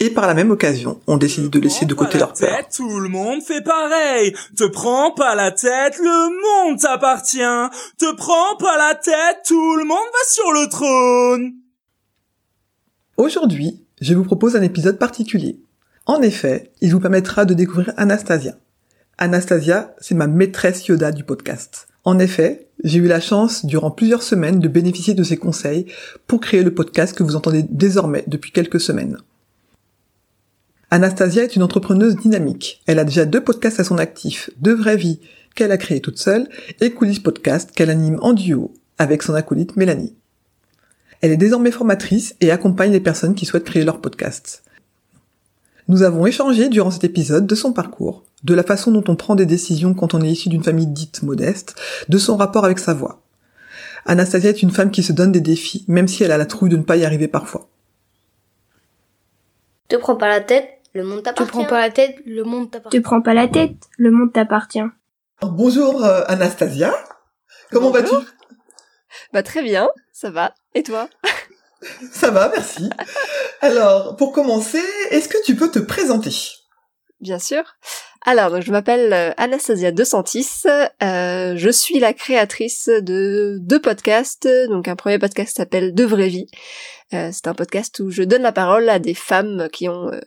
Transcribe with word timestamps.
Et 0.00 0.10
par 0.10 0.26
la 0.28 0.34
même 0.34 0.52
occasion, 0.52 1.00
on 1.08 1.16
décide 1.16 1.50
de 1.50 1.58
laisser 1.58 1.84
de 1.84 1.94
côté 1.94 2.18
leur 2.18 2.32
peur. 2.32 2.56
Tête, 2.56 2.68
tout 2.76 3.00
le 3.00 3.08
monde 3.08 3.42
fait 3.42 3.62
pareil. 3.62 4.32
Te 4.56 4.64
prends 4.64 5.12
pas 5.12 5.34
la 5.34 5.50
tête, 5.50 5.98
le 5.98 6.68
monde 6.68 6.78
t'appartient. 6.78 7.38
Te 7.98 8.14
prends 8.14 8.56
pas 8.58 8.76
la 8.78 8.94
tête, 8.94 9.38
tout 9.44 9.76
le 9.76 9.84
monde 9.84 9.96
va 9.96 10.28
sur 10.28 10.52
le 10.52 10.68
trône. 10.68 11.52
Aujourd'hui, 13.16 13.84
je 14.00 14.14
vous 14.14 14.22
propose 14.22 14.54
un 14.54 14.62
épisode 14.62 14.98
particulier. 14.98 15.58
En 16.06 16.22
effet, 16.22 16.70
il 16.80 16.92
vous 16.92 17.00
permettra 17.00 17.44
de 17.44 17.54
découvrir 17.54 17.92
Anastasia. 17.96 18.54
Anastasia, 19.18 19.96
c'est 19.98 20.14
ma 20.14 20.28
maîtresse 20.28 20.86
Yoda 20.86 21.10
du 21.10 21.24
podcast. 21.24 21.88
En 22.04 22.20
effet, 22.20 22.68
j'ai 22.84 23.00
eu 23.00 23.08
la 23.08 23.20
chance, 23.20 23.66
durant 23.66 23.90
plusieurs 23.90 24.22
semaines, 24.22 24.60
de 24.60 24.68
bénéficier 24.68 25.14
de 25.14 25.24
ses 25.24 25.36
conseils 25.36 25.86
pour 26.28 26.40
créer 26.40 26.62
le 26.62 26.72
podcast 26.72 27.16
que 27.16 27.24
vous 27.24 27.34
entendez 27.34 27.64
désormais 27.68 28.22
depuis 28.28 28.52
quelques 28.52 28.80
semaines. 28.80 29.18
Anastasia 30.90 31.44
est 31.44 31.54
une 31.54 31.62
entrepreneuse 31.62 32.16
dynamique. 32.16 32.80
Elle 32.86 32.98
a 32.98 33.04
déjà 33.04 33.26
deux 33.26 33.44
podcasts 33.44 33.78
à 33.78 33.84
son 33.84 33.98
actif, 33.98 34.48
De 34.58 34.72
Vraie 34.72 34.96
Vie, 34.96 35.20
qu'elle 35.54 35.70
a 35.70 35.76
créé 35.76 36.00
toute 36.00 36.18
seule, 36.18 36.48
et 36.80 36.92
Coulisses 36.92 37.18
Podcast, 37.18 37.72
qu'elle 37.72 37.90
anime 37.90 38.18
en 38.22 38.32
duo 38.32 38.72
avec 38.96 39.22
son 39.22 39.34
acolyte 39.34 39.76
Mélanie. 39.76 40.14
Elle 41.20 41.32
est 41.32 41.36
désormais 41.36 41.72
formatrice 41.72 42.36
et 42.40 42.50
accompagne 42.50 42.92
les 42.92 43.00
personnes 43.00 43.34
qui 43.34 43.44
souhaitent 43.44 43.64
créer 43.64 43.84
leur 43.84 44.00
podcast. 44.00 44.62
Nous 45.88 46.02
avons 46.02 46.24
échangé 46.24 46.70
durant 46.70 46.90
cet 46.90 47.04
épisode 47.04 47.46
de 47.46 47.54
son 47.54 47.74
parcours, 47.74 48.24
de 48.44 48.54
la 48.54 48.62
façon 48.62 48.90
dont 48.90 49.04
on 49.08 49.16
prend 49.16 49.34
des 49.34 49.46
décisions 49.46 49.92
quand 49.92 50.14
on 50.14 50.22
est 50.22 50.30
issu 50.30 50.48
d'une 50.48 50.64
famille 50.64 50.86
dite 50.86 51.22
modeste, 51.22 51.74
de 52.08 52.16
son 52.16 52.36
rapport 52.36 52.64
avec 52.64 52.78
sa 52.78 52.94
voix. 52.94 53.20
Anastasia 54.06 54.50
est 54.50 54.62
une 54.62 54.70
femme 54.70 54.90
qui 54.90 55.02
se 55.02 55.12
donne 55.12 55.32
des 55.32 55.40
défis, 55.40 55.84
même 55.86 56.08
si 56.08 56.24
elle 56.24 56.32
a 56.32 56.38
la 56.38 56.46
trouille 56.46 56.70
de 56.70 56.78
ne 56.78 56.82
pas 56.82 56.96
y 56.96 57.04
arriver 57.04 57.28
parfois. 57.28 57.68
Te 59.88 59.96
prends 59.96 60.16
pas 60.16 60.28
la 60.28 60.40
tête, 60.40 60.77
le 60.98 61.04
monde 61.04 61.18
Tu 61.18 61.22
t'appartient. 61.22 61.50
prends 61.52 61.64
pas 61.64 61.80
la 61.80 61.90
tête, 61.90 62.16
le 62.26 62.42
monde 62.42 62.70
t'appartient. 62.72 62.96
Tu 62.96 63.02
prends 63.02 63.22
pas 63.22 63.34
la 63.34 63.46
tête, 63.46 63.76
le 63.98 64.10
monde 64.10 64.32
t'appartient. 64.32 64.82
Bonjour 65.40 66.04
euh, 66.04 66.24
Anastasia, 66.26 66.92
comment 67.70 67.90
vas-tu? 67.90 68.10
Bonjour. 68.10 68.24
Bah 69.32 69.44
très 69.44 69.62
bien, 69.62 69.88
ça 70.12 70.30
va. 70.30 70.54
Et 70.74 70.82
toi? 70.82 71.08
Ça 72.10 72.32
va, 72.32 72.50
merci. 72.52 72.90
Alors, 73.60 74.16
pour 74.16 74.32
commencer, 74.32 74.82
est-ce 75.10 75.28
que 75.28 75.40
tu 75.44 75.54
peux 75.54 75.70
te 75.70 75.78
présenter? 75.78 76.34
Bien 77.20 77.38
sûr. 77.38 77.62
Alors, 78.26 78.50
donc, 78.50 78.62
je 78.62 78.72
m'appelle 78.72 79.12
euh, 79.12 79.30
Anastasia 79.36 79.92
De 79.92 80.02
Santis. 80.02 80.64
Euh, 80.66 81.54
je 81.56 81.70
suis 81.70 82.00
la 82.00 82.12
créatrice 82.12 82.88
de 82.88 83.58
deux 83.60 83.80
podcasts. 83.80 84.48
Donc, 84.68 84.88
un 84.88 84.96
premier 84.96 85.20
podcast 85.20 85.56
s'appelle 85.56 85.94
De 85.94 86.04
Vraie 86.04 86.28
Vie. 86.28 86.48
Euh, 87.14 87.30
c'est 87.32 87.46
un 87.46 87.54
podcast 87.54 88.00
où 88.00 88.10
je 88.10 88.24
donne 88.24 88.42
la 88.42 88.52
parole 88.52 88.88
à 88.88 88.98
des 88.98 89.14
femmes 89.14 89.68
qui 89.72 89.88
ont 89.88 90.10
euh, 90.12 90.20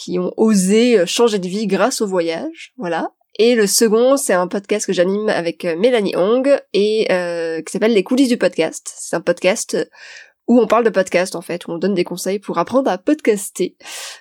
qui 0.00 0.18
ont 0.18 0.32
osé 0.38 0.98
euh, 0.98 1.06
changer 1.06 1.38
de 1.38 1.46
vie 1.46 1.66
grâce 1.66 2.00
au 2.00 2.06
voyage. 2.06 2.72
Voilà. 2.78 3.12
Et 3.38 3.54
le 3.54 3.66
second, 3.66 4.16
c'est 4.16 4.32
un 4.32 4.48
podcast 4.48 4.86
que 4.86 4.92
j'anime 4.92 5.28
avec 5.28 5.64
euh, 5.64 5.76
Mélanie 5.76 6.16
Hong 6.16 6.58
et 6.72 7.06
euh, 7.12 7.60
qui 7.62 7.70
s'appelle 7.70 7.92
Les 7.92 8.02
coulisses 8.02 8.28
du 8.28 8.38
podcast. 8.38 8.90
C'est 8.96 9.14
un 9.14 9.20
podcast 9.20 9.74
euh, 9.74 9.84
où 10.48 10.58
on 10.58 10.66
parle 10.66 10.84
de 10.84 10.90
podcast 10.90 11.36
en 11.36 11.42
fait, 11.42 11.66
où 11.66 11.72
on 11.72 11.78
donne 11.78 11.94
des 11.94 12.02
conseils 12.02 12.38
pour 12.38 12.58
apprendre 12.58 12.90
à 12.90 12.96
podcaster. 12.98 13.76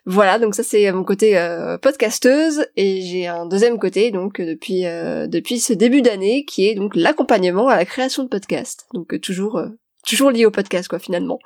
Voilà, 0.05 0.37
donc 0.37 0.53
ça 0.53 0.63
c'est 0.63 0.91
mon 0.91 1.03
côté 1.03 1.37
euh, 1.37 1.77
podcasteuse 1.77 2.67
et 2.75 3.01
j'ai 3.01 3.25
un 3.25 3.45
deuxième 3.45 3.79
côté 3.79 4.11
donc 4.11 4.39
depuis 4.39 4.85
euh, 4.85 5.27
depuis 5.27 5.59
ce 5.59 5.73
début 5.73 6.01
d'année 6.01 6.45
qui 6.45 6.67
est 6.67 6.75
donc 6.75 6.95
l'accompagnement 6.95 7.67
à 7.69 7.77
la 7.77 7.85
création 7.85 8.23
de 8.23 8.27
podcasts. 8.27 8.85
Donc 8.93 9.19
toujours 9.21 9.61
toujours 10.05 10.29
lié 10.29 10.45
au 10.45 10.51
podcast 10.51 10.87
quoi 10.87 10.99
finalement. 10.99 11.39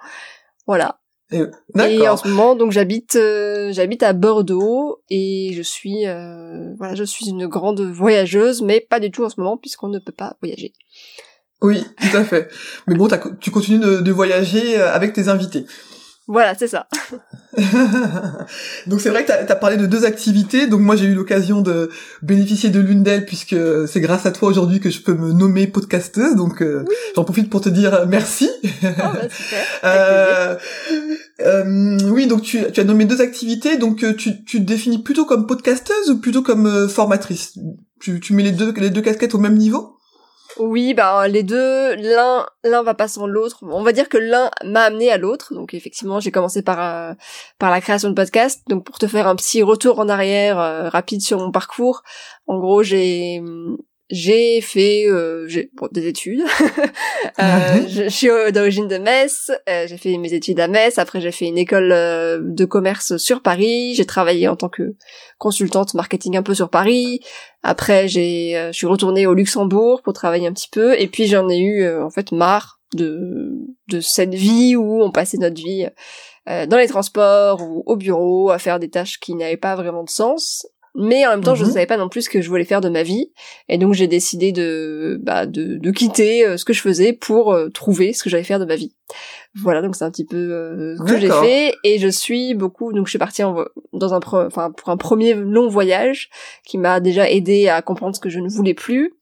Voilà. 0.68 1.00
Et- 1.34 1.46
Et 1.92 2.08
en 2.08 2.18
ce 2.18 2.28
moment, 2.28 2.56
donc 2.56 2.72
j'habite, 2.72 3.16
euh, 3.16 3.72
j'habite 3.74 4.04
à 4.04 4.14
Bordeaux 4.14 5.02
et 5.10 5.52
je 5.56 5.62
suis, 5.62 6.06
euh, 6.08 6.74
voilà, 6.78 6.96
je 6.96 7.04
suis 7.04 7.28
une 7.30 7.48
grande 7.48 7.82
voyageuse, 7.82 8.62
mais 8.62 8.80
pas 8.82 9.00
du 9.00 9.12
tout 9.12 9.24
en 9.24 9.30
ce 9.30 9.40
moment 9.40 9.58
puisqu'on 9.58 9.88
ne 9.90 10.00
peut 10.00 10.12
pas 10.12 10.36
voyager. 10.42 10.74
Oui, 11.62 11.84
tout 12.00 12.18
à 12.18 12.24
fait. 12.26 12.50
Mais 12.88 12.96
bon, 12.96 13.08
tu 13.40 13.50
continues 13.50 13.80
de, 13.80 14.02
de 14.02 14.12
voyager 14.12 14.78
euh, 14.80 14.92
avec 14.94 15.14
tes 15.14 15.30
invités. 15.30 15.66
Voilà, 16.28 16.56
c'est 16.56 16.70
ça. 16.70 16.88
donc 18.88 19.02
c'est 19.02 19.10
vrai 19.10 19.24
que 19.24 19.28
t'as 19.28 19.46
as 19.46 19.56
parlé 19.56 19.76
de 19.76 19.86
deux 19.86 20.06
activités. 20.06 20.68
Donc 20.68 20.80
moi 20.80 20.96
j'ai 20.96 21.06
eu 21.06 21.14
l'occasion 21.16 21.60
de 21.60 21.90
bénéficier 22.22 22.70
de 22.70 22.80
l'une 22.80 23.04
d'elles 23.04 23.26
puisque 23.26 23.56
c'est 23.88 24.00
grâce 24.00 24.26
à 24.26 24.32
toi 24.32 24.48
aujourd'hui 24.48 24.80
que 24.80 24.90
je 24.90 25.02
peux 25.02 25.14
me 25.14 25.34
nommer 25.34 25.68
podcasteuse. 25.68 26.36
Donc 26.36 26.62
euh, 26.62 26.86
j'en 27.16 27.26
profite 27.26 27.50
pour 27.50 27.60
te 27.60 27.68
dire 27.68 27.94
euh, 27.94 28.06
merci. 28.08 28.50
Oh, 28.64 28.88
bah, 28.98 29.30
super. 29.30 29.64
Euh, 29.84 30.56
euh, 31.42 31.98
oui, 32.10 32.28
donc 32.28 32.42
tu, 32.42 32.60
tu 32.72 32.80
as 32.80 32.84
nommé 32.86 33.04
deux 33.04 33.20
activités. 33.20 33.78
Donc 33.78 33.98
tu, 34.16 34.46
tu 34.46 34.60
te 34.60 34.64
définis 34.64 35.04
plutôt 35.04 35.26
comme 35.26 35.46
podcasteuse 35.46 36.10
ou 36.10 36.20
plutôt 36.20 36.42
comme 36.42 36.88
formatrice? 36.88 37.58
Tu, 38.00 38.22
tu 38.22 38.34
mets 38.34 38.44
les 38.44 38.52
deux 38.52 38.74
les 38.78 38.90
deux 38.90 39.02
casquettes 39.02 39.36
au 39.36 39.40
même 39.40 39.58
niveau? 39.58 39.98
Oui, 40.60 40.94
bah 40.94 41.28
les 41.28 41.44
deux, 41.44 41.96
l'un, 41.96 42.46
l'un 42.64 42.84
va 42.84 42.94
pas 42.94 43.08
sans 43.08 43.28
l'autre. 43.28 43.60
On 43.64 43.84
va 43.84 43.92
dire 43.92 44.10
que 44.10 44.18
l'un 44.18 44.52
m'a 44.64 44.84
amené 44.84 45.12
à 45.12 45.18
l'autre. 45.18 45.54
Donc 45.54 45.74
effectivement, 45.74 46.20
j'ai 46.20 46.32
commencé 46.32 46.62
par 46.62 46.80
euh, 46.82 47.14
par 47.60 47.72
la 47.72 47.82
création 47.82 48.10
de 48.10 48.14
podcast. 48.14 48.62
Donc 48.68 48.86
pour 48.86 49.00
te 49.00 49.08
faire 49.08 49.28
un 49.28 49.36
petit 49.36 49.64
retour 49.64 50.00
en 50.00 50.10
arrière 50.10 50.60
euh, 50.60 50.90
rapide 50.90 51.22
sur 51.22 51.40
mon 51.40 51.52
parcours, 51.52 52.04
en 52.48 52.60
gros, 52.60 52.84
j'ai 52.84 53.42
j'ai 54.16 54.62
fait 54.62 55.06
euh, 55.08 55.48
bon, 55.74 55.90
des 55.92 56.08
études. 56.08 56.44
Euh, 57.40 57.80
Mhm. 57.80 57.88
je, 57.88 58.04
je 58.04 58.10
suis 58.10 58.30
euh, 58.30 58.52
d'origine 58.52 58.88
de 58.88 58.98
Metz. 58.98 59.50
euh, 59.68 59.88
j'ai 59.88 59.98
fait 59.98 60.16
mes 60.18 60.34
études 60.34 60.60
à 60.60 60.68
Metz. 60.68 60.98
Après, 61.00 61.20
j'ai 61.20 61.32
fait 61.32 61.46
une 61.48 61.58
école 61.58 61.90
de 61.90 62.66
commerce 62.66 63.18
sur 63.18 63.42
Paris. 63.42 63.96
J'ai 63.96 64.06
travaillé 64.06 64.48
en 64.48 64.56
tant 64.56 64.70
que 64.70 64.96
consultante 65.40 65.94
marketing 65.96 66.38
un 66.38 66.44
peu 66.44 66.54
sur 66.54 66.70
Paris. 66.70 67.22
Après, 67.64 68.08
j'ai, 68.08 68.68
je 68.72 68.78
suis 68.78 68.86
retournée 68.88 69.26
au 69.26 69.34
Luxembourg 69.34 70.02
pour 70.04 70.14
travailler 70.14 70.48
un 70.48 70.54
petit 70.54 70.70
peu, 70.72 71.00
et 71.00 71.08
puis 71.08 71.26
j'en 71.28 71.50
ai 71.50 71.58
eu 71.60 71.90
en 71.90 72.10
fait 72.12 72.32
marre 72.32 72.80
de 72.94 73.50
de 73.90 74.00
cette 74.00 74.36
vie 74.36 74.76
où 74.76 75.02
on 75.02 75.12
passait 75.12 75.38
notre 75.38 75.56
vie 75.62 75.88
dans 76.46 76.78
les 76.78 76.88
transports 76.88 77.62
ou 77.64 77.84
au 77.88 77.96
bureau 77.96 78.52
à 78.52 78.60
faire 78.60 78.80
des 78.80 78.90
tâches 78.90 79.20
qui 79.20 79.34
n'avaient 79.34 79.58
pas 79.58 79.76
vraiment 79.76 80.04
de 80.04 80.10
sens. 80.10 80.68
Mais 80.96 81.26
en 81.26 81.32
même 81.32 81.42
temps, 81.44 81.56
je 81.56 81.64
ne 81.64 81.68
Mhm. 81.70 81.74
savais 81.74 81.86
pas 81.88 81.98
non 81.98 82.08
plus 82.08 82.24
ce 82.24 82.30
que 82.30 82.40
je 82.42 82.48
voulais 82.50 82.66
faire 82.66 82.80
de 82.82 82.90
ma 82.90 83.02
vie, 83.02 83.32
et 83.68 83.78
donc 83.80 83.94
j'ai 83.96 84.08
décidé 84.08 84.52
de 84.52 85.20
bah, 85.24 85.46
de, 85.48 85.78
de 85.78 85.92
quitter 85.92 86.46
euh, 86.46 86.56
ce 86.58 86.66
que 86.66 86.74
je 86.74 86.82
faisais 86.82 87.14
pour 87.14 87.52
euh, 87.52 87.70
trouver 87.70 88.14
ce 88.14 88.24
que 88.24 88.30
j'allais 88.30 88.44
faire 88.44 88.60
de 88.60 88.66
ma 88.66 88.76
vie. 88.76 88.94
Voilà, 89.56 89.82
donc 89.82 89.96
c'est 89.96 90.04
un 90.06 90.12
petit 90.12 90.26
peu 90.26 90.38
euh, 90.38 90.96
ce 90.98 91.02
que 91.04 91.20
j'ai 91.20 91.30
fait, 91.30 91.76
et 91.84 91.98
je 92.00 92.08
suis 92.08 92.54
beaucoup. 92.54 92.94
Donc 92.94 93.08
je 93.08 93.12
suis 93.12 93.20
partie 93.20 93.44
en, 93.44 93.66
dans 93.92 94.14
un 94.14 94.20
enfin 94.24 94.72
pour 94.72 94.90
un 94.90 94.98
premier 94.98 95.34
long 95.34 95.68
voyage 95.68 96.30
qui 96.66 96.78
m'a 96.78 97.00
déjà 97.00 97.30
aidé 97.30 97.70
à 97.70 97.82
comprendre 97.82 98.16
ce 98.16 98.20
que 98.22 98.30
je 98.30 98.40
ne 98.40 98.48
voulais 98.50 98.74
plus. 98.76 99.14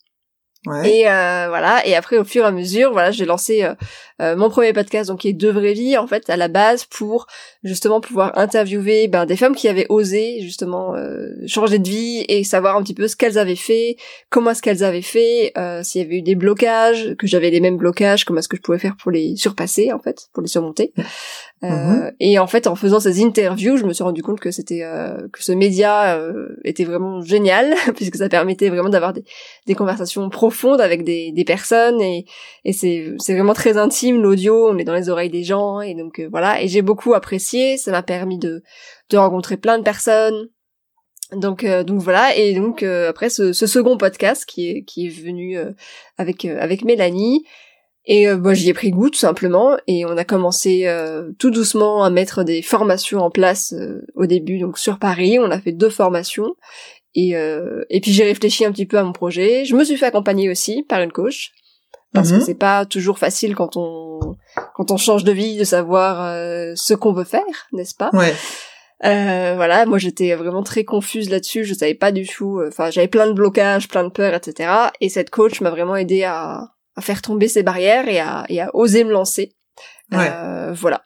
Ouais. 0.67 0.99
Et 0.99 1.09
euh, 1.09 1.47
voilà. 1.49 1.85
Et 1.87 1.95
après, 1.95 2.17
au 2.17 2.23
fur 2.23 2.43
et 2.43 2.47
à 2.47 2.51
mesure, 2.51 2.91
voilà, 2.91 3.09
j'ai 3.11 3.25
lancé 3.25 3.63
euh, 3.63 3.73
euh, 4.21 4.35
mon 4.35 4.49
premier 4.49 4.73
podcast, 4.73 5.09
donc 5.09 5.21
qui 5.21 5.29
est 5.29 5.33
De 5.33 5.49
Vraie 5.49 5.73
Vie, 5.73 5.97
en 5.97 6.05
fait, 6.05 6.29
à 6.29 6.37
la 6.37 6.47
base, 6.47 6.85
pour 6.85 7.25
justement 7.63 8.01
pouvoir 8.01 8.37
interviewer 8.37 9.07
ben, 9.07 9.25
des 9.25 9.35
femmes 9.35 9.55
qui 9.55 9.67
avaient 9.67 9.87
osé 9.89 10.39
justement 10.41 10.95
euh, 10.95 11.29
changer 11.47 11.79
de 11.79 11.89
vie 11.89 12.25
et 12.27 12.43
savoir 12.43 12.77
un 12.77 12.83
petit 12.83 12.93
peu 12.93 13.07
ce 13.07 13.15
qu'elles 13.15 13.39
avaient 13.39 13.55
fait, 13.55 13.97
comment 14.29 14.51
est-ce 14.51 14.61
qu'elles 14.61 14.83
avaient 14.83 15.01
fait, 15.01 15.51
euh, 15.57 15.81
s'il 15.81 16.01
y 16.01 16.05
avait 16.05 16.17
eu 16.17 16.21
des 16.21 16.35
blocages, 16.35 17.15
que 17.17 17.25
j'avais 17.25 17.49
les 17.49 17.61
mêmes 17.61 17.77
blocages, 17.77 18.25
comment 18.25 18.39
est-ce 18.39 18.49
que 18.49 18.57
je 18.57 18.61
pouvais 18.61 18.79
faire 18.79 18.95
pour 18.95 19.09
les 19.09 19.35
surpasser, 19.35 19.91
en 19.91 19.99
fait, 19.99 20.27
pour 20.33 20.43
les 20.43 20.49
surmonter. 20.49 20.93
Euh, 21.63 21.67
Mhm. 21.69 22.11
Et 22.19 22.39
en 22.39 22.47
fait, 22.47 22.65
en 22.65 22.75
faisant 22.75 22.99
ces 22.99 23.23
interviews, 23.23 23.77
je 23.77 23.85
me 23.85 23.93
suis 23.93 24.03
rendu 24.03 24.23
compte 24.23 24.39
que 24.39 24.49
c'était 24.49 24.81
euh, 24.83 25.27
que 25.31 25.43
ce 25.43 25.51
média 25.51 26.17
euh, 26.17 26.55
était 26.63 26.85
vraiment 26.85 27.21
génial 27.21 27.75
puisque 27.95 28.15
ça 28.15 28.29
permettait 28.29 28.69
vraiment 28.69 28.89
d'avoir 28.89 29.13
des, 29.13 29.23
des 29.67 29.75
conversations 29.75 30.27
profondes 30.29 30.81
avec 30.81 31.03
des, 31.03 31.31
des 31.31 31.43
personnes 31.43 32.01
et, 32.01 32.25
et 32.65 32.73
c'est 32.73 33.13
c'est 33.19 33.35
vraiment 33.35 33.53
très 33.53 33.77
intime 33.77 34.21
l'audio. 34.21 34.69
On 34.69 34.77
est 34.79 34.83
dans 34.83 34.95
les 34.95 35.09
oreilles 35.09 35.29
des 35.29 35.43
gens 35.43 35.81
et 35.81 35.93
donc 35.93 36.19
euh, 36.19 36.27
voilà. 36.31 36.61
Et 36.61 36.67
j'ai 36.67 36.81
beaucoup 36.81 37.13
apprécié. 37.13 37.77
Ça 37.77 37.91
m'a 37.91 38.01
permis 38.03 38.39
de 38.39 38.63
de 39.11 39.17
rencontrer 39.17 39.57
plein 39.57 39.77
de 39.77 39.83
personnes. 39.83 40.47
Donc 41.33 41.63
euh, 41.63 41.83
donc 41.83 42.01
voilà 42.01 42.35
et 42.35 42.55
donc 42.55 42.83
euh, 42.83 43.09
après 43.09 43.29
ce, 43.29 43.53
ce 43.53 43.65
second 43.65 43.97
podcast 43.97 44.45
qui 44.45 44.69
est 44.69 44.83
qui 44.83 45.05
est 45.07 45.09
venu 45.09 45.57
euh, 45.57 45.71
avec 46.17 46.43
euh, 46.43 46.57
avec 46.59 46.83
Mélanie 46.83 47.45
Et 48.05 48.27
euh, 48.27 48.37
bah, 48.37 48.53
j'y 48.55 48.69
ai 48.69 48.73
pris 48.73 48.89
goût 48.89 49.09
tout 49.11 49.19
simplement 49.19 49.77
et 49.87 50.05
on 50.05 50.17
a 50.17 50.23
commencé 50.25 50.87
euh, 50.87 51.31
tout 51.37 51.51
doucement 51.51 52.03
à 52.03 52.09
mettre 52.09 52.43
des 52.43 52.61
formations 52.63 53.19
en 53.19 53.29
place 53.29 53.73
euh, 53.73 54.01
au 54.15 54.25
début 54.25 54.57
donc 54.59 54.79
sur 54.79 54.97
Paris. 54.97 55.37
On 55.39 55.51
a 55.51 55.59
fait 55.61 55.71
deux 55.71 55.89
formations 55.91 56.55
et 57.13 57.35
euh, 57.35 57.83
et 57.91 58.01
puis 58.01 58.11
j'ai 58.11 58.23
réfléchi 58.23 58.65
un 58.65 58.71
petit 58.71 58.87
peu 58.87 58.97
à 58.97 59.03
mon 59.03 59.11
projet. 59.13 59.65
Je 59.65 59.75
me 59.75 59.83
suis 59.83 59.97
fait 59.97 60.07
accompagner 60.07 60.49
aussi 60.49 60.83
par 60.89 61.01
une 61.01 61.11
coach 61.11 61.51
parce 62.13 62.31
Mhm. 62.31 62.39
que 62.39 62.45
c'est 62.45 62.55
pas 62.57 62.85
toujours 62.85 63.19
facile 63.19 63.55
quand 63.55 63.77
on 63.77 64.19
quand 64.73 64.89
on 64.89 64.97
change 64.97 65.23
de 65.23 65.31
vie 65.31 65.57
de 65.57 65.63
savoir 65.63 66.25
euh, 66.25 66.73
ce 66.75 66.95
qu'on 66.95 67.13
veut 67.13 67.23
faire, 67.23 67.67
n'est-ce 67.71 67.93
pas? 67.95 68.09
Ouais. 68.13 68.33
euh, 69.05 69.53
voilà, 69.55 69.85
moi 69.85 69.97
j'étais 69.99 70.33
vraiment 70.35 70.63
très 70.63 70.83
confuse 70.85 71.29
là-dessus, 71.29 71.65
je 71.65 71.73
savais 71.75 71.93
pas 71.95 72.11
du 72.11 72.25
tout, 72.27 72.57
euh, 72.59 72.67
enfin 72.69 72.89
j'avais 72.89 73.07
plein 73.07 73.27
de 73.27 73.33
blocages, 73.33 73.87
plein 73.87 74.03
de 74.03 74.09
peurs, 74.09 74.33
etc. 74.33 74.69
Et 75.01 75.09
cette 75.09 75.29
coach 75.29 75.61
m'a 75.61 75.69
vraiment 75.69 75.95
aidé 75.95 76.23
à, 76.23 76.71
à 76.95 77.01
faire 77.01 77.21
tomber 77.21 77.47
ces 77.47 77.63
barrières 77.63 78.07
et 78.07 78.19
à, 78.19 78.45
et 78.49 78.61
à 78.61 78.69
oser 78.75 79.03
me 79.03 79.11
lancer. 79.11 79.53
Ouais. 80.11 80.29
Euh, 80.31 80.73
voilà. 80.73 81.03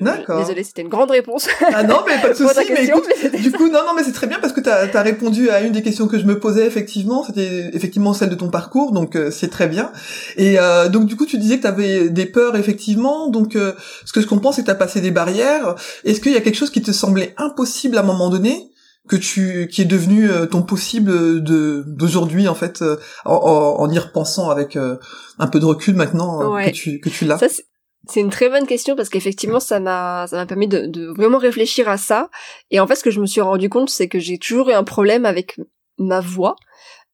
D'accord. 0.00 0.40
Désolée, 0.40 0.64
c'était 0.64 0.82
une 0.82 0.88
grande 0.88 1.10
réponse 1.10 1.48
Ah 1.72 1.82
non, 1.82 2.00
mais 2.06 2.20
pas 2.20 2.30
de 2.30 2.34
souci. 2.34 2.60
Mais 2.70 2.86
écoute, 2.86 3.04
mais 3.32 3.38
du 3.38 3.52
coup, 3.52 3.68
non, 3.68 3.80
non, 3.86 3.94
mais 3.94 4.02
c'est 4.02 4.12
très 4.12 4.26
bien 4.26 4.38
parce 4.40 4.52
que 4.52 4.60
tu 4.60 4.68
as, 4.68 5.02
répondu 5.02 5.50
à 5.50 5.60
une 5.60 5.72
des 5.72 5.82
questions 5.82 6.08
que 6.08 6.18
je 6.18 6.24
me 6.24 6.38
posais 6.38 6.66
effectivement. 6.66 7.24
C'était 7.24 7.70
effectivement 7.72 8.12
celle 8.12 8.30
de 8.30 8.34
ton 8.34 8.50
parcours, 8.50 8.92
donc 8.92 9.16
euh, 9.16 9.30
c'est 9.30 9.48
très 9.48 9.68
bien. 9.68 9.92
Et 10.36 10.58
euh, 10.58 10.88
donc 10.88 11.06
du 11.06 11.16
coup, 11.16 11.26
tu 11.26 11.38
disais 11.38 11.56
que 11.56 11.62
tu 11.62 11.68
avais 11.68 12.10
des 12.10 12.26
peurs 12.26 12.56
effectivement. 12.56 13.28
Donc, 13.28 13.54
euh, 13.54 13.72
ce 14.04 14.12
que 14.12 14.20
je 14.20 14.26
comprends, 14.26 14.52
c'est 14.52 14.62
que 14.62 14.66
tu 14.66 14.72
as 14.72 14.76
passé 14.76 15.00
des 15.00 15.10
barrières. 15.10 15.76
Est-ce 16.04 16.20
qu'il 16.20 16.32
y 16.32 16.36
a 16.36 16.40
quelque 16.40 16.56
chose 16.56 16.70
qui 16.70 16.82
te 16.82 16.92
semblait 16.92 17.34
impossible 17.36 17.96
à 17.96 18.00
un 18.00 18.04
moment 18.04 18.28
donné? 18.28 18.70
Que 19.08 19.16
tu 19.16 19.68
qui 19.70 19.82
est 19.82 19.86
devenu 19.86 20.30
euh, 20.30 20.46
ton 20.46 20.62
possible 20.62 21.42
de 21.42 21.84
d'aujourd'hui 21.86 22.48
en 22.48 22.54
fait 22.54 22.82
euh, 22.82 22.96
en, 23.24 23.34
en, 23.78 23.90
y 23.90 23.98
repensant 23.98 24.50
avec 24.50 24.76
euh, 24.76 24.96
un 25.38 25.46
peu 25.46 25.58
de 25.58 25.64
recul 25.64 25.94
maintenant 25.96 26.42
euh, 26.42 26.54
Ouais. 26.54 26.70
que 26.70 26.76
tu 26.76 27.00
que 27.00 27.08
tu 27.08 27.24
l'as 27.24 27.38
c'est 28.08 28.20
une 28.20 28.30
très 28.30 28.48
bonne 28.48 28.66
question 28.66 28.96
parce 28.96 29.10
qu'effectivement, 29.10 29.60
ça 29.60 29.78
m'a, 29.78 30.26
ça 30.26 30.36
m'a 30.36 30.46
permis 30.46 30.66
de, 30.66 30.86
de 30.86 31.06
vraiment 31.08 31.36
réfléchir 31.38 31.86
à 31.88 31.98
ça. 31.98 32.30
Et 32.70 32.80
en 32.80 32.86
fait, 32.86 32.94
ce 32.96 33.04
que 33.04 33.10
je 33.10 33.20
me 33.20 33.26
suis 33.26 33.42
rendu 33.42 33.68
compte, 33.68 33.90
c'est 33.90 34.08
que 34.08 34.18
j'ai 34.18 34.38
toujours 34.38 34.70
eu 34.70 34.72
un 34.72 34.84
problème 34.84 35.26
avec 35.26 35.60
ma 35.98 36.20
voix. 36.20 36.56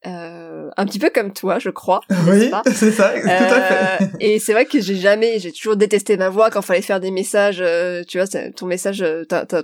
Euh, 0.06 0.70
un 0.76 0.86
petit 0.86 0.98
peu 0.98 1.10
comme 1.10 1.32
toi, 1.32 1.58
je 1.58 1.70
crois. 1.70 2.00
oui 2.28 2.50
c'est 2.72 2.92
ça 2.92 3.12
tout 3.12 3.28
à 3.28 3.60
fait 3.60 4.04
Euh, 4.04 4.06
et 4.20 4.38
c'est 4.38 4.52
vrai 4.52 4.66
que 4.66 4.80
j'ai 4.80 4.96
jamais, 4.96 5.38
j'ai 5.38 5.52
toujours 5.52 5.76
détesté 5.76 6.16
ma 6.16 6.28
voix 6.28 6.50
quand 6.50 6.62
fallait 6.62 6.82
faire 6.82 7.00
des 7.00 7.10
messages. 7.10 7.58
euh, 7.60 8.02
tu 8.06 8.18
vois, 8.18 8.26
ton 8.54 8.66
message, 8.66 9.04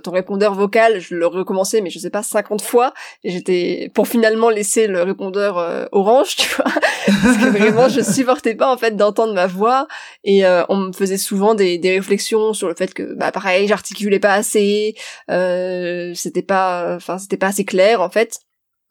ton 0.03 0.11
répondeur 0.11 0.53
vocal, 0.53 0.99
je 0.99 1.15
le 1.15 1.27
recommençais, 1.27 1.81
mais 1.81 1.89
je 1.89 1.99
sais 1.99 2.09
pas 2.09 2.23
50 2.23 2.61
fois. 2.61 2.93
Et 3.23 3.31
j'étais 3.31 3.91
pour 3.93 4.07
finalement 4.07 4.49
laisser 4.49 4.87
le 4.87 5.01
répondeur 5.03 5.87
orange, 5.91 6.35
tu 6.37 6.49
vois, 6.55 6.65
parce 7.05 7.37
que 7.37 7.57
vraiment 7.57 7.87
je 7.87 8.01
supportais 8.13 8.55
pas 8.55 8.71
en 8.71 8.77
fait 8.77 8.95
d'entendre 8.95 9.33
ma 9.33 9.47
voix. 9.47 9.87
Et 10.23 10.43
on 10.69 10.77
me 10.77 10.91
faisait 10.93 11.17
souvent 11.17 11.55
des, 11.55 11.77
des 11.77 11.91
réflexions 11.91 12.53
sur 12.53 12.67
le 12.67 12.75
fait 12.75 12.93
que, 12.93 13.13
bah 13.15 13.31
pareil, 13.31 13.67
j'articulais 13.67 14.19
pas 14.19 14.33
assez, 14.33 14.95
euh, 15.29 16.13
c'était 16.15 16.41
pas, 16.41 16.95
enfin 16.95 17.17
c'était 17.17 17.37
pas 17.37 17.47
assez 17.47 17.65
clair 17.65 18.01
en 18.01 18.09
fait 18.09 18.39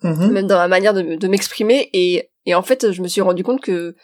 Mhm. 0.02 0.30
même 0.32 0.46
dans 0.46 0.56
ma 0.56 0.68
manière 0.68 0.94
de, 0.94 1.16
de 1.16 1.28
m'exprimer 1.28 1.88
et, 1.92 2.30
et 2.46 2.54
en 2.54 2.62
fait 2.62 2.90
je 2.92 3.02
me 3.02 3.08
suis 3.08 3.20
rendu 3.20 3.42
compte 3.44 3.60
que 3.60 3.94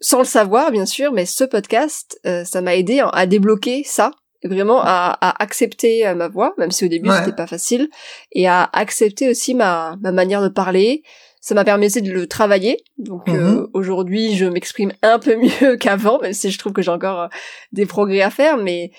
sans 0.00 0.18
le 0.18 0.24
savoir 0.24 0.70
bien 0.70 0.86
sûr 0.86 1.12
mais 1.12 1.26
ce 1.26 1.44
podcast 1.44 2.20
euh, 2.26 2.44
ça 2.44 2.60
m'a 2.60 2.76
aidé 2.76 3.02
à 3.12 3.26
débloquer 3.26 3.82
ça 3.84 4.12
vraiment 4.44 4.80
à, 4.82 5.18
à 5.20 5.42
accepter 5.42 6.06
euh, 6.06 6.14
ma 6.14 6.28
voix 6.28 6.54
même 6.58 6.70
si 6.70 6.84
au 6.84 6.88
début 6.88 7.10
Ouais. 7.10 7.16
c'était 7.18 7.34
pas 7.36 7.46
facile 7.48 7.88
et 8.32 8.46
à 8.46 8.68
accepter 8.72 9.28
aussi 9.28 9.54
ma, 9.54 9.96
ma 10.00 10.12
manière 10.12 10.42
de 10.42 10.48
parler 10.48 11.02
ça 11.40 11.54
m'a 11.54 11.64
permis 11.64 11.86
aussi 11.86 12.02
de 12.02 12.12
le 12.12 12.26
travailler 12.28 12.76
donc 12.98 13.28
euh, 13.28 13.32
Mhm. 13.62 13.68
aujourd'hui 13.74 14.36
je 14.36 14.44
m'exprime 14.44 14.92
un 15.02 15.18
peu 15.18 15.34
mieux 15.62 15.76
qu'avant 15.76 16.20
même 16.20 16.32
si 16.32 16.50
je 16.52 16.58
trouve 16.58 16.72
que 16.72 16.82
j'ai 16.82 16.90
encore 16.92 17.22
euh, 17.22 17.28
des 17.72 17.86
progrès 17.86 18.20
à 18.22 18.30
faire 18.30 18.56
mais 18.56 18.92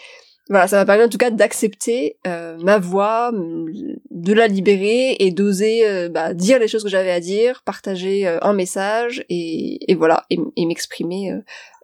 voilà, 0.50 0.68
ça 0.68 0.78
m'a 0.78 0.86
permis 0.86 1.04
en 1.04 1.10
tout 1.10 1.18
cas 1.20 1.30
d'accepter 1.32 2.18
euh, 2.28 2.58
ma 2.60 2.80
voix, 2.80 3.32
m- 3.34 3.68
de 4.10 4.34
la 4.34 4.48
libérer 4.48 5.16
et 5.20 5.32
d'oser 5.32 5.88
euh, 5.88 6.10
bah, 6.10 6.34
dire 6.34 6.58
les 6.60 6.68
choses 6.68 6.84
que 6.84 6.90
j'avais 6.90 7.12
à 7.12 7.20
dire, 7.20 7.62
partager 7.64 8.28
euh, 8.28 8.40
un 8.42 8.54
message 8.54 9.24
et, 9.30 9.92
et 9.92 9.96
voilà, 9.96 10.26
et, 10.30 10.40
m'exprimer 10.66 11.32
euh, 11.32 11.40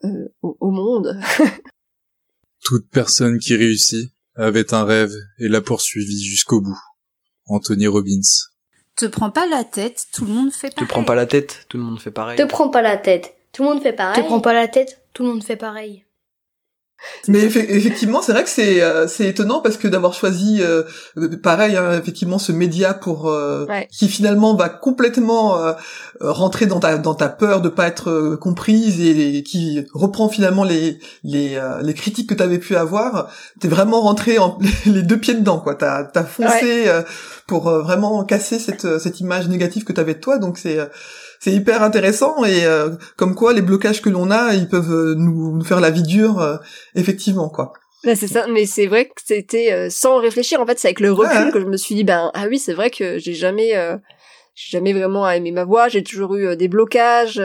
euh, 0.06 0.34
au, 0.42 0.58
au 0.60 0.72
monde. 0.72 1.20
Toute 2.64 2.90
personne 2.90 3.38
qui 3.40 3.56
réussit 3.56 4.10
avait 4.36 4.74
un 4.74 4.84
rêve 4.84 5.14
et 5.40 5.48
l'a 5.48 5.62
poursuivi 5.62 6.24
jusqu'au 6.24 6.62
bout. 6.62 6.80
Anthony 7.48 7.88
Robbins. 7.88 8.22
Te 8.96 9.06
prends 9.06 9.30
pas 9.30 9.46
la 9.46 9.64
tête, 9.64 10.06
tout 10.14 10.26
le 10.26 10.32
monde 10.34 10.52
fait 10.52 10.70
Te 10.70 10.76
pareil. 10.76 10.88
prends 10.88 11.04
pas 11.04 11.16
la 11.16 11.26
tête, 11.28 11.66
tout 11.70 11.78
le 11.78 11.84
monde 11.84 12.00
fait 12.00 12.12
pareil. 12.12 12.38
Te 12.38 12.44
prends 12.44 12.70
pas 12.70 12.82
la 12.82 12.98
tête. 12.98 13.36
Tout 13.52 13.64
le 13.64 13.70
monde 13.70 13.84
fait 13.84 13.94
pareil. 13.94 14.22
Te 14.22 14.26
prends 14.28 14.40
pas 14.42 14.54
la 14.54 14.68
tête. 14.68 15.02
Tout 15.14 15.24
le 15.24 15.30
monde 15.30 15.44
fait 15.44 15.56
pareil. 15.58 16.05
Mais 17.28 17.40
effe- 17.46 17.58
effectivement, 17.70 18.22
c'est 18.22 18.32
vrai 18.32 18.44
que 18.44 18.50
c'est 18.50 18.82
euh, 18.82 19.08
c'est 19.08 19.28
étonnant 19.28 19.60
parce 19.62 19.78
que 19.78 19.88
d'avoir 19.88 20.14
choisi 20.14 20.62
euh, 20.62 20.84
pareil 21.44 21.76
hein, 21.76 21.92
effectivement 22.00 22.40
ce 22.40 22.52
média 22.52 22.94
pour 22.94 23.30
euh, 23.30 23.66
Ouais. 23.68 23.88
qui 23.92 24.08
finalement 24.08 24.56
va 24.56 24.70
complètement 24.70 25.58
euh, 25.58 25.74
rentrer 26.20 26.66
dans 26.66 26.80
ta 26.80 26.98
dans 26.98 27.14
ta 27.14 27.30
peur 27.30 27.62
de 27.62 27.70
pas 27.70 27.88
être 27.88 28.10
euh, 28.10 28.38
comprise 28.38 29.00
et, 29.02 29.44
qui 29.44 29.86
reprend 29.94 30.30
finalement 30.30 30.64
les 30.64 31.00
les 31.24 31.56
euh, 31.58 31.82
les 31.82 31.94
critiques 31.94 32.30
que 32.30 32.34
tu 32.36 32.44
avais 32.44 32.60
pu 32.60 32.76
avoir, 32.76 33.30
t'es 33.60 33.68
vraiment 33.68 34.02
rentré 34.02 34.40
en, 34.40 34.58
les 34.86 35.04
deux 35.04 35.20
pieds 35.20 35.36
dedans 35.36 35.60
quoi. 35.60 35.76
T'as 35.76 36.06
t'as 36.06 36.24
foncé 36.24 36.88
euh, 36.88 37.02
pour 37.46 37.70
vraiment 37.70 38.24
casser 38.24 38.58
cette 38.58 39.00
cette 39.00 39.20
image 39.20 39.48
négative 39.48 39.84
que 39.84 39.94
t'avais 39.94 40.16
de 40.16 40.20
toi 40.20 40.38
donc 40.40 40.58
c'est 40.58 40.80
euh, 40.80 40.86
c'est 41.46 41.52
hyper 41.52 41.84
intéressant 41.84 42.44
et 42.44 42.66
euh, 42.66 42.90
comme 43.18 43.36
quoi 43.36 43.54
les 43.54 43.62
blocages 43.62 44.02
que 44.02 44.10
l'on 44.10 44.32
a, 44.32 44.56
ils 44.56 44.68
peuvent 44.68 44.92
euh, 44.92 45.14
nous, 45.16 45.56
nous 45.56 45.64
faire 45.64 45.80
la 45.80 45.92
vie 45.92 46.02
dure 46.02 46.40
euh, 46.42 46.58
effectivement 46.96 47.50
quoi. 47.50 47.72
Là, 48.04 48.16
c'est 48.16 48.26
ça, 48.28 48.48
mais 48.48 48.66
c'est 48.66 48.88
vrai 48.88 49.06
que 49.06 49.12
c'était 49.24 49.72
euh, 49.72 49.90
sans 49.92 50.18
réfléchir. 50.18 50.60
En 50.60 50.66
fait, 50.66 50.80
c'est 50.80 50.88
avec 50.88 51.02
le 51.02 51.12
recul 51.12 51.46
Ouais. 51.46 51.52
que 51.52 51.60
je 51.60 51.68
me 51.68 51.78
suis 51.78 51.94
dit, 51.94 52.04
ben 52.04 52.32
ah 52.34 52.48
oui, 52.50 52.58
c'est 52.58 52.74
vrai 52.74 52.90
que 52.90 53.20
j'ai 53.20 53.36
jamais, 53.36 53.74
j'ai 54.56 54.72
jamais 54.78 54.92
vraiment 54.94 55.30
aimé 55.30 55.52
ma 55.52 55.66
voix. 55.66 55.88
J'ai 55.88 56.04
toujours 56.04 56.34
eu 56.36 56.58
des 56.58 56.68
blocages. 56.68 57.40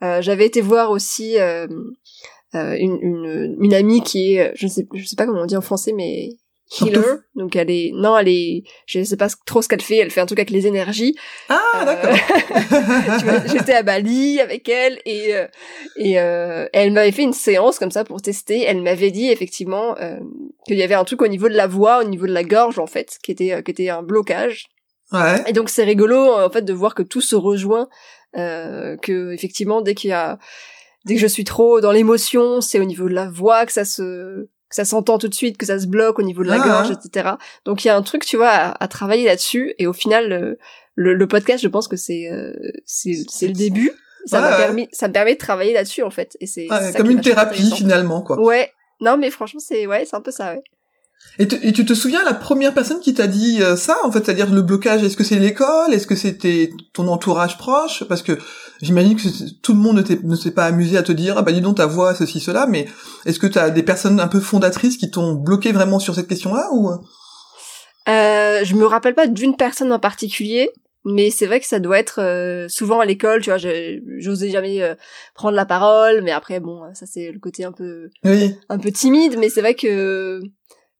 J'avais 0.00 0.46
été 0.46 0.60
voir 0.60 0.92
aussi 0.92 1.36
une, 1.38 1.94
une, 2.54 3.56
une 3.60 3.74
amie 3.74 4.02
qui 4.02 4.36
est, 4.36 4.52
je 4.54 4.68
sais, 4.68 4.86
je 4.94 5.04
sais 5.04 5.16
pas 5.16 5.26
comment 5.26 5.42
on 5.42 5.46
dit 5.46 5.56
en 5.56 5.60
français, 5.60 5.92
mais 5.96 6.28
healer. 6.80 7.18
Donc 7.34 7.54
elle 7.56 7.70
est, 7.70 7.90
non, 7.94 8.16
elle 8.18 8.28
est, 8.28 8.64
je 8.86 9.02
sais 9.04 9.16
pas 9.16 9.28
trop 9.46 9.62
ce 9.62 9.68
qu'elle 9.68 9.82
fait. 9.82 9.96
Elle 9.98 10.10
fait 10.10 10.20
un 10.20 10.26
truc 10.26 10.38
avec 10.38 10.50
les 10.50 10.66
énergies. 10.66 11.16
Ah 11.48 11.60
Euh, 11.76 11.84
d'accord. 11.84 12.16
j'étais 13.52 13.74
à 13.74 13.82
Bali 13.82 14.40
avec 14.40 14.68
elle 14.68 14.98
et 15.04 15.34
euh, 15.34 15.46
et 15.96 16.18
euh, 16.20 16.66
elle 16.72 16.92
m'avait 16.92 17.12
fait 17.12 17.22
une 17.22 17.32
séance 17.32 17.78
comme 17.78 17.90
ça 17.90 18.04
pour 18.04 18.20
tester. 18.22 18.62
Elle 18.62 18.82
m'avait 18.82 19.10
dit 19.10 19.30
effectivement 19.30 19.96
euh, 19.98 20.18
qu'il 20.66 20.76
y 20.78 20.82
avait 20.82 20.94
un 20.94 21.04
truc 21.04 21.22
au 21.22 21.28
niveau 21.28 21.48
de 21.48 21.54
la 21.54 21.66
voix, 21.66 22.00
au 22.00 22.04
niveau 22.04 22.26
de 22.26 22.32
la 22.32 22.44
gorge 22.44 22.78
en 22.78 22.86
fait, 22.86 23.18
qui 23.22 23.32
était 23.32 23.52
euh, 23.52 23.62
qui 23.62 23.70
était 23.70 23.88
un 23.88 24.02
blocage. 24.02 24.66
ouais. 25.12 25.42
Et 25.46 25.52
donc 25.52 25.68
c'est 25.68 25.84
rigolo 25.84 26.32
en 26.32 26.50
fait 26.50 26.62
de 26.62 26.72
voir 26.72 26.94
que 26.94 27.02
tout 27.02 27.20
se 27.20 27.36
rejoint, 27.36 27.88
euh, 28.36 28.96
que 28.96 29.32
effectivement 29.32 29.80
dès 29.82 29.94
qu'il 29.94 30.10
y 30.10 30.14
a 30.14 30.38
dès 31.04 31.14
que 31.14 31.20
je 31.20 31.26
suis 31.28 31.44
trop 31.44 31.80
dans 31.80 31.92
l'émotion, 31.92 32.60
c'est 32.60 32.80
au 32.80 32.84
niveau 32.84 33.08
de 33.08 33.14
la 33.14 33.28
voix 33.30 33.64
que 33.66 33.72
ça 33.72 33.84
se 33.84 34.48
que 34.68 34.74
ça 34.76 34.84
s'entend 34.84 35.18
tout 35.18 35.28
de 35.28 35.34
suite, 35.34 35.56
que 35.58 35.66
ça 35.66 35.78
se 35.78 35.86
bloque 35.86 36.18
au 36.18 36.22
niveau 36.22 36.42
de 36.42 36.48
la 36.48 36.60
Ah, 36.60 36.66
gorge, 36.66 36.90
etc. 36.90 37.30
Donc 37.64 37.84
il 37.84 37.88
y 37.88 37.90
a 37.90 37.96
un 37.96 38.02
truc, 38.02 38.24
tu 38.24 38.36
vois, 38.36 38.48
à, 38.50 38.82
à 38.84 38.88
travailler 38.88 39.24
là-dessus. 39.24 39.74
Et 39.78 39.86
au 39.86 39.92
final, 39.92 40.28
le, 40.28 40.58
le, 40.94 41.14
le 41.14 41.26
podcast, 41.28 41.62
je 41.62 41.68
pense 41.68 41.86
que 41.88 41.96
c'est 41.96 42.28
euh, 42.32 42.52
c'est 42.84 43.14
c'est 43.28 43.46
le 43.48 43.52
début. 43.54 43.90
Ça 44.24 44.38
Ouais, 44.38 44.42
m'a 44.42 44.50
ouais. 44.56 44.64
permis, 44.64 44.88
ça 44.92 45.06
me 45.06 45.12
permet 45.12 45.34
de 45.34 45.38
travailler 45.38 45.72
là-dessus 45.72 46.02
en 46.02 46.10
fait. 46.10 46.36
Et 46.40 46.46
c'est 46.46 46.68
Ouais, 46.70 46.78
c'est 46.80 46.92
ça 46.92 46.98
comme 46.98 47.10
une 47.10 47.20
thérapie 47.20 47.70
finalement 47.76 48.22
quoi. 48.22 48.40
Ouais. 48.40 48.72
Non 49.00 49.16
mais 49.18 49.30
franchement 49.30 49.60
c'est 49.60 49.86
ouais 49.86 50.04
c'est 50.04 50.16
un 50.16 50.20
peu 50.20 50.30
ça 50.32 50.54
ouais. 50.54 50.62
Et, 51.38 51.48
te- 51.48 51.56
et 51.66 51.72
tu 51.72 51.84
te 51.84 51.92
souviens 51.92 52.24
la 52.24 52.32
première 52.32 52.72
personne 52.72 52.98
qui 53.00 53.12
t'a 53.12 53.26
dit 53.26 53.62
euh, 53.62 53.76
ça 53.76 53.96
en 54.04 54.10
fait, 54.10 54.24
c'est-à-dire 54.24 54.50
le 54.50 54.62
blocage 54.62 55.02
Est-ce 55.02 55.16
que 55.18 55.24
c'est 55.24 55.38
l'école 55.38 55.92
Est-ce 55.92 56.06
que 56.06 56.14
c'était 56.16 56.70
ton 56.94 57.08
entourage 57.08 57.58
proche? 57.58 58.04
Parce 58.08 58.22
que 58.22 58.38
j'imagine 58.80 59.16
que 59.16 59.28
tout 59.60 59.74
le 59.74 59.78
monde 59.78 60.02
ne, 60.24 60.34
s'est 60.36 60.50
pas 60.52 60.64
amusé 60.64 60.96
à 60.96 61.02
te 61.02 61.12
dire 61.12 61.34
ah 61.36 61.42
bah 61.42 61.52
dis 61.52 61.60
donc 61.60 61.76
ta 61.76 61.84
voix 61.86 62.14
ceci 62.14 62.40
cela, 62.40 62.66
mais 62.66 62.86
est-ce 63.26 63.38
que 63.38 63.46
t'as 63.46 63.68
des 63.68 63.82
personnes 63.82 64.18
un 64.18 64.28
peu 64.28 64.40
fondatrices 64.40 64.96
qui 64.96 65.10
t'ont 65.10 65.34
bloqué 65.34 65.72
vraiment 65.72 65.98
sur 65.98 66.14
cette 66.14 66.28
question-là 66.28 66.68
ou? 66.72 66.90
Euh, 68.08 68.64
je 68.64 68.74
me 68.74 68.86
rappelle 68.86 69.14
pas 69.14 69.26
d'une 69.26 69.56
personne 69.56 69.92
en 69.92 69.98
particulier, 69.98 70.70
mais 71.04 71.30
c'est 71.30 71.46
vrai 71.46 71.60
que 71.60 71.66
ça 71.66 71.80
doit 71.80 71.98
être 71.98 72.20
euh, 72.22 72.68
souvent 72.68 73.00
à 73.00 73.04
l'école, 73.04 73.42
tu 73.42 73.50
vois, 73.50 73.58
j'osais 73.58 74.50
jamais 74.50 74.80
euh, 74.82 74.94
prendre 75.34 75.56
la 75.56 75.66
parole, 75.66 76.22
mais 76.22 76.30
après 76.30 76.60
bon, 76.60 76.82
ça 76.94 77.04
c'est 77.04 77.30
le 77.32 77.38
côté 77.40 77.64
un 77.64 77.72
peu 77.72 78.08
Oui. 78.24 78.54
un 78.68 78.78
peu 78.78 78.90
timide, 78.92 79.36
mais 79.38 79.48
c'est 79.48 79.60
vrai 79.60 79.74
que 79.74 80.40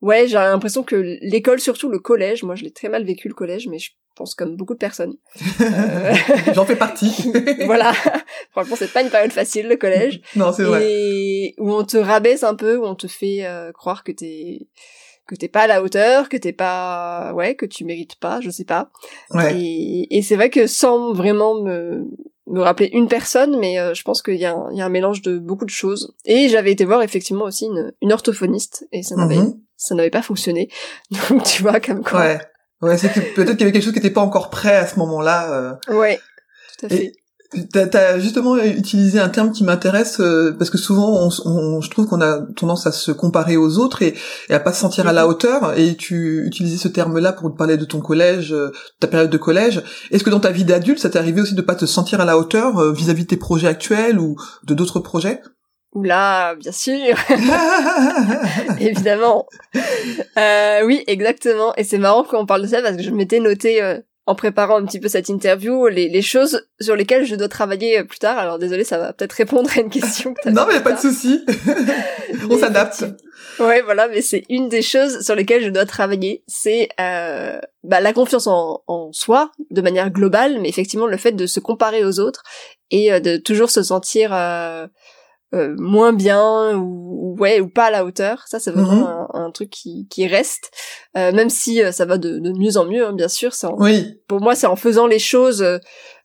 ouais, 0.06 0.28
j'ai 0.28 0.36
l'impression 0.36 0.82
que 0.82 0.96
l'école, 1.20 1.60
surtout 1.60 1.88
le 1.88 1.98
collège, 1.98 2.42
moi 2.42 2.54
je 2.54 2.64
l'ai 2.64 2.70
très 2.70 2.88
mal 2.88 3.04
vécu 3.04 3.28
le 3.28 3.34
collège, 3.34 3.66
mais 3.68 3.78
je 3.78 3.90
pense 4.14 4.34
comme 4.34 4.56
beaucoup 4.56 4.74
de 4.74 4.78
personnes. 4.78 5.16
Euh, 5.60 6.14
J'en 6.54 6.64
fais 6.64 6.76
partie. 6.76 7.12
voilà, 7.66 7.92
franchement 8.52 8.76
c'est 8.78 8.92
pas 8.92 9.02
une 9.02 9.10
période 9.10 9.32
facile 9.32 9.68
le 9.68 9.76
collège, 9.76 10.20
non, 10.36 10.52
c'est 10.52 10.62
vrai. 10.62 10.86
et 10.88 11.54
où 11.58 11.72
on 11.72 11.84
te 11.84 11.96
rabaisse 11.96 12.44
un 12.44 12.54
peu, 12.54 12.76
où 12.76 12.84
on 12.84 12.94
te 12.94 13.06
fait 13.08 13.44
euh, 13.44 13.72
croire 13.72 14.04
que 14.04 14.12
t'es 14.12 14.68
que 15.26 15.34
t'es 15.34 15.48
pas 15.48 15.62
à 15.62 15.66
la 15.66 15.82
hauteur, 15.82 16.28
que 16.28 16.36
t'es 16.36 16.52
pas 16.52 17.32
ouais, 17.34 17.56
que 17.56 17.66
tu 17.66 17.84
mérites 17.84 18.16
pas, 18.16 18.40
je 18.40 18.50
sais 18.50 18.64
pas. 18.64 18.90
Ouais. 19.30 19.58
Et, 19.60 20.16
et 20.16 20.22
c'est 20.22 20.36
vrai 20.36 20.50
que 20.50 20.68
sans 20.68 21.12
vraiment 21.12 21.60
me 21.60 22.06
me 22.48 22.60
rappeler 22.60 22.88
une 22.92 23.08
personne, 23.08 23.58
mais 23.58 23.78
euh, 23.78 23.92
je 23.94 24.02
pense 24.02 24.22
qu'il 24.22 24.36
y, 24.36 24.44
a 24.44 24.52
un- 24.54 24.68
il 24.70 24.78
y 24.78 24.80
a 24.80 24.86
un 24.86 24.88
mélange 24.90 25.20
de 25.22 25.38
beaucoup 25.38 25.64
de 25.64 25.70
choses. 25.70 26.14
Et 26.24 26.48
j'avais 26.48 26.72
été 26.72 26.84
voir 26.84 27.02
effectivement 27.02 27.44
aussi 27.44 27.66
une, 27.66 27.92
une 28.02 28.12
orthophoniste, 28.12 28.86
et 28.92 29.02
ça 29.02 29.16
n'avait 29.16 29.36
Mhm. 29.36 29.58
ça 29.76 29.94
n'avait 29.94 30.10
pas 30.10 30.22
fonctionné. 30.22 30.68
Donc 31.30 31.42
tu 31.44 31.62
vois 31.62 31.80
comme 31.80 32.02
quoi. 32.04 32.20
Ouais. 32.20 32.38
Ouais, 32.82 32.98
c'est 32.98 33.08
peut-être 33.34 33.52
qu'il 33.52 33.60
y 33.60 33.62
avait 33.64 33.72
quelque 33.72 33.82
chose 33.84 33.92
qui 33.94 33.98
n'était 34.00 34.10
pas 34.12 34.20
encore 34.20 34.50
prêt 34.50 34.76
à 34.76 34.86
ce 34.86 34.98
moment-là. 34.98 35.52
euh. 35.90 35.94
Ouais, 35.94 36.20
tout 36.78 36.86
à 36.86 36.88
fait. 36.90 37.04
Et 37.04 37.12
t'as, 37.72 38.18
justement 38.18 38.56
utilisé 38.56 39.18
un 39.20 39.28
terme 39.28 39.52
qui 39.52 39.64
m'intéresse 39.64 40.20
euh, 40.20 40.52
parce 40.58 40.70
que 40.70 40.78
souvent, 40.78 41.26
on, 41.26 41.30
on- 41.44 41.80
je 41.80 41.90
trouve 41.90 42.06
qu'on 42.06 42.20
a 42.20 42.40
tendance 42.56 42.86
à 42.86 42.92
se 42.92 43.12
comparer 43.12 43.56
aux 43.56 43.78
autres 43.78 44.02
et, 44.02 44.14
et 44.48 44.54
à 44.54 44.60
pas 44.60 44.72
se 44.72 44.80
sentir 44.80 45.06
à 45.08 45.12
la 45.12 45.26
hauteur. 45.26 45.78
Et 45.78 45.94
tu 45.96 46.44
utilisais 46.46 46.76
ce 46.78 46.88
terme-là 46.88 47.32
pour 47.32 47.52
te 47.52 47.56
parler 47.56 47.76
de 47.76 47.84
ton 47.84 48.00
collège, 48.00 48.52
euh, 48.52 48.70
ta 49.00 49.06
période 49.08 49.30
de 49.30 49.38
collège. 49.38 49.82
Est-ce 50.10 50.24
que 50.24 50.30
dans 50.30 50.40
ta 50.40 50.50
vie 50.52 50.64
d'adulte, 50.64 50.98
ça 50.98 51.10
t'est 51.10 51.18
arrivé 51.18 51.40
aussi 51.40 51.54
de 51.54 51.62
pas 51.62 51.74
te 51.74 51.86
sentir 51.86 52.20
à 52.20 52.24
la 52.24 52.38
hauteur 52.38 52.78
euh, 52.78 52.92
vis-à-vis 52.92 53.22
de 53.24 53.28
tes 53.28 53.36
projets 53.36 53.68
actuels 53.68 54.18
ou 54.18 54.36
de 54.64 54.74
d'autres 54.74 55.00
projets? 55.00 55.40
Oula, 55.92 56.54
bien 56.60 56.72
sûr, 56.72 57.16
évidemment. 58.80 59.46
Euh, 60.38 60.82
oui, 60.84 61.02
exactement. 61.06 61.72
Et 61.76 61.84
c'est 61.84 61.98
marrant 61.98 62.22
qu'on 62.24 62.46
parle 62.46 62.62
de 62.62 62.66
ça 62.66 62.82
parce 62.82 62.96
que 62.96 63.02
je 63.02 63.10
m'étais 63.10 63.40
noté 63.40 63.82
euh, 63.82 63.98
en 64.26 64.34
préparant 64.34 64.76
un 64.76 64.84
petit 64.84 65.00
peu 65.00 65.08
cette 65.08 65.28
interview 65.28 65.86
les, 65.86 66.08
les 66.08 66.22
choses 66.22 66.66
sur 66.80 66.96
lesquelles 66.96 67.24
je 67.24 67.36
dois 67.36 67.48
travailler 67.48 68.02
plus 68.04 68.18
tard. 68.18 68.38
Alors 68.38 68.58
désolé, 68.58 68.84
ça 68.84 68.98
va 68.98 69.12
peut-être 69.12 69.32
répondre 69.32 69.70
à 69.76 69.80
une 69.80 69.90
question 69.90 70.34
que 70.34 70.48
non, 70.50 70.64
mais 70.66 70.74
y 70.74 70.78
a 70.78 70.80
pas 70.80 70.92
de 70.92 71.00
souci. 71.00 71.44
on 72.50 72.58
s'adapte. 72.58 73.04
Ouais, 73.60 73.80
voilà, 73.82 74.08
mais 74.08 74.20
c'est 74.20 74.44
une 74.48 74.68
des 74.68 74.82
choses 74.82 75.24
sur 75.24 75.34
lesquelles 75.34 75.64
je 75.64 75.70
dois 75.70 75.86
travailler, 75.86 76.42
c'est 76.46 76.88
euh, 77.00 77.58
bah, 77.84 78.00
la 78.00 78.12
confiance 78.12 78.46
en, 78.46 78.82
en 78.86 79.12
soi 79.12 79.50
de 79.70 79.80
manière 79.80 80.10
globale, 80.10 80.60
mais 80.60 80.68
effectivement 80.68 81.06
le 81.06 81.16
fait 81.16 81.32
de 81.32 81.46
se 81.46 81.60
comparer 81.60 82.04
aux 82.04 82.20
autres 82.20 82.42
et 82.90 83.12
euh, 83.12 83.20
de 83.20 83.36
toujours 83.36 83.70
se 83.70 83.82
sentir 83.82 84.30
euh, 84.32 84.86
euh, 85.56 85.74
moins 85.78 86.12
bien 86.12 86.76
ou, 86.76 87.34
ou 87.34 87.36
ouais 87.40 87.60
ou 87.60 87.68
pas 87.68 87.86
à 87.86 87.90
la 87.90 88.04
hauteur. 88.04 88.44
Ça, 88.46 88.60
c'est 88.60 88.70
vraiment 88.70 88.92
Mhm. 88.92 89.02
un, 89.06 89.28
un 89.46 89.50
truc 89.50 89.70
qui, 89.70 90.06
qui 90.08 90.26
reste, 90.26 90.70
Euh, 91.16 91.32
même 91.32 91.48
si 91.50 91.82
euh, 91.82 91.92
ça 91.92 92.04
va 92.04 92.18
de, 92.18 92.38
de 92.38 92.52
mieux 92.52 92.76
en 92.76 92.84
mieux, 92.84 93.06
hein, 93.06 93.12
bien 93.14 93.28
sûr. 93.28 93.52
En- 93.64 93.74
Oui. 93.78 94.20
pour 94.28 94.40
moi, 94.40 94.54
c'est 94.54 94.66
en 94.66 94.76
faisant 94.76 95.06
les 95.06 95.18
choses 95.18 95.64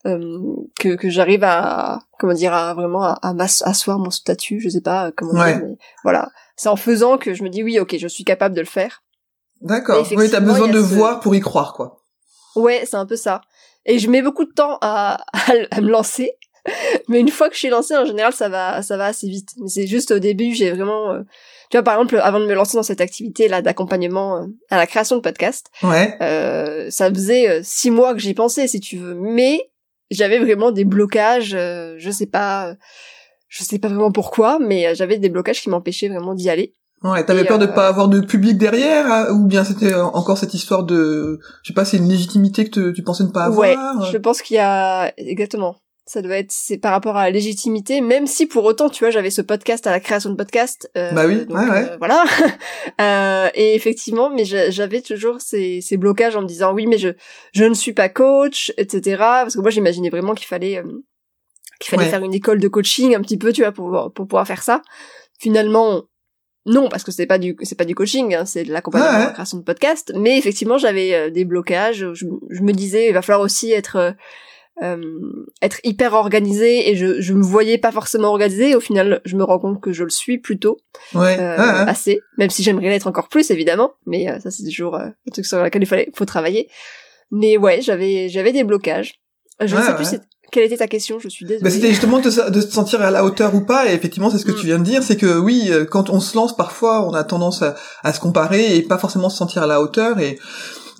que, 0.04 0.94
que 0.96 1.08
j'arrive 1.10 1.44
à 1.44 2.00
comment 2.18 2.34
dire 2.34 2.52
à 2.52 2.74
vraiment 2.74 3.02
à, 3.04 3.18
à 3.22 3.32
m'asseoir 3.34 3.98
mon 3.98 4.10
statut. 4.10 4.60
Je 4.60 4.68
sais 4.68 4.80
pas 4.80 5.12
comment 5.16 5.32
Ouais. 5.40 5.54
dire, 5.56 5.62
mais 5.66 5.76
voilà. 6.04 6.28
C'est 6.56 6.68
en 6.68 6.76
faisant 6.76 7.18
que 7.18 7.34
je 7.34 7.42
me 7.42 7.48
dis 7.48 7.62
oui, 7.62 7.78
ok, 7.78 7.96
je 7.98 8.08
suis 8.08 8.24
capable 8.24 8.54
de 8.54 8.60
le 8.60 8.66
faire. 8.66 9.02
D'accord. 9.60 10.06
Oui, 10.16 10.28
t'as 10.30 10.40
besoin 10.40 10.68
de 10.68 10.72
ce- 10.80 10.94
voir 10.94 11.20
pour 11.20 11.34
y 11.34 11.40
croire, 11.40 11.72
quoi. 11.72 12.00
Ouais, 12.56 12.82
c'est 12.84 12.96
un 12.96 13.06
peu 13.06 13.16
ça. 13.16 13.40
Et 13.86 13.98
je 13.98 14.10
mets 14.10 14.22
beaucoup 14.22 14.44
de 14.44 14.52
temps 14.52 14.78
à, 14.82 15.20
à, 15.32 15.52
à 15.70 15.80
me 15.80 15.88
lancer. 15.90 16.32
Mais 17.08 17.20
une 17.20 17.28
fois 17.30 17.48
que 17.48 17.54
je 17.54 17.60
suis 17.60 17.68
lancée, 17.68 17.96
en 17.96 18.04
général, 18.04 18.32
ça 18.32 18.48
va, 18.48 18.82
ça 18.82 18.96
va 18.96 19.06
assez 19.06 19.28
vite. 19.28 19.50
Mais 19.58 19.68
c'est 19.68 19.86
juste 19.86 20.10
au 20.12 20.18
début, 20.18 20.54
j'ai 20.54 20.70
vraiment, 20.70 21.12
euh, 21.12 21.20
tu 21.70 21.76
vois, 21.76 21.82
par 21.82 21.94
exemple, 21.94 22.18
avant 22.22 22.38
de 22.40 22.46
me 22.46 22.54
lancer 22.54 22.76
dans 22.76 22.82
cette 22.82 23.00
activité 23.00 23.48
là 23.48 23.62
d'accompagnement 23.62 24.38
euh, 24.38 24.46
à 24.70 24.76
la 24.76 24.86
création 24.86 25.16
de 25.16 25.20
podcasts, 25.20 25.66
Ouais. 25.82 26.16
euh, 26.22 26.90
ça 26.90 27.08
faisait 27.12 27.48
euh, 27.48 27.60
six 27.62 27.90
mois 27.90 28.12
que 28.14 28.20
j'y 28.20 28.34
pensais, 28.34 28.68
si 28.68 28.78
tu 28.80 28.96
veux. 28.98 29.14
Mais 29.14 29.60
j'avais 30.10 30.38
vraiment 30.38 30.70
des 30.70 30.84
blocages, 30.84 31.54
euh, 31.54 31.94
je 31.98 32.10
sais 32.10 32.26
pas, 32.26 32.74
je 33.48 33.64
sais 33.64 33.78
pas 33.78 33.88
vraiment 33.88 34.12
pourquoi, 34.12 34.58
mais 34.60 34.94
j'avais 34.94 35.18
des 35.18 35.28
blocages 35.30 35.60
qui 35.62 35.68
m'empêchaient 35.70 36.08
vraiment 36.08 36.34
d'y 36.34 36.48
aller. 36.50 36.74
Ouais, 37.02 37.24
t'avais 37.24 37.44
peur 37.44 37.58
de 37.58 37.66
pas 37.66 37.88
avoir 37.88 38.06
de 38.06 38.20
public 38.20 38.56
derrière, 38.58 39.04
hein, 39.10 39.26
ou 39.32 39.46
bien 39.46 39.64
c'était 39.64 39.92
encore 39.94 40.38
cette 40.38 40.54
histoire 40.54 40.84
de, 40.84 41.40
je 41.64 41.68
sais 41.68 41.74
pas, 41.74 41.84
c'est 41.84 41.96
une 41.96 42.08
légitimité 42.08 42.64
que 42.64 42.70
te- 42.70 42.90
tu 42.92 43.02
pensais 43.02 43.24
ne 43.24 43.30
pas 43.30 43.44
avoir. 43.46 43.58
Ouais, 43.58 43.76
je 44.12 44.18
pense 44.18 44.40
qu'il 44.40 44.54
y 44.54 44.60
a 44.60 45.12
exactement. 45.16 45.74
Ça 46.04 46.20
doit 46.20 46.36
être 46.36 46.50
c'est 46.50 46.78
par 46.78 46.90
rapport 46.90 47.16
à 47.16 47.22
la 47.24 47.30
légitimité, 47.30 48.00
même 48.00 48.26
si 48.26 48.46
pour 48.46 48.64
autant, 48.64 48.88
tu 48.90 49.04
vois, 49.04 49.10
j'avais 49.10 49.30
ce 49.30 49.40
podcast 49.40 49.86
à 49.86 49.92
la 49.92 50.00
création 50.00 50.30
de 50.30 50.34
podcast. 50.36 50.90
euh, 50.96 51.12
Bah 51.12 51.26
oui, 51.26 51.46
donc, 51.46 51.56
ouais, 51.56 51.70
ouais. 51.70 51.90
euh, 51.90 51.96
voilà. 51.98 52.24
Euh, 53.00 53.48
et 53.54 53.74
effectivement, 53.74 54.28
mais 54.28 54.44
j'a- 54.44 54.70
j'avais 54.70 55.00
toujours 55.00 55.40
ces, 55.40 55.80
ces 55.80 55.96
blocages 55.96 56.36
en 56.36 56.42
me 56.42 56.46
disant 56.46 56.72
oui, 56.74 56.86
mais 56.86 56.98
je 56.98 57.10
je 57.52 57.64
ne 57.64 57.74
suis 57.74 57.92
pas 57.92 58.08
coach, 58.08 58.72
etc. 58.76 59.16
Parce 59.18 59.54
que 59.54 59.60
moi, 59.60 59.70
j'imaginais 59.70 60.10
vraiment 60.10 60.34
qu'il 60.34 60.46
fallait 60.46 60.78
euh, 60.78 60.82
qu'il 61.80 61.90
fallait 61.90 62.04
Ouais. 62.04 62.10
faire 62.10 62.24
une 62.24 62.34
école 62.34 62.58
de 62.60 62.68
coaching 62.68 63.14
un 63.14 63.20
petit 63.22 63.38
peu, 63.38 63.52
tu 63.52 63.62
vois, 63.62 63.72
pour 63.72 64.12
pour 64.14 64.26
pouvoir 64.26 64.46
faire 64.46 64.62
ça. 64.62 64.82
Finalement, 65.38 66.02
non, 66.66 66.88
parce 66.88 67.02
que 67.04 67.12
c'est 67.12 67.26
pas 67.26 67.38
du 67.38 67.56
c'est 67.62 67.78
pas 67.78 67.84
du 67.84 67.94
coaching, 67.94 68.34
hein, 68.34 68.44
c'est 68.44 68.64
de 68.64 68.72
l'accompagnement 68.72 69.08
Ouais, 69.10 69.16
ouais. 69.16 69.22
à 69.22 69.26
la 69.28 69.32
création 69.32 69.58
de 69.58 69.64
podcast. 69.64 70.12
Mais 70.16 70.36
effectivement, 70.38 70.78
j'avais 70.78 71.14
euh, 71.14 71.30
des 71.30 71.44
blocages. 71.44 72.12
Je, 72.12 72.26
je 72.50 72.62
me 72.62 72.72
disais, 72.72 73.08
il 73.08 73.14
va 73.14 73.22
falloir 73.22 73.40
aussi 73.44 73.72
être 73.72 74.14
euh, 74.82 74.96
euh, 74.96 75.46
être 75.60 75.80
hyper 75.84 76.14
organisé 76.14 76.90
et 76.90 76.96
je 76.96 77.20
je 77.20 77.34
me 77.34 77.42
voyais 77.42 77.78
pas 77.78 77.92
forcément 77.92 78.28
organisé. 78.28 78.74
Au 78.74 78.80
final, 78.80 79.20
je 79.24 79.36
me 79.36 79.44
rends 79.44 79.58
compte 79.58 79.80
que 79.80 79.92
je 79.92 80.04
le 80.04 80.10
suis 80.10 80.38
plutôt 80.38 80.78
Ouais. 81.14 81.36
euh, 81.38 81.56
Ah, 81.58 81.84
ah. 81.86 81.90
assez, 81.90 82.20
même 82.38 82.50
si 82.50 82.62
j'aimerais 82.62 82.88
l'être 82.88 83.06
encore 83.06 83.28
plus 83.28 83.50
évidemment. 83.50 83.92
Mais 84.06 84.28
euh, 84.30 84.40
ça 84.40 84.50
c'est 84.50 84.64
toujours 84.64 84.94
euh, 84.96 85.06
un 85.06 85.30
truc 85.32 85.44
sur 85.46 85.62
lequel 85.62 85.82
il 85.82 85.86
fallait 85.86 86.10
faut 86.14 86.24
travailler. 86.24 86.68
Mais 87.30 87.56
ouais, 87.56 87.80
j'avais 87.82 88.28
j'avais 88.28 88.52
des 88.52 88.64
blocages. 88.64 89.14
Je 89.60 89.76
ne 89.76 89.82
sais 89.82 89.94
plus 89.94 90.04
ouais. 90.04 90.10
c'est- 90.10 90.20
quelle 90.50 90.64
était 90.64 90.76
ta 90.76 90.86
question. 90.88 91.18
Je 91.18 91.28
suis 91.30 91.46
désolée. 91.46 91.62
Bah, 91.64 91.70
c'était 91.70 91.88
justement 91.88 92.18
de, 92.18 92.28
se- 92.28 92.50
de 92.50 92.60
se 92.60 92.70
sentir 92.70 93.00
à 93.00 93.10
la 93.10 93.24
hauteur 93.24 93.54
ou 93.54 93.62
pas, 93.62 93.90
et 93.90 93.94
effectivement, 93.94 94.28
c'est 94.28 94.36
ce 94.36 94.44
que 94.44 94.52
Mm. 94.52 94.56
tu 94.60 94.66
viens 94.66 94.78
de 94.78 94.84
dire, 94.84 95.02
c'est 95.02 95.16
que 95.16 95.38
oui, 95.38 95.68
euh, 95.70 95.86
quand 95.86 96.10
on 96.10 96.20
se 96.20 96.36
lance, 96.36 96.54
parfois, 96.54 97.08
on 97.08 97.14
a 97.14 97.24
tendance 97.24 97.62
à, 97.62 97.74
à 98.02 98.12
se 98.12 98.20
comparer 98.20 98.76
et 98.76 98.82
pas 98.82 98.98
forcément 98.98 99.30
se 99.30 99.38
sentir 99.38 99.62
à 99.62 99.66
la 99.66 99.80
hauteur, 99.80 100.18
et 100.18 100.38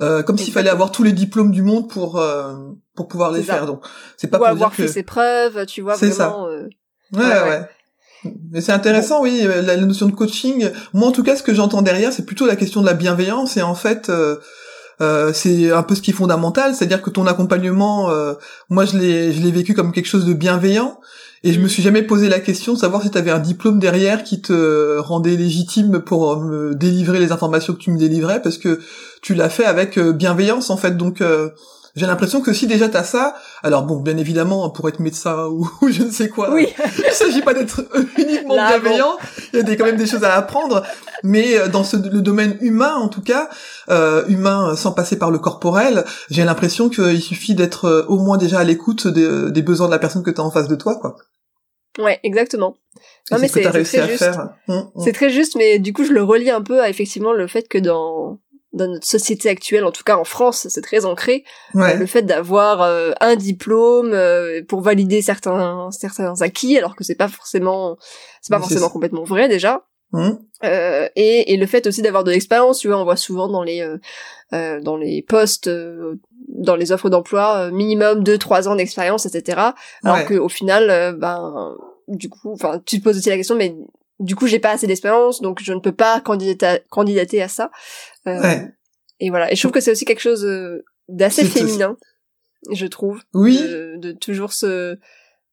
euh, 0.00 0.22
comme 0.22 0.38
s'il 0.38 0.54
fallait 0.54 0.70
avoir 0.70 0.90
tous 0.90 1.02
les 1.02 1.12
diplômes 1.12 1.50
du 1.50 1.60
monde 1.60 1.90
pour 1.90 2.18
euh, 2.18 2.54
pour 2.94 3.08
pouvoir 3.08 3.32
les 3.32 3.42
ça. 3.42 3.54
faire. 3.54 3.66
Donc, 3.66 3.82
c'est 4.16 4.28
pas 4.28 4.37
Ou 4.37 4.40
pour 4.40 4.49
avoir 4.49 4.70
dire 4.70 4.76
que 4.76 4.82
fait 4.87 4.92
ses 4.92 5.02
preuves, 5.02 5.66
tu 5.66 5.80
vois 5.82 5.96
C'est 5.96 6.11
ça. 6.11 6.28
vraiment. 6.28 6.46
euh, 6.49 6.68
Ouais, 7.14 7.20
Ouais, 7.25 7.49
ouais. 7.50 7.61
Mais 8.52 8.61
c'est 8.61 8.72
intéressant, 8.72 9.20
oui, 9.22 9.40
euh, 9.44 9.62
la, 9.62 9.76
notion 9.76 10.06
de 10.06 10.12
coaching. 10.12 10.70
Moi, 10.94 11.08
en 11.08 11.12
tout 11.12 11.22
cas, 11.25 11.37
ce 11.37 11.42
que 11.42 11.52
j'entends 11.54 11.82
derrière, 11.82 12.12
c'est 12.12 12.25
plutôt 12.25 12.46
la 12.46 12.56
question 12.56 12.80
de 12.80 12.87
la 12.87 12.94
bienveillance. 12.94 13.56
Et 13.56 13.62
en 13.62 13.75
fait, 13.75 14.08
euh, 14.11 14.37
euh, 15.00 15.32
c'est 15.32 15.72
un 15.72 15.82
peu 15.82 15.94
ce 15.96 16.02
qui 16.02 16.12
est 16.12 16.14
fondamental, 16.14 16.75
c'est-à-dire 16.75 17.02
que 17.02 17.11
ton 17.11 17.26
accompagnement, 17.26 18.11
euh, 18.11 18.34
moi, 18.70 18.84
je 18.84 18.96
l'ai, 18.96 19.32
je 19.32 19.40
l'ai 19.42 19.50
vécu 19.50 19.75
comme 19.75 19.90
quelque 19.92 20.06
chose 20.06 20.25
de 20.25 20.34
bienveillant. 20.34 21.00
Et 21.44 21.52
je 21.52 21.58
me 21.58 21.66
suis 21.66 21.82
jamais 21.82 22.02
posé 22.02 22.28
la 22.28 22.38
question 22.38 22.75
de 22.75 22.78
savoir 22.78 23.02
si 23.02 23.11
tu 23.11 23.18
avais 23.18 23.32
un 23.32 23.40
diplôme 23.40 23.80
derrière 23.80 24.22
qui 24.22 24.40
te 24.40 24.99
rendait 25.00 25.34
légitime 25.37 25.99
pour 25.99 26.37
me 26.40 26.72
délivrer 26.76 27.18
les 27.18 27.32
informations 27.32 27.72
que 27.72 27.80
tu 27.80 27.90
me 27.90 27.99
délivrais, 27.99 28.40
parce 28.40 28.58
que 28.58 28.78
tu 29.22 29.34
l'as 29.34 29.49
fait 29.50 29.64
avec 29.64 29.99
euh, 29.99 30.12
bienveillance, 30.12 30.70
en 30.70 30.76
fait. 30.76 30.96
Donc, 30.96 31.20
euh, 31.20 31.50
j'ai 31.94 32.06
l'impression 32.06 32.40
que 32.40 32.52
si 32.52 32.66
déjà 32.66 32.88
t'as 32.88 33.02
ça, 33.04 33.34
alors 33.62 33.82
bon, 33.82 34.00
bien 34.00 34.16
évidemment, 34.16 34.70
pour 34.70 34.88
être 34.88 34.99
médecin 35.00 35.46
ou, 35.46 35.68
ou 35.82 35.88
je 35.90 36.02
ne 36.02 36.11
sais 36.11 36.28
quoi, 36.28 36.50
Oui. 36.52 36.68
il 37.06 37.12
s'agit 37.12 37.42
pas 37.42 37.52
d'être 37.54 37.84
uniquement 38.18 38.54
Là, 38.56 38.78
bienveillant. 38.78 39.16
Il 39.52 39.56
y 39.56 39.61
a 39.61 39.62
des, 39.62 39.76
quand 39.76 39.84
même 39.84 39.96
des 39.96 40.06
choses 40.06 40.25
à 40.25 40.34
apprendre, 40.34 40.82
mais 41.22 41.58
euh, 41.58 41.68
dans 41.68 41.84
ce, 41.84 41.96
le 41.96 42.20
domaine 42.22 42.56
humain, 42.61 42.94
en 42.94 43.08
tout 43.08 43.22
cas, 43.22 43.49
euh, 43.90 44.25
humain 44.28 44.75
sans 44.76 44.92
passer 44.92 45.18
par 45.18 45.30
le 45.30 45.38
corporel, 45.38 46.04
j'ai 46.30 46.44
l'impression 46.44 46.88
qu'il 46.88 47.20
suffit 47.20 47.54
d'être 47.54 47.84
euh, 47.87 48.04
au 48.08 48.18
moins 48.18 48.38
déjà 48.38 48.61
à 48.61 48.64
l'écoute 48.64 49.06
des, 49.06 49.50
des 49.50 49.62
besoins 49.62 49.87
de 49.87 49.92
la 49.92 49.99
personne 49.99 50.22
que 50.22 50.30
tu 50.30 50.40
as 50.40 50.44
en 50.44 50.50
face 50.50 50.68
de 50.68 50.76
toi, 50.76 50.96
quoi. 50.96 51.16
Ouais, 51.99 52.18
exactement. 52.22 52.75
Non, 53.30 53.38
mais 53.38 53.49
ce 53.49 53.52
que 53.52 53.58
c'est 53.61 53.64
t'as 53.66 53.70
réussi 53.70 53.96
très 53.96 54.04
à 54.04 54.08
juste. 54.08 54.18
faire. 54.25 54.49
Hum, 54.68 54.90
hum. 54.94 55.04
C'est 55.04 55.12
très 55.12 55.28
juste, 55.28 55.56
mais 55.56 55.78
du 55.78 55.92
coup, 55.92 56.04
je 56.04 56.12
le 56.12 56.22
relie 56.22 56.49
un 56.50 56.62
peu 56.62 56.80
à 56.80 56.88
effectivement 56.88 57.34
le 57.34 57.46
fait 57.46 57.68
que 57.68 57.76
dans 57.76 58.38
dans 58.86 58.92
notre 58.92 59.06
société 59.06 59.48
actuelle, 59.48 59.84
en 59.84 59.92
tout 59.92 60.04
cas 60.04 60.16
en 60.16 60.24
France, 60.24 60.66
c'est 60.68 60.82
très 60.82 61.04
ancré, 61.04 61.44
Ouais. 61.74 61.96
le 61.96 62.06
fait 62.06 62.22
d'avoir 62.22 62.82
euh, 62.82 63.12
un 63.20 63.36
diplôme 63.36 64.12
euh, 64.12 64.62
pour 64.68 64.80
valider 64.80 65.22
certains 65.22 65.88
certains 65.90 66.40
acquis, 66.42 66.76
alors 66.78 66.94
que 66.96 67.04
c'est 67.04 67.14
pas 67.14 67.28
forcément 67.28 67.96
c'est 68.40 68.50
pas 68.50 68.58
Mais 68.58 68.64
forcément 68.64 68.88
complètement 68.90 69.24
vrai 69.24 69.48
déjà. 69.48 69.84
Hum. 70.14 70.38
Euh, 70.64 71.08
et, 71.16 71.54
et 71.54 71.56
le 71.56 71.66
fait 71.66 71.86
aussi 71.86 72.02
d'avoir 72.02 72.22
de 72.22 72.30
l'expérience, 72.30 72.80
tu 72.80 72.88
vois, 72.88 72.98
on 72.98 73.04
voit 73.04 73.16
souvent 73.16 73.48
dans 73.48 73.62
les 73.62 73.80
euh, 73.80 73.96
euh, 74.52 74.78
dans 74.80 74.98
les 74.98 75.22
postes, 75.22 75.68
euh, 75.68 76.20
dans 76.48 76.76
les 76.76 76.92
offres 76.92 77.08
d'emploi, 77.08 77.56
euh, 77.56 77.70
minimum 77.70 78.22
2-3 78.22 78.68
ans 78.68 78.76
d'expérience, 78.76 79.24
etc. 79.24 79.58
Alors 80.04 80.18
Ouais. 80.18 80.24
que 80.26 80.34
au 80.34 80.50
final, 80.50 80.90
euh, 80.90 81.12
ben 81.12 81.74
du 82.08 82.28
coup, 82.28 82.52
enfin, 82.52 82.78
tu 82.84 82.98
te 82.98 83.04
poses 83.04 83.16
aussi 83.16 83.30
la 83.30 83.36
question, 83.38 83.54
mais 83.54 83.74
du 84.22 84.34
coup, 84.36 84.46
j'ai 84.46 84.58
pas 84.58 84.70
assez 84.70 84.86
d'expérience, 84.86 85.40
donc 85.42 85.60
je 85.62 85.72
ne 85.72 85.80
peux 85.80 85.92
pas 85.92 86.20
candidater, 86.20 86.82
candidater 86.90 87.42
à 87.42 87.48
ça. 87.48 87.70
Euh, 88.26 88.40
Ouais. 88.40 88.68
Et 89.20 89.30
voilà. 89.30 89.52
Et 89.52 89.56
je 89.56 89.60
trouve 89.60 89.72
que 89.72 89.80
c'est 89.80 89.90
aussi 89.92 90.04
quelque 90.04 90.20
chose 90.20 90.44
euh, 90.44 90.84
d'assez 91.08 91.44
féminin, 91.44 91.96
je 92.72 92.86
trouve, 92.86 93.20
Oui. 93.34 93.58
de, 93.58 93.96
de 93.98 94.12
toujours 94.12 94.52
se, 94.52 94.96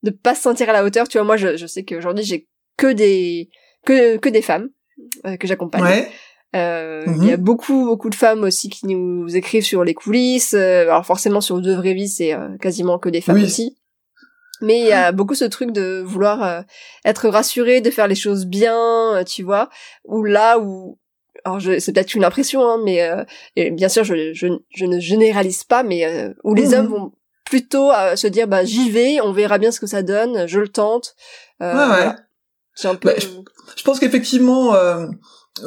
de 0.03 0.09
pas 0.11 0.35
se 0.35 0.41
sentir 0.41 0.69
à 0.69 0.73
la 0.73 0.83
hauteur. 0.83 1.07
Tu 1.07 1.17
vois, 1.17 1.25
moi, 1.25 1.37
je, 1.37 1.57
je 1.57 1.67
sais 1.67 1.83
qu'aujourd'hui, 1.83 2.23
j'ai 2.23 2.47
que 2.77 2.91
des, 2.93 3.49
que, 3.85 4.17
que 4.17 4.29
des 4.29 4.41
femmes 4.41 4.69
euh, 5.25 5.35
que 5.37 5.47
j'accompagne. 5.47 5.83
Ouais. 5.83 6.09
Euh, 6.55 7.05
Mhm. 7.05 7.23
Il 7.23 7.29
y 7.29 7.31
a 7.31 7.37
beaucoup, 7.37 7.85
beaucoup 7.85 8.09
de 8.09 8.15
femmes 8.15 8.43
aussi 8.43 8.69
qui 8.69 8.87
nous 8.87 9.35
écrivent 9.35 9.63
sur 9.63 9.83
les 9.83 9.93
coulisses. 9.93 10.53
alors 10.55 11.05
forcément, 11.05 11.41
sur 11.41 11.61
de 11.61 11.73
vraies 11.73 11.93
vies, 11.93 12.09
c'est 12.09 12.35
quasiment 12.61 12.97
que 12.99 13.09
des 13.09 13.21
femmes 13.21 13.35
Oui. 13.37 13.43
aussi. 13.45 13.77
Mais 14.61 14.79
il 14.79 14.85
y 14.87 14.91
a 14.91 15.11
beaucoup 15.11 15.35
ce 15.35 15.45
truc 15.45 15.71
de 15.71 16.01
vouloir 16.05 16.43
euh, 16.43 16.61
être 17.05 17.29
rassuré, 17.29 17.81
de 17.81 17.89
faire 17.89 18.07
les 18.07 18.15
choses 18.15 18.45
bien, 18.45 19.15
euh, 19.15 19.23
tu 19.23 19.43
vois. 19.43 19.69
Ou 20.05 20.23
là 20.23 20.59
où, 20.59 20.97
alors 21.45 21.59
je- 21.59 21.79
c'est 21.79 21.93
peut-être 21.93 22.13
une 22.15 22.23
impression, 22.25 22.61
hein, 22.67 22.79
mais 22.83 23.01
euh, 23.03 23.23
et 23.55 23.71
bien 23.71 23.87
sûr, 23.89 24.03
je, 24.03 24.33
je, 24.33 24.47
je 24.69 24.85
ne 24.85 24.99
généralise 24.99 25.63
pas, 25.63 25.83
mais 25.83 26.05
euh, 26.05 26.33
où 26.43 26.53
les 26.55 26.67
Mhm. 26.69 26.73
hommes 26.73 26.87
vont 26.87 27.11
plutôt 27.45 27.89
à 27.89 28.15
se 28.15 28.27
dire 28.27 28.47
bah 28.47 28.63
j'y 28.65 28.91
vais, 28.91 29.21
on 29.21 29.31
verra 29.31 29.57
bien 29.57 29.71
ce 29.71 29.79
que 29.79 29.87
ça 29.87 30.03
donne, 30.03 30.45
je 30.47 30.59
le 30.59 30.67
tente. 30.67 31.15
Euh, 31.63 31.73
Ouais, 31.73 31.79
ouais. 31.79 31.87
voilà. 31.87 32.15
Un 32.85 32.95
peu. 32.95 33.09
Bah, 33.09 33.15
Je 33.75 33.83
pense 33.83 33.99
qu'effectivement, 33.99 34.73
euh, 34.75 35.07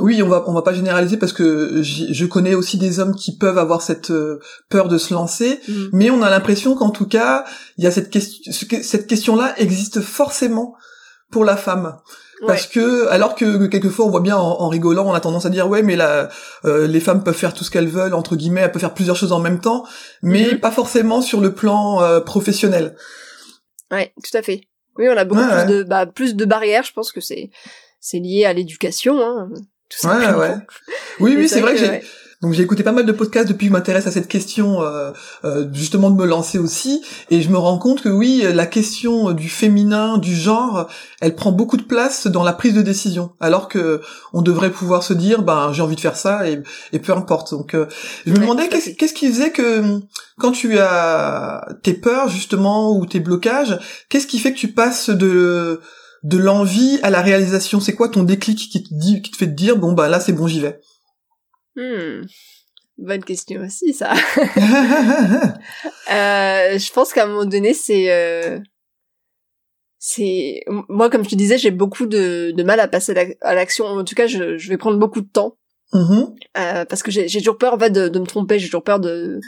oui, 0.00 0.22
on 0.22 0.28
va 0.28 0.44
on 0.46 0.52
va 0.52 0.62
pas 0.62 0.72
généraliser 0.72 1.16
parce 1.16 1.32
que 1.32 1.80
je 1.82 2.24
connais 2.26 2.54
aussi 2.54 2.78
des 2.78 2.98
hommes 3.00 3.14
qui 3.14 3.36
peuvent 3.36 3.58
avoir 3.58 3.82
cette 3.82 4.10
euh, 4.10 4.38
peur 4.68 4.88
de 4.88 4.98
se 4.98 5.12
lancer, 5.14 5.60
Mhm. 5.68 5.90
mais 5.92 6.10
on 6.10 6.22
a 6.22 6.30
l'impression 6.30 6.74
qu'en 6.74 6.90
tout 6.90 7.06
cas, 7.06 7.44
il 7.78 7.84
y 7.84 7.86
a 7.86 7.90
cette 7.90 8.10
question, 8.10 8.52
ce 8.52 8.64
que- 8.64 8.82
cette 8.82 9.06
question-là 9.06 9.54
existe 9.58 10.00
forcément 10.00 10.74
pour 11.30 11.44
la 11.44 11.56
femme. 11.56 11.96
Parce 12.44 12.66
que 12.66 13.06
alors 13.08 13.36
que 13.36 13.66
quelquefois 13.66 14.04
on 14.04 14.10
voit 14.10 14.20
bien 14.20 14.36
en, 14.36 14.60
en 14.60 14.68
rigolant, 14.68 15.06
on 15.06 15.12
a 15.14 15.20
tendance 15.20 15.46
à 15.46 15.50
dire 15.50 15.68
ouais 15.68 15.82
mais 15.84 15.94
la, 15.94 16.28
euh, 16.64 16.88
les 16.88 16.98
femmes 16.98 17.22
peuvent 17.22 17.36
faire 17.36 17.54
tout 17.54 17.62
ce 17.62 17.70
qu'elles 17.70 17.86
veulent 17.88 18.14
entre 18.14 18.34
guillemets, 18.34 18.62
elles 18.62 18.72
peuvent 18.72 18.80
faire 18.80 18.94
plusieurs 18.94 19.14
choses 19.14 19.30
en 19.30 19.38
même 19.38 19.60
temps, 19.60 19.84
mais 20.22 20.48
Mhm. 20.54 20.58
pas 20.58 20.72
forcément 20.72 21.22
sur 21.22 21.40
le 21.40 21.54
plan 21.54 22.02
euh, 22.02 22.18
professionnel. 22.18 22.96
Ouais, 23.92 24.12
tout 24.24 24.36
à 24.36 24.42
fait. 24.42 24.62
Oui, 24.98 25.06
on 25.08 25.16
a 25.16 25.24
beaucoup 25.24 25.40
Ouais, 25.40 25.46
plus 25.48 25.56
ouais. 25.56 25.66
de 25.78 25.82
bah 25.84 26.06
plus 26.06 26.34
de 26.34 26.44
barrières. 26.44 26.82
Je 26.82 26.92
pense 26.92 27.12
que 27.12 27.20
c'est 27.20 27.50
c'est 28.00 28.18
lié 28.18 28.44
à 28.44 28.52
l'éducation, 28.52 29.20
hein, 29.20 29.48
tout 30.00 30.06
Ouais, 30.06 30.12
simplement. 30.14 30.38
ouais. 30.38 30.54
Oui, 31.20 31.34
oui, 31.36 31.48
c'est 31.48 31.60
vrai 31.60 31.74
que 31.74 31.78
j'ai, 31.80 31.88
ouais. 31.88 32.02
Donc 32.42 32.54
j'ai 32.54 32.64
écouté 32.64 32.82
pas 32.82 32.90
mal 32.90 33.06
de 33.06 33.12
podcasts 33.12 33.46
depuis 33.46 33.66
que 33.66 33.68
je 33.68 33.72
m'intéresse 33.72 34.08
à 34.08 34.10
cette 34.10 34.26
question, 34.26 34.82
euh, 34.82 35.12
euh, 35.44 35.64
justement 35.72 36.10
de 36.10 36.16
me 36.20 36.26
lancer 36.26 36.58
aussi, 36.58 37.00
et 37.30 37.40
je 37.40 37.48
me 37.48 37.56
rends 37.56 37.78
compte 37.78 38.02
que 38.02 38.08
oui, 38.08 38.42
la 38.52 38.66
question 38.66 39.30
du 39.30 39.48
féminin, 39.48 40.18
du 40.18 40.34
genre, 40.34 40.88
elle 41.20 41.36
prend 41.36 41.52
beaucoup 41.52 41.76
de 41.76 41.84
place 41.84 42.26
dans 42.26 42.42
la 42.42 42.52
prise 42.52 42.74
de 42.74 42.82
décision, 42.82 43.30
alors 43.38 43.68
que 43.68 44.00
on 44.32 44.42
devrait 44.42 44.70
pouvoir 44.70 45.04
se 45.04 45.12
dire, 45.12 45.42
ben 45.42 45.72
j'ai 45.72 45.82
envie 45.82 45.94
de 45.94 46.00
faire 46.00 46.16
ça 46.16 46.48
et, 46.50 46.60
et 46.92 46.98
peu 46.98 47.12
importe. 47.12 47.52
Donc 47.52 47.74
euh, 47.74 47.86
je 48.26 48.32
me 48.32 48.38
demandais 48.38 48.68
qu'est-ce 48.68 49.14
qui 49.14 49.28
faisait 49.28 49.52
que 49.52 50.00
quand 50.40 50.50
tu 50.50 50.80
as 50.80 51.64
tes 51.84 51.94
peurs 51.94 52.28
justement 52.28 52.90
ou 52.98 53.06
tes 53.06 53.20
blocages, 53.20 53.78
qu'est-ce 54.08 54.26
qui 54.26 54.40
fait 54.40 54.52
que 54.52 54.58
tu 54.58 54.72
passes 54.72 55.10
de 55.10 55.80
de 56.22 56.38
l'envie 56.38 56.98
à 57.02 57.10
la 57.10 57.22
réalisation 57.22 57.80
C'est 57.80 57.94
quoi 57.94 58.08
ton 58.08 58.22
déclic 58.22 58.58
qui 58.70 58.82
te 58.82 58.88
dit, 58.92 59.22
qui 59.22 59.30
te 59.30 59.36
fait 59.36 59.46
te 59.46 59.52
dire 59.52 59.76
bon 59.76 59.92
bah 59.92 60.08
là 60.08 60.20
c'est 60.20 60.32
bon 60.32 60.46
j'y 60.46 60.60
vais? 60.60 60.80
Hmm. 61.76 62.22
Bonne 62.98 63.24
question 63.24 63.62
aussi, 63.62 63.92
ça. 63.92 64.12
Euh, 66.10 66.78
je 66.78 66.92
pense 66.92 67.12
qu'à 67.12 67.24
un 67.24 67.26
moment 67.28 67.44
donné, 67.46 67.72
c'est, 67.72 68.12
euh, 68.12 68.58
c'est, 69.98 70.60
moi, 70.88 71.08
comme 71.08 71.24
je 71.24 71.30
te 71.30 71.34
disais, 71.34 71.56
j'ai 71.56 71.70
beaucoup 71.70 72.06
de, 72.06 72.52
de 72.54 72.62
mal 72.62 72.80
à 72.80 72.88
passer 72.88 73.36
à 73.40 73.54
l'action. 73.54 73.86
En 73.86 74.04
tout 74.04 74.14
cas, 74.14 74.26
je, 74.26 74.58
je 74.58 74.68
vais 74.68 74.76
prendre 74.76 74.98
beaucoup 74.98 75.20
de 75.22 75.28
temps. 75.28 75.56
Mhm. 75.92 76.34
Euh, 76.58 76.84
parce 76.84 77.02
que 77.02 77.10
j'ai 77.10 77.28
j'ai 77.28 77.38
toujours 77.40 77.58
peur 77.58 77.74
en 77.74 77.78
fait 77.78 77.90
de, 77.90 78.08
de 78.08 78.18
me 78.18 78.26
tromper, 78.26 78.58
j'ai 78.58 78.66
toujours 78.66 78.82
peur 78.82 78.98
de 78.98 79.40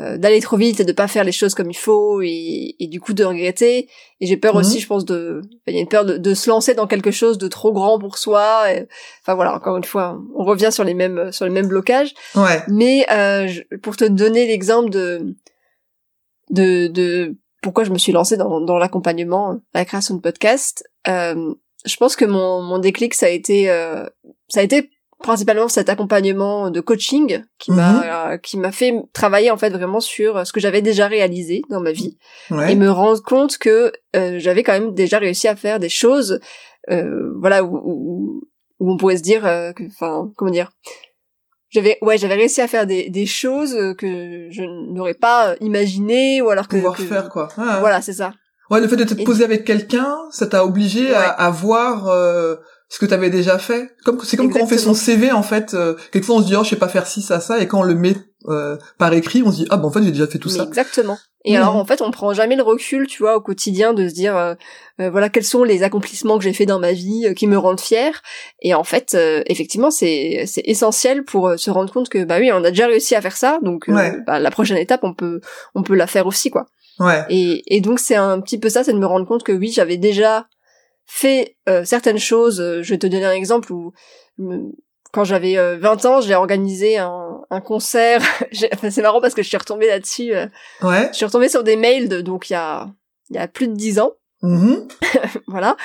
euh, 0.00 0.16
d'aller 0.16 0.40
trop 0.40 0.56
vite 0.56 0.80
et 0.80 0.84
de 0.84 0.92
pas 0.92 1.06
faire 1.06 1.22
les 1.22 1.32
choses 1.32 1.54
comme 1.54 1.70
il 1.70 1.76
faut 1.76 2.22
et, 2.22 2.74
et 2.80 2.86
du 2.88 2.98
coup 3.00 3.12
de 3.12 3.24
regretter. 3.24 3.88
Et 4.20 4.26
j'ai 4.26 4.36
peur 4.38 4.54
Mhm. 4.54 4.60
aussi, 4.60 4.80
je 4.80 4.86
pense, 4.86 5.04
de 5.04 5.42
il 5.66 5.74
y 5.74 5.76
a 5.76 5.80
une 5.80 5.88
peur 5.88 6.04
de, 6.04 6.16
de 6.16 6.34
se 6.34 6.48
lancer 6.48 6.74
dans 6.74 6.86
quelque 6.86 7.10
chose 7.10 7.36
de 7.38 7.46
trop 7.48 7.72
grand 7.72 7.98
pour 7.98 8.16
soi. 8.18 8.72
et- 8.72 8.88
enfin 9.22 9.34
voilà, 9.34 9.54
encore 9.54 9.76
une 9.76 9.84
fois, 9.84 10.18
on 10.34 10.44
revient 10.44 10.70
sur 10.72 10.84
les 10.84 10.94
mêmes 10.94 11.30
sur 11.32 11.44
les 11.44 11.50
mêmes 11.52 11.68
blocages. 11.68 12.14
Ouais. 12.34 12.62
Mais 12.68 13.06
euh, 13.10 13.46
je- 13.48 13.76
pour 13.82 13.96
te 13.96 14.04
donner 14.04 14.46
l'exemple 14.46 14.88
de 14.90 15.34
de 16.50 16.86
de 16.88 17.36
pourquoi 17.62 17.84
je 17.84 17.90
me 17.90 17.98
suis 17.98 18.12
lancée 18.12 18.36
dans 18.36 18.60
dans 18.60 18.78
l'accompagnement, 18.78 19.60
la 19.74 19.84
création 19.84 20.14
de 20.16 20.20
podcast, 20.20 20.84
euh, 21.08 21.54
je 21.84 21.96
pense 21.96 22.16
que 22.16 22.24
mon 22.24 22.62
mon 22.62 22.78
déclic 22.78 23.14
ça 23.14 23.26
a 23.26 23.30
été 23.30 23.70
euh, 23.70 24.04
ça 24.48 24.60
a 24.60 24.62
été 24.62 24.90
principalement 25.22 25.68
cet 25.68 25.88
accompagnement 25.88 26.70
de 26.70 26.80
coaching 26.80 27.42
qui 27.58 27.70
m'a 27.72 28.32
euh, 28.32 28.36
qui 28.38 28.58
m'a 28.58 28.72
fait 28.72 28.92
travailler 29.12 29.50
en 29.50 29.56
fait 29.56 29.70
vraiment 29.70 30.00
sur 30.00 30.46
ce 30.46 30.52
que 30.52 30.60
j'avais 30.60 30.82
déjà 30.82 31.06
réalisé 31.08 31.62
dans 31.70 31.80
ma 31.80 31.92
vie 31.92 32.18
Ouais. 32.50 32.72
et 32.72 32.76
me 32.76 32.90
rendre 32.90 33.22
compte 33.22 33.56
que 33.58 33.92
euh, 34.16 34.38
j'avais 34.38 34.62
quand 34.62 34.72
même 34.72 34.92
déjà 34.94 35.18
réussi 35.18 35.48
à 35.48 35.56
faire 35.56 35.78
des 35.78 35.88
choses 35.88 36.40
euh, 36.90 37.32
voilà 37.40 37.62
où, 37.64 37.76
où, 37.76 38.42
où 38.80 38.92
on 38.92 38.96
pourrait 38.96 39.16
se 39.16 39.22
dire 39.22 39.46
euh, 39.46 39.72
que 39.72 39.84
enfin 39.84 40.30
comment 40.36 40.50
dire 40.50 40.70
j'avais 41.70 41.96
ouais 42.02 42.18
j'avais 42.18 42.34
réussi 42.34 42.60
à 42.60 42.68
faire 42.68 42.86
des, 42.86 43.08
des 43.08 43.26
choses 43.26 43.76
que 43.96 44.48
je 44.50 44.62
n'aurais 44.92 45.14
pas 45.14 45.54
imaginé 45.60 46.42
ou 46.42 46.50
alors 46.50 46.68
que, 46.68 46.76
pouvoir 46.76 46.96
que- 46.96 47.04
faire 47.04 47.28
quoi. 47.30 47.48
Ah. 47.56 47.78
voilà 47.80 48.02
c'est 48.02 48.12
ça 48.12 48.32
Ouais, 48.70 48.80
le 48.80 48.88
fait 48.88 48.96
de 48.96 49.04
te 49.04 49.20
Et 49.20 49.24
poser 49.24 49.44
avec 49.44 49.64
quelqu'un, 49.66 50.16
ça 50.30 50.46
t'a 50.46 50.64
obligé 50.64 51.12
à, 51.14 51.18
Ouais. 51.20 51.26
à 51.36 51.50
voir 51.50 52.08
euh, 52.08 52.56
ce 52.94 52.98
que 52.98 53.06
t'avais 53.06 53.30
déjà 53.30 53.58
fait. 53.58 53.88
Comme 54.04 54.20
c'est 54.22 54.36
comme 54.36 54.52
quand 54.52 54.60
on 54.62 54.66
fait 54.66 54.76
son 54.76 54.92
CV 54.92 55.32
en 55.32 55.42
fait. 55.42 55.72
euh, 55.72 55.94
quelquefois 56.12 56.36
on 56.36 56.40
se 56.42 56.46
dit 56.46 56.56
oh 56.56 56.62
je 56.62 56.68
sais 56.70 56.76
pas 56.76 56.88
faire 56.88 57.06
ci 57.06 57.22
ça 57.22 57.40
ça 57.40 57.58
et 57.58 57.66
quand 57.66 57.80
on 57.80 57.84
le 57.84 57.94
met 57.94 58.14
euh, 58.48 58.76
par 58.98 59.12
écrit 59.14 59.42
on 59.44 59.50
se 59.50 59.56
dit 59.56 59.66
ah 59.70 59.78
ben 59.78 59.84
en 59.86 59.90
fait 59.90 60.02
j'ai 60.02 60.10
déjà 60.10 60.26
fait 60.26 60.38
tout 60.38 60.50
Mais 60.50 60.58
ça. 60.58 60.64
Exactement. 60.64 61.16
Et 61.44 61.56
alors 61.56 61.74
en 61.74 61.84
fait, 61.84 62.02
on 62.02 62.12
prend 62.12 62.32
jamais 62.34 62.54
le 62.54 62.62
recul, 62.62 63.08
tu 63.08 63.20
vois, 63.24 63.34
au 63.36 63.40
quotidien, 63.40 63.94
de 63.94 64.06
se 64.08 64.14
dire, 64.14 64.36
euh, 64.36 64.54
euh, 65.00 65.10
voilà, 65.10 65.28
quels 65.28 65.42
sont 65.42 65.64
les 65.64 65.82
accomplissements 65.82 66.38
que 66.38 66.44
j'ai 66.44 66.52
fait 66.52 66.66
dans 66.66 66.78
ma 66.78 66.92
vie 66.92 67.26
euh, 67.26 67.34
qui 67.34 67.48
me 67.48 67.58
rendent 67.58 67.80
fière. 67.80 68.22
Et 68.60 68.74
en 68.74 68.84
fait, 68.84 69.14
euh, 69.16 69.42
effectivement, 69.46 69.90
c'est 69.90 70.44
c'est 70.46 70.62
essentiel 70.66 71.24
pour 71.24 71.54
se 71.56 71.68
rendre 71.72 71.92
compte 71.92 72.08
que 72.08 72.22
bah 72.22 72.36
oui, 72.38 72.52
on 72.52 72.62
a 72.62 72.70
déjà 72.70 72.86
réussi 72.86 73.16
à 73.16 73.20
faire 73.20 73.36
ça, 73.36 73.58
donc 73.62 73.86
Ouais. 73.88 74.14
bah, 74.24 74.38
la 74.38 74.50
prochaine 74.52 74.76
étape, 74.76 75.00
on 75.02 75.14
peut 75.14 75.40
on 75.74 75.82
peut 75.82 75.96
la 75.96 76.06
faire 76.06 76.28
aussi, 76.28 76.50
quoi. 76.50 76.66
Ouais. 77.00 77.24
Et, 77.28 77.62
et 77.74 77.80
donc 77.80 77.98
c'est 77.98 78.14
un 78.14 78.40
petit 78.40 78.60
peu 78.60 78.68
ça, 78.68 78.84
c'est 78.84 78.92
de 78.92 78.98
me 78.98 79.06
rendre 79.06 79.26
compte 79.26 79.42
que 79.42 79.50
oui, 79.50 79.72
j'avais 79.74 79.96
déjà 79.96 80.46
fait 81.14 81.56
euh, 81.68 81.84
certaines 81.84 82.18
choses. 82.18 82.60
Euh, 82.60 82.82
Je 82.82 82.90
vais 82.94 82.98
te 82.98 83.06
donner 83.06 83.24
un 83.26 83.32
exemple 83.32 83.72
où 83.72 83.92
quand 85.12 85.24
j'avais 85.24 85.58
euh, 85.58 85.76
20 85.78 86.04
ans, 86.06 86.20
j'ai 86.22 86.34
organisé 86.34 86.96
un, 86.98 87.42
un 87.50 87.60
concert. 87.60 88.22
Enfin, 88.72 88.90
c'est 88.90 89.02
marrant 89.02 89.20
parce 89.20 89.34
que 89.34 89.42
je 89.42 89.48
suis 89.48 89.56
retombée 89.58 89.86
là-dessus. 89.88 90.34
euh, 90.34 90.46
Ouais. 90.82 91.08
je 91.12 91.16
suis 91.16 91.26
retombée 91.26 91.50
sur 91.50 91.62
des 91.64 91.76
mails 91.76 92.08
de 92.08 92.20
donc 92.22 92.48
il 92.48 92.54
y 92.54 92.56
a 92.56 92.88
il 93.30 93.36
y 93.36 93.38
a 93.38 93.46
plus 93.48 93.68
de 93.68 93.74
10 93.74 94.00
ans 94.00 94.12
Mhm. 94.44 94.88
voilà 95.46 95.76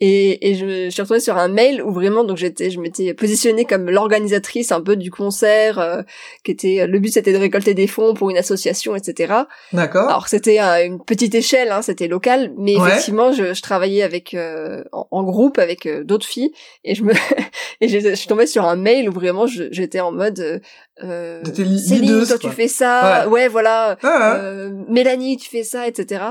et, 0.00 0.50
et 0.50 0.54
je, 0.54 0.86
je 0.86 0.90
suis 0.90 1.02
retombée 1.02 1.20
sur 1.20 1.36
un 1.36 1.48
mail 1.48 1.82
où 1.82 1.92
vraiment 1.92 2.24
donc 2.24 2.38
j'étais 2.38 2.70
je 2.70 2.80
m'étais 2.80 3.12
positionnée 3.12 3.64
comme 3.66 3.90
l'organisatrice 3.90 4.72
un 4.72 4.80
peu 4.80 4.96
du 4.96 5.10
concert 5.10 5.78
euh, 5.78 6.00
qui 6.42 6.50
était 6.52 6.86
le 6.86 6.98
but 6.98 7.12
c'était 7.12 7.32
de 7.34 7.38
récolter 7.38 7.74
des 7.74 7.86
fonds 7.86 8.14
pour 8.14 8.30
une 8.30 8.38
association 8.38 8.96
etc 8.96 9.34
D'accord. 9.72 10.08
alors 10.08 10.28
c'était 10.28 10.58
à 10.58 10.82
une 10.82 11.02
petite 11.04 11.34
échelle 11.34 11.70
hein, 11.70 11.82
c'était 11.82 12.08
local 12.08 12.52
mais 12.56 12.76
Ouais. 12.76 12.88
effectivement 12.88 13.32
je, 13.32 13.52
je 13.52 13.62
travaillais 13.62 14.02
avec 14.02 14.32
euh, 14.32 14.82
en, 14.92 15.06
en 15.10 15.22
groupe 15.22 15.58
avec 15.58 15.84
euh, 15.86 16.02
d'autres 16.04 16.26
filles 16.26 16.52
et 16.84 16.94
je 16.94 17.02
me 17.02 17.12
et 17.82 17.88
j'ai- 17.88 18.00
je 18.00 18.14
suis 18.14 18.28
tombée 18.28 18.46
sur 18.46 18.64
un 18.64 18.76
mail 18.76 19.08
où 19.10 19.12
vraiment 19.12 19.46
je- 19.46 19.64
j'étais 19.70 20.00
en 20.00 20.12
mode 20.12 20.62
euh, 21.04 21.42
euh, 21.46 21.76
Céline 21.78 22.24
toi 22.26 22.38
quoi. 22.38 22.50
tu 22.50 22.56
fais 22.56 22.68
ça 22.68 23.28
ouais, 23.28 23.48
voilà 23.48 23.96
Ah, 24.02 24.06
ouais. 24.06 24.40
euh, 24.42 24.70
Mélanie, 24.88 25.36
tu 25.36 25.48
fais 25.50 25.62
ça, 25.64 25.86
etc. 25.86 26.24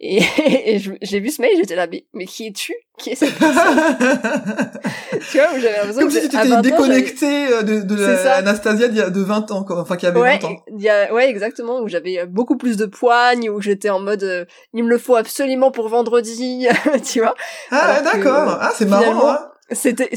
Et, 0.00 0.20
et 0.74 0.78
je- 0.78 0.92
j'ai 1.02 1.20
vu 1.20 1.30
ce 1.30 1.40
mail, 1.42 1.52
j'étais 1.56 1.76
là, 1.76 1.86
mais, 1.90 2.04
mais 2.14 2.26
qui 2.26 2.46
es-tu? 2.48 2.72
Qui 2.98 3.10
est 3.10 3.14
cette 3.14 3.34
personne? 3.38 3.78
Tu 5.30 5.38
vois, 5.38 5.48
où 5.54 5.60
j'avais 5.60 5.76
l'impression 5.76 6.00
Comme 6.02 6.08
que 6.12 6.20
si 6.20 6.28
tu 6.28 6.36
à 6.36 6.42
t'étais 6.42 6.54
20 6.54 6.58
ans, 6.58 6.62
j'avais- 6.62 6.70
déconnecté 6.70 7.46
euh, 7.52 7.62
de, 7.62 7.80
de 7.82 7.94
la- 7.96 8.36
Anastasia 8.36 8.88
d'il 8.88 8.98
y 8.98 9.00
a- 9.02 9.10
de 9.10 9.20
20 9.20 9.50
ans, 9.50 9.64
quoi. 9.64 9.80
Enfin, 9.80 9.96
qui 9.96 10.06
avait 10.06 10.20
Ouais, 10.20 10.38
20 10.38 10.48
ans. 10.48 10.56
il 10.76 10.82
y 10.82 10.88
a, 10.88 11.12
ouais, 11.12 11.28
exactement, 11.28 11.80
où 11.80 11.88
j'avais 11.88 12.24
beaucoup 12.26 12.56
plus 12.56 12.76
de 12.76 12.86
poignes, 12.86 13.50
où 13.50 13.60
j'étais 13.60 13.90
en 13.90 14.00
mode, 14.00 14.22
euh, 14.22 14.44
il 14.72 14.84
me 14.84 14.90
le 14.90 14.98
faut 14.98 15.16
absolument 15.16 15.70
pour 15.70 15.88
vendredi, 15.88 16.66
tu 17.04 17.20
vois. 17.20 17.34
Ah, 17.70 18.00
d'accord. 18.02 18.48
euh, 18.50 18.56
Ah, 18.60 18.72
c'est 18.74 18.86
marrant, 18.86 19.28
hein. 19.30 19.48
C'était, 19.72 20.10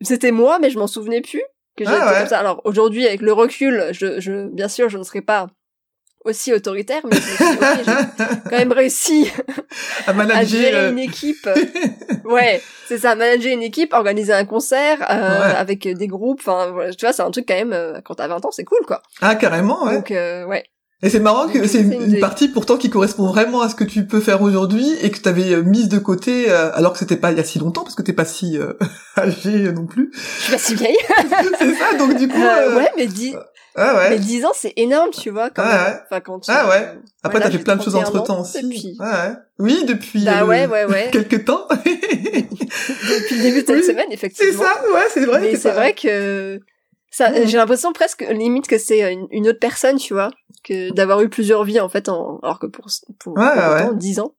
c'était 0.00 0.30
moi, 0.30 0.58
mais 0.60 0.70
je 0.70 0.78
m'en 0.78 0.86
souvenais 0.86 1.20
plus 1.20 1.42
que 1.76 1.84
Ah, 1.86 1.90
j'étais 1.92 2.06
ouais. 2.06 2.18
comme 2.20 2.28
ça. 2.28 2.38
Alors 2.38 2.60
aujourd'hui, 2.64 3.06
avec 3.06 3.20
le 3.22 3.32
recul, 3.32 3.84
je, 3.92 4.20
je, 4.20 4.48
bien 4.48 4.68
sûr, 4.68 4.88
je 4.88 4.98
ne 4.98 5.02
serais 5.04 5.20
pas 5.22 5.46
aussi 6.24 6.52
autoritaire, 6.52 7.02
mais 7.04 7.16
je 7.16 7.30
me 7.30 7.36
suis 7.36 7.46
dit, 7.46 7.58
ok, 7.60 7.78
j'ai 7.84 8.40
quand 8.50 8.58
même 8.58 8.72
réussi 8.72 9.30
À 10.06 10.10
à 10.10 10.12
manager. 10.12 10.44
gérer 10.44 10.74
euh, 10.74 10.90
une 10.90 10.98
équipe. 10.98 11.48
ouais, 12.24 12.60
c'est 12.88 12.98
ça, 12.98 13.14
manager 13.14 13.52
une 13.52 13.62
équipe, 13.62 13.92
organiser 13.92 14.32
un 14.32 14.44
concert 14.44 15.06
euh, 15.08 15.14
Ouais. 15.40 15.54
avec 15.56 15.86
des 15.86 16.06
groupes. 16.08 16.40
Enfin, 16.40 16.72
voilà, 16.72 16.92
tu 16.92 17.04
vois, 17.06 17.12
c'est 17.12 17.22
un 17.22 17.30
truc 17.30 17.46
quand 17.46 17.54
même. 17.54 17.72
euh, 17.72 18.00
quand 18.04 18.16
t'as 18.16 18.26
20 18.26 18.44
ans, 18.44 18.50
c'est 18.50 18.64
cool, 18.64 18.84
quoi. 18.86 19.02
Ah, 19.20 19.36
carrément, 19.36 19.84
ouais. 19.84 19.94
Donc, 19.96 20.10
euh, 20.10 20.44
ouais. 20.46 20.64
Et 21.02 21.10
c'est 21.10 21.20
marrant 21.20 21.46
que 21.48 21.66
c'est 21.66 21.80
une, 21.80 22.10
c'est 22.10 22.18
partie 22.20 22.48
pourtant 22.48 22.78
qui 22.78 22.88
correspond 22.88 23.26
vraiment 23.26 23.60
à 23.60 23.68
ce 23.68 23.74
que 23.74 23.84
tu 23.84 24.06
peux 24.06 24.20
faire 24.20 24.40
aujourd'hui 24.40 24.86
et 25.02 25.10
que 25.10 25.18
tu 25.20 25.28
avais 25.28 25.62
mise 25.62 25.88
de 25.90 25.98
côté 25.98 26.50
euh, 26.50 26.70
alors 26.74 26.94
que 26.94 26.98
c'était 26.98 27.16
pas 27.18 27.32
il 27.32 27.36
y 27.36 27.40
a 27.40 27.44
si 27.44 27.58
longtemps 27.58 27.82
parce 27.82 27.94
que 27.94 28.00
t'es 28.02 28.14
pas 28.14 28.24
si 28.24 28.56
euh, 28.58 28.72
âgé 29.18 29.70
non 29.72 29.86
plus. 29.86 30.10
Je 30.14 30.18
suis 30.40 30.52
pas 30.52 30.58
si 30.58 30.74
vieille. 30.74 30.96
c'est 31.58 31.74
ça, 31.74 31.94
donc 31.98 32.16
du 32.16 32.28
coup. 32.28 32.40
Euh, 32.40 32.70
euh, 32.70 32.76
ouais, 32.78 32.90
mais 32.96 33.06
10, 33.08 33.36
Ah 33.76 33.94
ouais. 33.94 34.10
mais 34.10 34.18
10 34.18 34.46
ans, 34.46 34.52
c'est 34.54 34.72
énorme, 34.76 35.10
tu 35.10 35.28
vois. 35.28 35.50
Quand 35.50 35.64
Ah 35.66 35.84
ouais. 35.90 35.94
Enfin, 36.10 36.20
quand, 36.20 36.40
Ah 36.48 36.64
euh, 36.64 36.70
ouais. 36.70 36.88
Après, 37.22 37.40
voilà, 37.40 37.46
t'as 37.46 37.50
fait 37.58 37.62
plein 37.62 37.76
de 37.76 37.82
choses 37.82 37.92
31 37.92 38.08
entre 38.08 38.22
temps 38.24 38.40
aussi. 38.40 38.62
Depuis, 38.62 38.96
Ouais, 38.98 39.06
ouais. 39.06 39.32
Oui, 39.58 39.84
depuis 39.86 40.24
Bah 40.24 40.40
euh, 40.42 40.46
ouais, 40.46 40.66
ouais, 40.66 40.86
ouais. 40.86 41.08
quelques 41.12 41.44
temps. 41.44 41.66
depuis 41.70 43.36
le 43.36 43.42
début 43.42 43.60
de 43.62 43.66
cette 43.66 43.76
Oui, 43.76 43.82
semaine, 43.84 44.06
c'est 44.08 44.14
effectivement. 44.14 44.62
ça, 44.64 44.82
ouais, 44.94 45.00
c'est 45.12 45.26
vrai. 45.26 45.40
mais 45.42 45.56
c'est 45.56 45.72
vrai 45.72 45.92
que 45.94 46.58
ça, 47.10 47.32
j'ai 47.46 47.56
l'impression 47.56 47.92
presque 47.92 48.26
limite 48.30 48.66
que 48.66 48.78
c'est 48.78 49.12
une, 49.12 49.26
une 49.30 49.48
autre 49.48 49.58
personne, 49.60 49.96
tu 49.96 50.12
vois, 50.14 50.30
que 50.66 50.92
d'avoir 50.92 51.20
eu 51.22 51.28
plusieurs 51.28 51.64
vies 51.64 51.80
en 51.80 51.88
fait, 51.88 52.08
en, 52.08 52.38
alors 52.42 52.58
que 52.58 52.66
pour 52.66 52.86
pour, 53.18 53.34
Ouais, 53.34 53.44
pour 53.54 53.72
ouais. 53.74 53.84
autant, 53.84 53.92
10 53.92 54.20
ans, 54.20 54.32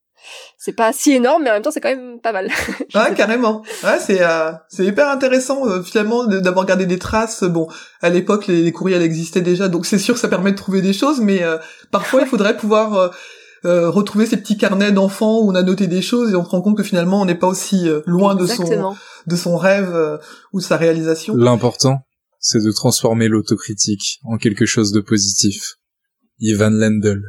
c'est 0.58 0.74
pas 0.74 0.92
si 0.94 1.14
énorme, 1.14 1.44
mais 1.44 1.50
en 1.50 1.54
même 1.54 1.62
temps 1.62 1.72
c'est 1.72 1.80
quand 1.82 1.96
même 1.96 2.20
pas 2.20 2.34
mal. 2.34 2.50
Ouais, 2.96 3.14
carrément. 3.16 3.62
Ouais, 3.84 3.98
c'est 4.00 4.22
euh, 4.22 4.52
c'est 4.70 4.86
hyper 4.86 5.10
intéressant 5.10 5.68
euh, 5.68 5.82
finalement 5.84 6.26
d'avoir 6.26 6.66
gardé 6.66 6.86
des 6.86 7.00
traces. 7.00 7.44
Bon, 7.44 7.68
à 8.02 8.10
l'époque 8.10 8.48
les, 8.48 8.62
les 8.62 8.72
courriels 8.72 9.02
existaient 9.04 9.42
déjà, 9.42 9.68
donc 9.70 9.86
c'est 9.86 10.00
sûr 10.00 10.16
que 10.16 10.20
ça 10.20 10.28
permet 10.28 10.52
de 10.52 10.58
trouver 10.58 10.82
des 10.82 10.94
choses, 10.94 11.20
mais 11.22 11.44
euh, 11.44 11.58
parfois 11.92 12.22
il 12.22 12.28
faudrait 12.28 12.58
pouvoir 12.58 12.94
euh, 12.96 13.10
euh, 13.66 13.90
retrouver 13.90 14.26
ces 14.26 14.38
petits 14.38 14.58
carnets 14.58 14.92
d'enfants 14.92 15.40
où 15.40 15.52
on 15.52 15.56
a 15.56 15.64
noté 15.64 15.88
des 15.88 16.02
choses 16.02 16.32
et 16.32 16.36
on 16.36 16.44
se 16.46 16.50
rend 16.50 16.62
compte 16.62 16.78
que 16.78 16.84
finalement 16.84 17.22
on 17.22 17.26
n'est 17.26 17.36
pas 17.36 17.48
aussi 17.48 17.90
euh, 17.90 18.02
loin 18.06 18.36
de 18.36 18.46
son 18.46 18.96
de 19.26 19.36
son 19.36 19.58
rêve 19.58 19.94
euh, 19.94 20.18
ou 20.54 20.60
de 20.60 20.64
sa 20.64 20.78
réalisation. 20.78 21.36
L'important, 21.36 22.02
c'est 22.40 22.64
de 22.64 22.72
transformer 22.72 23.28
l'autocritique 23.28 24.20
en 24.24 24.38
quelque 24.38 24.66
chose 24.66 24.92
de 24.92 25.02
positif. 25.02 25.76
Ivan 26.40 26.70
Lendl. 26.72 27.22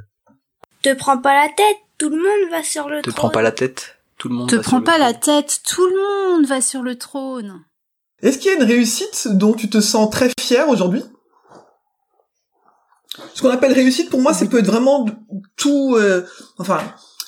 Te 0.83 0.95
prends 0.95 1.19
pas 1.19 1.35
la 1.35 1.49
tête, 1.49 1.77
tout 1.99 2.11
le 2.11 2.17
monde 2.17 2.51
va 2.51 2.63
sur 2.63 2.89
le 2.89 2.99
Te 3.03 3.11
trône. 3.11 3.15
prends 3.15 3.31
pas 3.31 3.43
la 3.43 3.53
tête, 3.53 3.97
tout 4.17 4.29
le 4.29 4.35
monde 4.35 4.49
Te 4.49 4.57
va 4.57 4.63
sur 4.63 4.71
prends 4.71 4.79
le 4.79 4.85
pas 4.85 4.99
la 4.99 5.13
trône. 5.15 5.43
tête, 5.43 5.61
tout 5.67 5.87
le 5.87 5.97
monde 6.37 6.47
va 6.47 6.61
sur 6.61 6.83
le 6.83 6.97
trône. 6.97 7.65
Est-ce 8.23 8.39
qu'il 8.39 8.51
y 8.51 8.55
a 8.55 8.59
une 8.59 8.65
réussite 8.65 9.29
dont 9.33 9.55
tu 9.55 9.69
te 9.71 9.81
sens 9.81 10.11
très 10.11 10.31
fier 10.41 10.69
aujourd'hui? 10.69 11.03
Ce 13.35 13.43
qu'on 13.43 13.51
appelle 13.51 13.73
réussite, 13.73 14.11
pour 14.11 14.21
moi, 14.21 14.33
ça 14.35 14.47
peut 14.47 14.59
être 14.59 14.67
vraiment 14.67 15.07
tout. 15.57 15.97
euh, 15.97 16.25
enfin, 16.59 16.81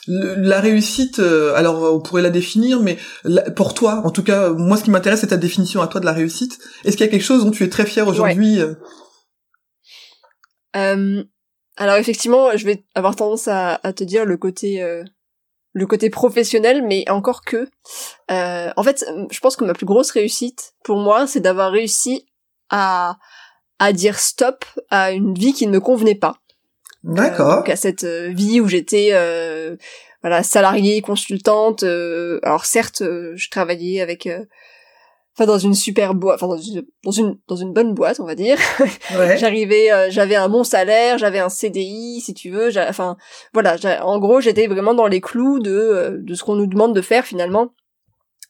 le- 0.06 0.34
la 0.36 0.60
réussite. 0.60 1.18
euh, 1.18 1.54
alors, 1.54 1.94
on 1.94 2.00
pourrait 2.00 2.22
la 2.22 2.30
définir, 2.30 2.80
mais 2.80 2.98
la- 3.24 3.50
pour 3.50 3.74
toi, 3.74 4.02
en 4.04 4.10
tout 4.10 4.22
cas, 4.22 4.50
moi, 4.50 4.76
ce 4.76 4.84
qui 4.84 4.90
m'intéresse, 4.90 5.20
c'est 5.20 5.28
ta 5.28 5.36
définition 5.36 5.80
à 5.82 5.88
toi 5.88 6.00
de 6.00 6.06
la 6.06 6.12
réussite. 6.12 6.58
Est-ce 6.84 6.96
qu'il 6.96 7.06
y 7.06 7.08
a 7.08 7.10
quelque 7.10 7.24
chose 7.24 7.44
dont 7.44 7.50
tu 7.50 7.64
es 7.64 7.68
très 7.68 7.86
fier 7.86 8.06
aujourd'hui 8.06 8.60
euh? 8.60 8.74
Euh, 10.76 11.24
alors 11.80 11.96
effectivement, 11.96 12.56
je 12.56 12.64
vais 12.64 12.84
avoir 12.94 13.16
tendance 13.16 13.48
à, 13.48 13.80
à 13.82 13.92
te 13.92 14.04
dire 14.04 14.24
le 14.24 14.36
côté 14.36 14.82
euh, 14.82 15.02
le 15.72 15.86
côté 15.86 16.10
professionnel, 16.10 16.82
mais 16.86 17.08
encore 17.10 17.42
que. 17.42 17.68
Euh, 18.30 18.70
en 18.76 18.82
fait, 18.82 19.04
je 19.30 19.40
pense 19.40 19.56
que 19.56 19.64
ma 19.64 19.72
plus 19.72 19.86
grosse 19.86 20.10
réussite 20.10 20.74
pour 20.84 20.98
moi, 20.98 21.26
c'est 21.26 21.40
d'avoir 21.40 21.72
réussi 21.72 22.26
à 22.70 23.16
à 23.78 23.92
dire 23.92 24.18
stop 24.18 24.64
à 24.90 25.12
une 25.12 25.34
vie 25.34 25.52
qui 25.54 25.66
ne 25.66 25.72
me 25.72 25.80
convenait 25.80 26.14
pas. 26.14 26.36
Euh, 27.06 27.14
D'accord. 27.14 27.56
donc 27.56 27.68
à 27.70 27.76
cette 27.76 28.04
euh, 28.04 28.28
vie 28.28 28.60
où 28.60 28.68
j'étais 28.68 29.10
euh, 29.12 29.76
voilà 30.22 30.42
salariée, 30.42 31.00
consultante. 31.00 31.82
euh, 31.82 32.40
alors 32.42 32.66
certes, 32.66 33.00
euh, 33.00 33.32
je 33.36 33.48
travaillais 33.48 34.02
avec 34.02 34.26
euh, 34.26 34.44
enfin 35.34 35.46
dans 35.46 35.58
une 35.58 35.74
super 35.74 36.14
boîte, 36.14 36.36
enfin 36.36 36.48
dans 36.48 36.60
une 36.60 36.84
dans 37.04 37.10
une 37.10 37.38
dans 37.48 37.56
une 37.56 37.72
bonne 37.72 37.94
boîte, 37.94 38.20
on 38.20 38.24
va 38.24 38.34
dire. 38.34 38.58
Ouais. 39.16 39.36
J'arrivais, 39.38 39.92
euh, 39.92 40.08
j'avais 40.10 40.36
un 40.36 40.48
bon 40.48 40.64
salaire, 40.64 41.18
j'avais 41.18 41.40
un 41.40 41.48
CDI, 41.48 42.20
si 42.20 42.32
tu 42.32 42.50
veux. 42.50 42.70
Enfin, 42.88 43.16
voilà. 43.52 43.76
En 44.04 44.18
gros, 44.18 44.40
j'étais 44.40 44.66
vraiment 44.66 44.94
dans 44.94 45.06
les 45.06 45.20
clous 45.20 45.58
de 45.58 45.70
euh, 45.70 46.18
de 46.20 46.34
ce 46.34 46.44
qu'on 46.44 46.54
nous 46.54 46.66
demande 46.66 46.94
de 46.94 47.00
faire 47.00 47.24
finalement. 47.24 47.70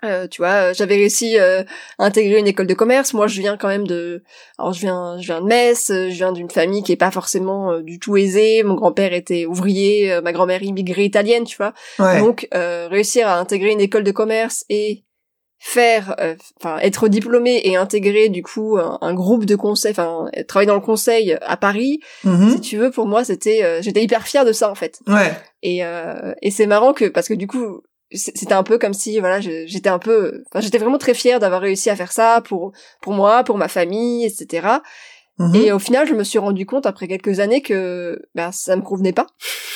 Euh, 0.04 0.26
tu 0.26 0.40
vois, 0.40 0.70
euh, 0.70 0.74
j'avais 0.74 0.94
réussi 0.94 1.38
euh, 1.38 1.62
à 1.98 2.04
intégrer 2.04 2.38
une 2.38 2.46
école 2.46 2.66
de 2.66 2.74
commerce. 2.74 3.12
Moi, 3.12 3.26
je 3.26 3.40
viens 3.40 3.56
quand 3.56 3.68
même 3.68 3.86
de, 3.86 4.22
alors 4.58 4.72
je 4.72 4.80
viens, 4.80 5.18
je 5.20 5.26
viens 5.26 5.40
de 5.40 5.46
Metz. 5.46 5.88
Je 5.88 6.14
viens 6.14 6.32
d'une 6.32 6.50
famille 6.50 6.82
qui 6.82 6.92
est 6.92 6.96
pas 6.96 7.10
forcément 7.10 7.72
euh, 7.72 7.82
du 7.82 7.98
tout 7.98 8.16
aisée. 8.16 8.62
Mon 8.62 8.74
grand-père 8.74 9.12
était 9.12 9.46
ouvrier, 9.46 10.12
euh, 10.12 10.22
ma 10.22 10.32
grand-mère 10.32 10.62
immigrée 10.62 11.04
italienne, 11.04 11.44
tu 11.44 11.56
vois. 11.56 11.74
Ouais. 11.98 12.18
Donc, 12.18 12.48
euh, 12.54 12.88
réussir 12.88 13.28
à 13.28 13.38
intégrer 13.38 13.72
une 13.72 13.80
école 13.80 14.04
de 14.04 14.10
commerce 14.10 14.64
et 14.70 15.04
faire, 15.62 16.14
euh, 16.20 16.34
enfin, 16.58 16.78
être 16.78 17.08
diplômé 17.08 17.60
et 17.64 17.76
intégrer 17.76 18.30
du 18.30 18.42
coup 18.42 18.78
un, 18.78 18.98
un 19.02 19.12
groupe 19.14 19.44
de 19.44 19.54
conseil, 19.56 19.90
enfin, 19.92 20.30
travailler 20.48 20.66
dans 20.66 20.74
le 20.74 20.80
conseil 20.80 21.36
à 21.42 21.56
Paris, 21.58 22.00
Mhm. 22.24 22.50
si 22.50 22.60
tu 22.60 22.76
veux, 22.78 22.90
pour 22.90 23.06
moi, 23.06 23.24
c'était, 23.24 23.62
euh, 23.62 23.82
j'étais 23.82 24.02
hyper 24.02 24.26
fière 24.26 24.44
de 24.46 24.52
ça 24.52 24.70
en 24.70 24.74
fait. 24.74 25.00
Ouais. 25.06 25.32
Et 25.62 25.84
euh, 25.84 26.32
et 26.40 26.50
c'est 26.50 26.66
marrant 26.66 26.94
que 26.94 27.04
parce 27.04 27.28
que 27.28 27.34
du 27.34 27.46
coup, 27.46 27.82
c'était 28.12 28.54
un 28.54 28.62
peu 28.64 28.78
comme 28.78 28.94
si 28.94 29.20
voilà, 29.20 29.38
j'étais 29.40 29.88
un 29.90 29.98
peu, 30.00 30.42
enfin, 30.50 30.60
j'étais 30.60 30.78
vraiment 30.78 30.98
très 30.98 31.14
fière 31.14 31.38
d'avoir 31.38 31.60
réussi 31.60 31.90
à 31.90 31.94
faire 31.96 32.10
ça 32.10 32.40
pour 32.44 32.72
pour 33.02 33.12
moi, 33.12 33.44
pour 33.44 33.56
ma 33.58 33.68
famille, 33.68 34.24
etc. 34.24 34.66
Mhm. 35.40 35.54
Et 35.56 35.72
au 35.72 35.78
final, 35.78 36.06
je 36.06 36.12
me 36.14 36.22
suis 36.22 36.38
rendu 36.38 36.66
compte 36.66 36.84
après 36.84 37.08
quelques 37.08 37.40
années 37.40 37.62
que 37.62 38.20
ben 38.34 38.52
ça 38.52 38.76
me 38.76 38.82
convenait 38.82 39.14
pas. 39.14 39.26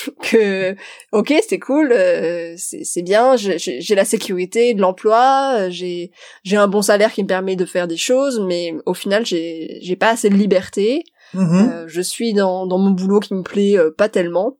que 0.21 0.75
ok, 1.11 1.33
c'est 1.47 1.57
cool, 1.57 1.91
euh, 1.91 2.53
c'est 2.57 3.01
bien, 3.01 3.35
j'ai- 3.35 3.95
la 3.95 4.05
sécurité 4.05 4.75
de 4.75 4.81
l'emploi, 4.81 5.55
euh, 5.57 5.67
j'ai 5.71 6.11
j'ai 6.43 6.55
un 6.57 6.67
bon 6.67 6.83
salaire 6.83 7.11
qui 7.11 7.23
me 7.23 7.27
permet 7.27 7.55
de 7.55 7.65
faire 7.65 7.87
des 7.87 7.97
choses, 7.97 8.39
mais 8.39 8.75
au 8.85 8.93
final, 8.93 9.25
j'ai 9.25 9.79
j'ai 9.81 9.95
pas 9.95 10.09
assez 10.11 10.29
de 10.29 10.35
liberté. 10.35 11.03
Mhm. 11.33 11.69
Euh, 11.73 11.83
je 11.87 12.01
suis 12.01 12.33
dans 12.33 12.67
dans 12.67 12.77
mon 12.77 12.91
boulot 12.91 13.19
qui 13.19 13.33
me 13.33 13.41
plaît 13.41 13.75
euh, 13.77 13.89
pas 13.89 14.07
tellement. 14.07 14.57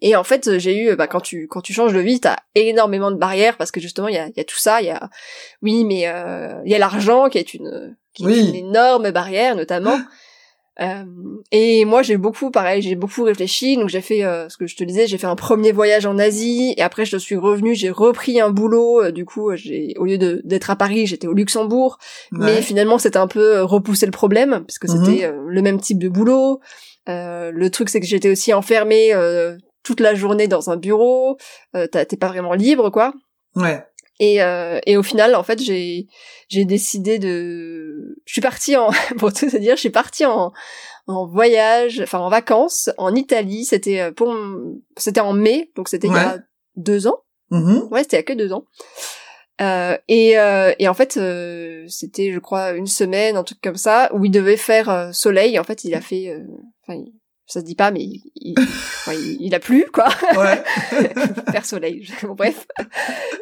Et 0.00 0.16
en 0.16 0.24
fait, 0.24 0.58
j'ai 0.58 0.76
eu, 0.76 0.96
bah, 0.96 1.06
quand 1.06 1.20
tu 1.20 1.46
quand 1.48 1.60
tu 1.60 1.72
changes 1.72 1.92
de 1.92 2.00
vie, 2.00 2.20
t'as 2.20 2.36
énormément 2.54 3.10
de 3.10 3.16
barrières 3.16 3.56
parce 3.56 3.70
que 3.70 3.80
justement, 3.80 4.08
il 4.08 4.14
y 4.14 4.18
a, 4.18 4.26
il 4.28 4.34
y 4.36 4.40
a 4.40 4.44
tout 4.44 4.58
ça. 4.58 4.80
Il 4.80 4.86
y 4.86 4.90
a, 4.90 5.08
oui, 5.62 5.84
mais 5.84 6.06
euh, 6.08 6.60
il 6.64 6.70
y 6.72 6.74
a 6.74 6.78
l'argent 6.78 7.28
qui 7.28 7.38
est 7.38 7.54
une 7.54 7.96
qui 8.12 8.24
est 8.28 8.40
une 8.48 8.54
énorme 8.54 9.10
barrière, 9.10 9.56
notamment. 9.56 9.98
Euh, 10.80 11.04
et 11.52 11.84
moi, 11.84 12.02
j'ai 12.02 12.16
beaucoup, 12.16 12.50
pareil, 12.50 12.82
j'ai 12.82 12.96
beaucoup 12.96 13.22
réfléchi. 13.22 13.76
Donc, 13.76 13.88
j'ai 13.88 14.00
fait, 14.00 14.24
euh, 14.24 14.48
ce 14.48 14.56
que 14.56 14.66
je 14.66 14.74
te 14.74 14.82
disais, 14.82 15.06
j'ai 15.06 15.18
fait 15.18 15.28
un 15.28 15.36
premier 15.36 15.70
voyage 15.70 16.04
en 16.04 16.18
Asie, 16.18 16.74
et 16.76 16.82
après, 16.82 17.04
je 17.04 17.16
suis 17.16 17.36
revenue, 17.36 17.76
j'ai 17.76 17.90
repris 17.90 18.40
un 18.40 18.50
boulot. 18.50 19.00
euh, 19.04 19.12
du 19.12 19.24
coup, 19.24 19.54
j'ai, 19.54 19.94
au 19.98 20.04
lieu 20.04 20.18
d'être 20.18 20.70
à 20.70 20.74
Paris, 20.76 21.06
j'étais 21.06 21.28
au 21.28 21.32
Luxembourg. 21.32 21.98
Mais 22.32 22.60
finalement, 22.60 22.98
c'était 22.98 23.18
un 23.18 23.28
peu 23.28 23.58
euh, 23.58 23.64
repousser 23.64 24.06
le 24.06 24.10
problème, 24.10 24.64
puisque 24.66 24.88
Mhm. 24.88 25.04
c'était 25.04 25.24
euh, 25.26 25.44
le 25.46 25.62
même 25.62 25.80
type 25.80 26.00
de 26.00 26.08
boulot. 26.08 26.58
Euh, 27.08 27.52
le 27.52 27.70
truc, 27.70 27.88
c'est 27.88 28.00
que 28.00 28.06
j'étais 28.06 28.30
aussi 28.30 28.52
enfermée 28.52 29.12
euh, 29.14 29.56
toute 29.84 30.00
la 30.00 30.14
journée 30.16 30.48
dans 30.48 30.70
un 30.70 30.76
bureau. 30.76 31.36
Euh, 31.76 31.86
t'as- 31.86 32.04
T'es 32.04 32.16
pas 32.16 32.28
vraiment 32.28 32.54
libre, 32.54 32.90
quoi. 32.90 33.12
Ouais. 33.54 33.84
Et, 34.20 34.42
euh, 34.42 34.80
et 34.86 34.96
au 34.96 35.02
final, 35.02 35.34
en 35.34 35.42
fait, 35.42 35.60
j'ai 35.62 36.06
j'ai 36.48 36.64
décidé 36.64 37.18
de... 37.18 38.16
Je 38.26 38.32
suis 38.32 38.40
partie 38.40 38.76
en... 38.76 38.90
Pour 39.18 39.32
tout 39.32 39.48
te 39.50 39.56
dire, 39.56 39.74
je 39.76 39.80
suis 39.80 39.90
partie 39.90 40.24
en, 40.24 40.52
en 41.06 41.26
voyage, 41.26 42.00
enfin 42.00 42.18
en 42.20 42.28
vacances, 42.28 42.90
en 42.98 43.14
Italie. 43.14 43.64
C'était 43.64 44.00
euh, 44.00 44.12
pour... 44.12 44.34
C'était 44.96 45.20
en 45.20 45.32
mai, 45.32 45.70
donc 45.76 45.88
c'était 45.88 46.06
il 46.08 46.12
y 46.12 46.16
a 46.16 46.38
deux 46.76 47.06
ans. 47.06 47.18
Mhm. 47.50 47.88
Ouais, 47.90 48.02
c'était 48.02 48.16
il 48.16 48.20
y 48.20 48.22
a 48.22 48.24
que 48.24 48.32
deux 48.32 48.52
ans. 48.52 48.64
Euh, 49.60 49.96
et, 50.08 50.38
euh, 50.38 50.72
et 50.78 50.88
en 50.88 50.94
fait, 50.94 51.16
euh, 51.16 51.84
c'était, 51.88 52.32
je 52.32 52.38
crois, 52.40 52.72
une 52.72 52.86
semaine, 52.88 53.36
un 53.36 53.44
truc 53.44 53.60
comme 53.62 53.76
ça, 53.76 54.10
où 54.14 54.24
il 54.24 54.30
devait 54.30 54.56
faire 54.56 54.88
euh, 54.90 55.12
soleil. 55.12 55.58
En 55.58 55.64
fait, 55.64 55.84
il 55.84 55.94
a 55.94 56.00
fait, 56.00 56.28
euh, 56.30 56.40
enfin, 56.86 57.00
ça 57.46 57.60
se 57.60 57.64
dit 57.64 57.74
pas, 57.74 57.90
mais 57.90 58.00
il, 58.00 58.22
il, 58.36 58.54
enfin, 58.58 59.12
il- 59.12 59.36
il 59.40 59.54
a 59.54 59.60
plu, 59.60 59.86
quoi, 59.92 60.08
Ouais. 60.36 60.62
faire 61.52 61.64
soleil. 61.66 62.06
Bon, 62.22 62.34
bref. 62.34 62.66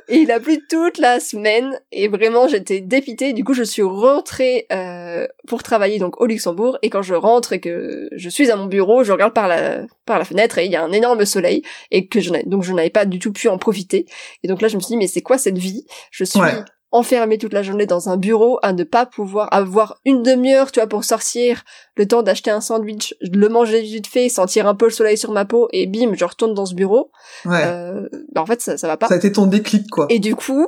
Et 0.08 0.16
il 0.18 0.30
a 0.32 0.40
plu 0.40 0.58
toute 0.68 0.98
la 0.98 1.20
semaine, 1.20 1.78
et 1.92 2.08
vraiment, 2.08 2.48
j'étais 2.48 2.80
dépitée. 2.80 3.32
Du 3.32 3.44
coup, 3.44 3.54
je 3.54 3.62
suis 3.62 3.82
rentrée 3.82 4.66
euh, 4.72 5.26
pour 5.46 5.62
travailler 5.62 5.98
donc 5.98 6.20
au 6.20 6.26
Luxembourg. 6.26 6.78
Et 6.82 6.90
quand 6.90 7.02
je 7.02 7.14
rentre 7.14 7.52
et 7.52 7.60
que 7.60 8.08
je 8.14 8.28
suis 8.28 8.50
à 8.50 8.56
mon 8.56 8.66
bureau, 8.66 9.04
je 9.04 9.12
regarde 9.12 9.32
par 9.34 9.48
la 9.48 9.82
par 10.04 10.18
la 10.18 10.24
fenêtre 10.24 10.58
et 10.58 10.66
il 10.66 10.72
y 10.72 10.76
a 10.76 10.82
un 10.82 10.92
énorme 10.92 11.24
soleil 11.24 11.62
et 11.90 12.08
que 12.08 12.20
je 12.20 12.30
donc 12.46 12.64
je 12.64 12.72
n'avais 12.72 12.90
pas 12.90 13.04
du 13.04 13.18
tout 13.20 13.32
pu 13.32 13.48
en 13.48 13.56
profiter. 13.58 14.06
Et 14.42 14.48
donc 14.48 14.60
là, 14.62 14.68
je 14.68 14.76
me 14.76 14.80
suis 14.80 14.88
dit, 14.88 14.96
mais 14.96 15.06
c'est 15.06 15.22
quoi 15.22 15.38
cette 15.38 15.58
vie? 15.58 15.84
Je 16.10 16.24
suis 16.24 16.40
Ouais. 16.40 16.54
Enfermée 16.92 17.38
toute 17.38 17.52
la 17.52 17.62
journée 17.62 17.86
dans 17.86 18.08
un 18.08 18.16
bureau 18.16 18.58
à 18.62 18.72
ne 18.72 18.84
pas 18.84 19.06
pouvoir 19.06 19.48
avoir 19.52 19.98
une 20.04 20.22
demi-heure, 20.22 20.70
tu 20.70 20.78
vois, 20.80 20.86
pour 20.86 21.04
sortir, 21.04 21.64
le 21.96 22.06
temps 22.06 22.22
d'acheter 22.22 22.50
un 22.50 22.60
sandwich, 22.60 23.14
le 23.20 23.48
manger 23.48 23.80
vite 23.80 24.06
fait, 24.06 24.28
sentir 24.28 24.66
un 24.68 24.74
peu 24.74 24.84
le 24.86 24.90
soleil 24.90 25.16
sur 25.18 25.32
ma 25.32 25.44
peau, 25.44 25.68
et 25.72 25.86
bim, 25.86 26.12
je 26.14 26.24
retourne 26.24 26.54
dans 26.54 26.66
ce 26.66 26.74
bureau. 26.74 27.10
Ouais. 27.44 27.62
Euh, 27.64 28.08
bah, 28.32 28.42
en 28.42 28.46
fait, 28.46 28.60
ça, 28.60 28.76
ça 28.78 28.86
va 28.86 28.96
pas. 28.96 29.08
Ça 29.08 29.14
a 29.14 29.16
été 29.16 29.32
ton 29.32 29.46
déclic, 29.46 29.88
quoi. 29.90 30.06
Et 30.10 30.18
du 30.18 30.36
coup, 30.36 30.66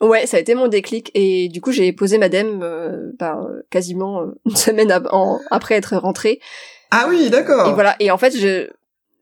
ouais, 0.00 0.26
ça 0.26 0.36
a 0.36 0.40
été 0.40 0.54
mon 0.54 0.68
déclic. 0.68 1.10
Et 1.14 1.48
du 1.48 1.60
coup, 1.60 1.72
j'ai 1.72 1.92
posé 1.92 2.18
madame 2.18 2.60
euh, 2.62 3.12
bah, 3.18 3.40
euh, 3.42 3.62
quasiment 3.70 4.20
euh, 4.22 4.26
une 4.46 4.56
semaine 4.56 4.90
ab- 4.92 5.08
en- 5.10 5.40
après 5.50 5.74
être 5.74 5.96
rentrée. 5.96 6.38
Ah 6.90 7.06
oui, 7.08 7.30
d'accord. 7.30 7.68
Et 7.68 7.72
voilà. 7.72 7.96
Et 7.98 8.10
en 8.10 8.18
fait, 8.18 8.36
je, 8.36 8.68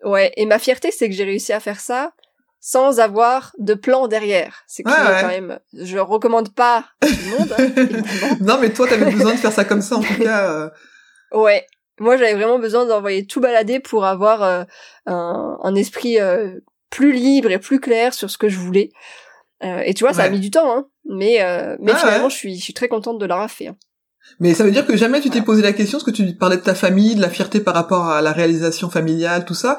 ouais. 0.05 0.33
Et 0.37 0.47
ma 0.47 0.59
fierté, 0.59 0.91
c'est 0.91 1.09
que 1.09 1.15
j'ai 1.15 1.25
réussi 1.25 1.53
à 1.53 1.61
faire 1.61 1.81
ça 1.81 2.13
sans 2.67 2.99
avoir 2.99 3.53
de 3.59 3.75
plan 3.75 4.09
derrière. 4.09 4.63
C'est 4.67 4.83
qui 4.85 4.91
Ouais, 4.91 4.97
quand 5.21 5.29
même. 5.29 5.59
Je 5.75 5.99
recommande 5.99 6.55
pas 6.55 6.87
à 7.03 7.07
tout 7.07 7.13
le 7.31 7.39
monde, 7.39 7.55
hein. 7.59 8.37
Non, 8.41 8.59
mais 8.59 8.73
toi, 8.73 8.89
t'avais 8.89 9.11
besoin 9.13 9.33
de 9.35 9.39
faire 9.39 9.53
ça 9.53 9.67
comme 9.67 9.83
ça, 9.83 9.97
en 9.97 10.01
tout 10.01 10.15
cas. 10.23 10.51
euh, 10.51 10.71
Ouais. 11.33 11.67
Moi, 12.01 12.17
j'avais 12.17 12.33
vraiment 12.33 12.59
besoin 12.59 12.87
d'envoyer 12.87 13.27
tout 13.27 13.41
balader 13.43 13.81
pour 13.81 14.07
avoir 14.07 14.43
euh, 14.43 14.65
un, 15.05 15.59
un 15.63 15.75
esprit 15.75 16.19
euh, 16.19 16.59
plus 16.89 17.13
libre 17.13 17.51
et 17.51 17.59
plus 17.59 17.81
clair 17.81 18.15
sur 18.15 18.31
ce 18.31 18.39
que 18.39 18.49
je 18.49 18.59
voulais. 18.59 18.91
Et 19.85 19.93
tu 19.95 20.05
vois, 20.05 20.13
ça 20.15 20.25
a 20.25 20.29
mis 20.31 20.41
du 20.41 20.51
temps, 20.51 20.75
hein. 20.77 20.87
Mais, 21.09 21.43
euh, 21.43 21.77
mais 21.81 21.93
Ah 21.95 21.99
finalement, 21.99 22.25
ouais. 22.25 22.31
je 22.31 22.37
suis, 22.37 22.57
je 22.59 22.63
suis 22.63 22.75
très 22.75 22.89
contente 22.89 23.19
de 23.19 23.27
l'avoir 23.27 23.51
fait. 23.51 23.67
hein. 23.69 23.77
Mais 24.41 24.55
ça 24.55 24.65
veut 24.65 24.71
dire 24.71 24.87
que 24.87 24.97
jamais 24.97 25.21
tu 25.21 25.29
t'es 25.31 25.43
posé 25.43 25.61
la 25.63 25.73
question, 25.75 25.99
parce 25.99 26.05
que 26.11 26.11
tu 26.17 26.35
parlais 26.37 26.57
de 26.57 26.63
ta 26.63 26.75
famille, 26.75 27.15
de 27.15 27.21
la 27.21 27.29
fierté 27.31 27.61
par 27.61 27.75
rapport 27.75 28.09
à 28.09 28.21
la 28.23 28.33
réalisation 28.33 28.89
familiale, 28.91 29.45
tout 29.45 29.55
ça. 29.55 29.77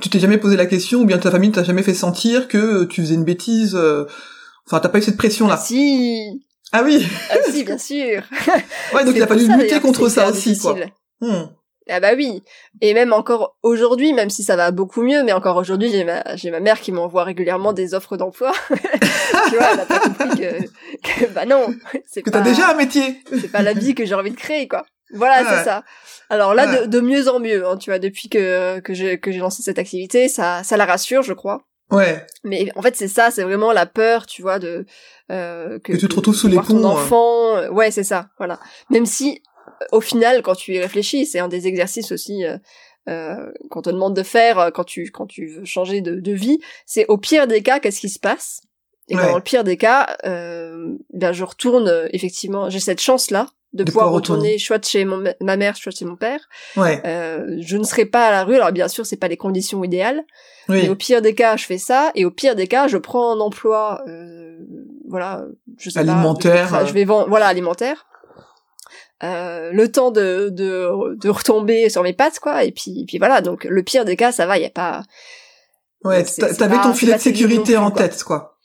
Tu 0.00 0.10
t'es 0.10 0.18
jamais 0.20 0.38
posé 0.38 0.56
la 0.56 0.66
question, 0.66 1.00
ou 1.00 1.04
bien 1.06 1.18
ta 1.18 1.30
famille 1.30 1.52
t'a 1.52 1.62
jamais 1.64 1.82
fait 1.82 1.94
sentir 1.94 2.48
que 2.48 2.84
tu 2.84 3.00
faisais 3.02 3.14
une 3.14 3.24
bêtise. 3.24 3.74
euh, 3.74 4.04
Enfin, 4.66 4.78
t'as 4.80 4.88
pas 4.88 4.98
eu 4.98 5.02
cette 5.02 5.16
pression-là? 5.16 5.54
Ah 5.58 5.62
si, 5.64 6.44
Ah 6.72 6.82
oui. 6.84 7.06
ah 7.30 7.36
si, 7.50 7.64
bien 7.64 7.78
sûr. 7.78 8.22
Ouais, 8.94 9.04
donc 9.04 9.14
il 9.16 9.22
a 9.22 9.26
fallu 9.26 9.46
ça, 9.46 9.56
lutter 9.56 9.80
contre 9.80 10.08
ça 10.08 10.28
aussi, 10.30 10.56
quoi. 10.58 10.76
Hmm. 11.20 11.46
Ah 11.88 11.98
bah 11.98 12.10
oui. 12.16 12.42
Et 12.82 12.94
même 12.94 13.12
encore 13.12 13.56
aujourd'hui, 13.64 14.12
même 14.12 14.30
si 14.30 14.44
ça 14.44 14.54
va 14.54 14.70
beaucoup 14.70 15.02
mieux, 15.02 15.24
mais 15.24 15.32
encore 15.32 15.56
aujourd'hui, 15.56 15.90
j'ai 15.90 16.04
ma, 16.04 16.22
j'ai 16.36 16.50
ma 16.52 16.60
mère 16.60 16.80
qui 16.80 16.92
m'envoie 16.92 17.24
régulièrement 17.24 17.72
des 17.72 17.94
offres 17.94 18.16
d'emploi. 18.16 18.52
tu 18.70 19.56
vois, 19.56 19.72
elle 19.72 19.80
a 19.80 19.86
pas 19.86 19.98
compris 19.98 20.28
que, 20.38 20.62
que 21.02 21.26
bah 21.32 21.46
non, 21.46 21.74
c'est 22.06 22.22
Que 22.22 22.30
t'as 22.30 22.42
déjà 22.42 22.70
un 22.70 22.74
métier. 22.74 23.22
c'est 23.40 23.50
pas 23.50 23.62
la 23.62 23.72
vie 23.72 23.94
que 23.96 24.04
j'ai 24.04 24.14
envie 24.14 24.30
de 24.30 24.36
créer, 24.36 24.68
quoi. 24.68 24.84
Voilà, 25.12 25.36
Ah 25.38 25.44
c'est 25.58 25.64
ça. 25.64 25.84
Alors 26.28 26.54
là, 26.54 26.66
Ouais. 26.68 26.80
de, 26.82 26.86
de 26.86 27.00
mieux 27.00 27.28
en 27.28 27.40
mieux, 27.40 27.66
hein, 27.66 27.76
tu 27.76 27.90
vois, 27.90 27.98
depuis 27.98 28.28
que 28.28 28.78
que 28.80 28.94
j'ai 28.94 29.18
que 29.18 29.32
j'ai 29.32 29.38
lancé 29.40 29.62
cette 29.62 29.78
activité, 29.78 30.28
ça 30.28 30.62
ça 30.62 30.76
la 30.76 30.86
rassure, 30.86 31.22
je 31.22 31.32
crois. 31.32 31.62
Ouais. 31.90 32.24
Mais 32.44 32.70
en 32.76 32.82
fait, 32.82 32.94
c'est 32.94 33.08
ça, 33.08 33.32
c'est 33.32 33.42
vraiment 33.42 33.72
la 33.72 33.84
peur, 33.86 34.26
tu 34.26 34.42
vois, 34.42 34.60
de 34.60 34.86
euh, 35.32 35.78
Que 35.80 35.96
tu 35.96 36.06
te 36.08 36.14
retrouves 36.14 36.36
sous 36.36 36.46
les 36.46 36.54
voir 36.54 36.66
ton 36.68 36.74
ponts, 36.80 36.88
hein. 36.88 36.92
enfant. 36.92 37.56
euh, 37.56 37.68
Ouais, 37.70 37.90
c'est 37.90 38.04
ça, 38.04 38.28
voilà. 38.38 38.60
Même 38.90 39.06
si, 39.06 39.42
euh, 39.82 39.86
au 39.96 40.00
final, 40.00 40.42
quand 40.42 40.54
tu 40.54 40.72
y 40.74 40.78
réfléchis, 40.78 41.26
c'est 41.26 41.40
un 41.40 41.48
des 41.48 41.66
exercices 41.66 42.12
aussi 42.12 42.44
euh, 42.44 42.58
euh, 43.08 43.50
qu'on 43.70 43.82
te 43.82 43.90
demande 43.90 44.14
de 44.14 44.22
faire 44.22 44.58
euh, 44.60 44.70
quand 44.70 44.84
tu 44.84 45.10
quand 45.10 45.26
tu 45.26 45.48
veux 45.48 45.64
changer 45.64 46.00
de, 46.00 46.14
de 46.20 46.32
vie. 46.32 46.60
C'est 46.86 47.06
au 47.08 47.18
pire 47.18 47.48
des 47.48 47.62
cas, 47.62 47.80
qu'est-ce 47.80 48.00
qui 48.00 48.08
se 48.10 48.20
passe? 48.20 48.60
Et 49.08 49.16
Ouais. 49.16 49.26
dans 49.26 49.34
le 49.36 49.42
pire 49.42 49.64
des 49.64 49.76
cas, 49.76 50.16
euh, 50.24 50.94
ben 51.12 51.32
je 51.32 51.42
retourne 51.42 52.08
effectivement. 52.12 52.70
J'ai 52.70 52.78
cette 52.78 53.00
chance 53.00 53.32
là 53.32 53.48
de, 53.72 53.84
De 53.84 53.90
pouvoir, 53.90 54.06
pouvoir 54.06 54.14
retourner. 54.16 54.40
retourner, 54.40 54.58
soit 54.58 54.84
chez 54.84 55.04
mon, 55.04 55.22
ma 55.40 55.56
mère, 55.56 55.76
soit 55.76 55.92
chez 55.92 56.04
mon 56.04 56.16
père. 56.16 56.40
Ouais. 56.76 57.00
Euh, 57.06 57.56
je 57.60 57.76
ne 57.76 57.84
serai 57.84 58.04
pas 58.04 58.26
à 58.26 58.30
la 58.32 58.44
rue. 58.44 58.56
Alors 58.56 58.72
bien 58.72 58.88
sûr, 58.88 59.06
c'est 59.06 59.16
pas 59.16 59.28
les 59.28 59.36
conditions 59.36 59.84
idéales. 59.84 60.24
Oui. 60.68 60.82
Mais 60.82 60.88
au 60.88 60.96
pire 60.96 61.22
des 61.22 61.34
cas, 61.34 61.56
je 61.56 61.66
fais 61.66 61.78
ça, 61.78 62.10
et 62.14 62.24
au 62.24 62.30
pire 62.30 62.54
des 62.56 62.66
cas, 62.66 62.88
je 62.88 62.96
prends 62.96 63.32
un 63.32 63.40
emploi, 63.40 64.02
euh, 64.08 64.58
voilà, 65.08 65.44
je 65.78 65.90
sais 65.90 65.98
Alimentaire, 65.98 66.70
pas, 66.70 66.84
je 66.84 66.92
vais, 66.92 67.04
vendre, 67.04 67.28
voilà, 67.28 67.46
alimentaire. 67.46 68.06
Euh, 69.22 69.70
le 69.72 69.90
temps 69.92 70.10
de, 70.10 70.48
de 70.50 71.16
de 71.16 71.28
retomber 71.28 71.90
sur 71.90 72.02
mes 72.02 72.12
pattes, 72.14 72.38
quoi, 72.40 72.64
et 72.64 72.72
puis, 72.72 73.04
puis 73.06 73.18
voilà. 73.18 73.40
Donc 73.42 73.64
le 73.64 73.82
pire 73.82 74.04
des 74.04 74.16
cas, 74.16 74.32
ça 74.32 74.46
va, 74.46 74.58
il 74.58 74.62
y 74.62 74.66
a 74.66 74.70
pas. 74.70 75.02
Ouais, 76.04 76.24
t'avais 76.24 76.80
ton 76.80 76.94
filet 76.94 77.14
de 77.14 77.18
sécurité 77.18 77.74
plus, 77.74 77.76
en 77.76 77.90
quoi. 77.90 78.02
tête, 78.02 78.22
quoi. 78.24 78.56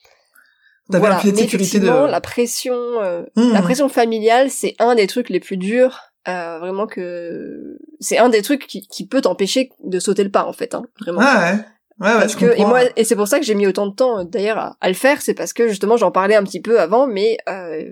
T'avais 0.91 0.99
Voilà. 0.99 1.15
un 1.17 1.19
filet 1.19 1.33
de 1.33 1.37
sécurité 1.37 1.79
de... 1.79 1.87
la 1.87 2.21
pression, 2.21 2.75
euh, 2.75 3.23
Mmh. 3.35 3.53
la 3.53 3.61
pression 3.61 3.89
familiale, 3.89 4.49
c'est 4.51 4.75
un 4.79 4.95
des 4.95 5.07
trucs 5.07 5.29
les 5.29 5.39
plus 5.39 5.57
durs. 5.57 5.99
euh, 6.27 6.57
vraiment 6.59 6.87
que 6.87 7.77
c'est 7.99 8.17
un 8.17 8.29
des 8.29 8.41
trucs 8.41 8.65
qui, 8.67 8.87
qui 8.87 9.05
peut 9.07 9.21
t'empêcher 9.21 9.69
de 9.83 9.99
sauter 9.99 10.23
le 10.23 10.31
pas 10.31 10.45
en 10.45 10.53
fait, 10.53 10.73
hein, 10.73 10.83
vraiment. 10.99 11.19
Ah 11.21 11.51
ouais. 11.53 11.59
Ouais, 12.01 12.07
ouais, 12.13 12.19
parce 12.19 12.33
je 12.33 12.37
que 12.37 12.45
et 12.47 12.55
comprends. 12.57 12.67
moi 12.67 12.79
et 12.97 13.05
c'est 13.05 13.15
pour 13.15 13.27
ça 13.29 13.39
que 13.39 13.45
j'ai 13.45 13.55
mis 13.55 13.67
autant 13.67 13.87
de 13.87 13.93
temps 13.95 14.19
euh, 14.19 14.23
d'ailleurs 14.25 14.57
à, 14.57 14.75
à 14.81 14.89
le 14.89 14.93
faire 14.95 15.21
c'est 15.21 15.33
parce 15.33 15.53
que 15.53 15.69
justement 15.69 15.95
j'en 15.95 16.11
parlais 16.11 16.35
un 16.35 16.43
petit 16.43 16.59
peu 16.61 16.81
avant 16.81 17.07
mais 17.07 17.37
euh, 17.47 17.83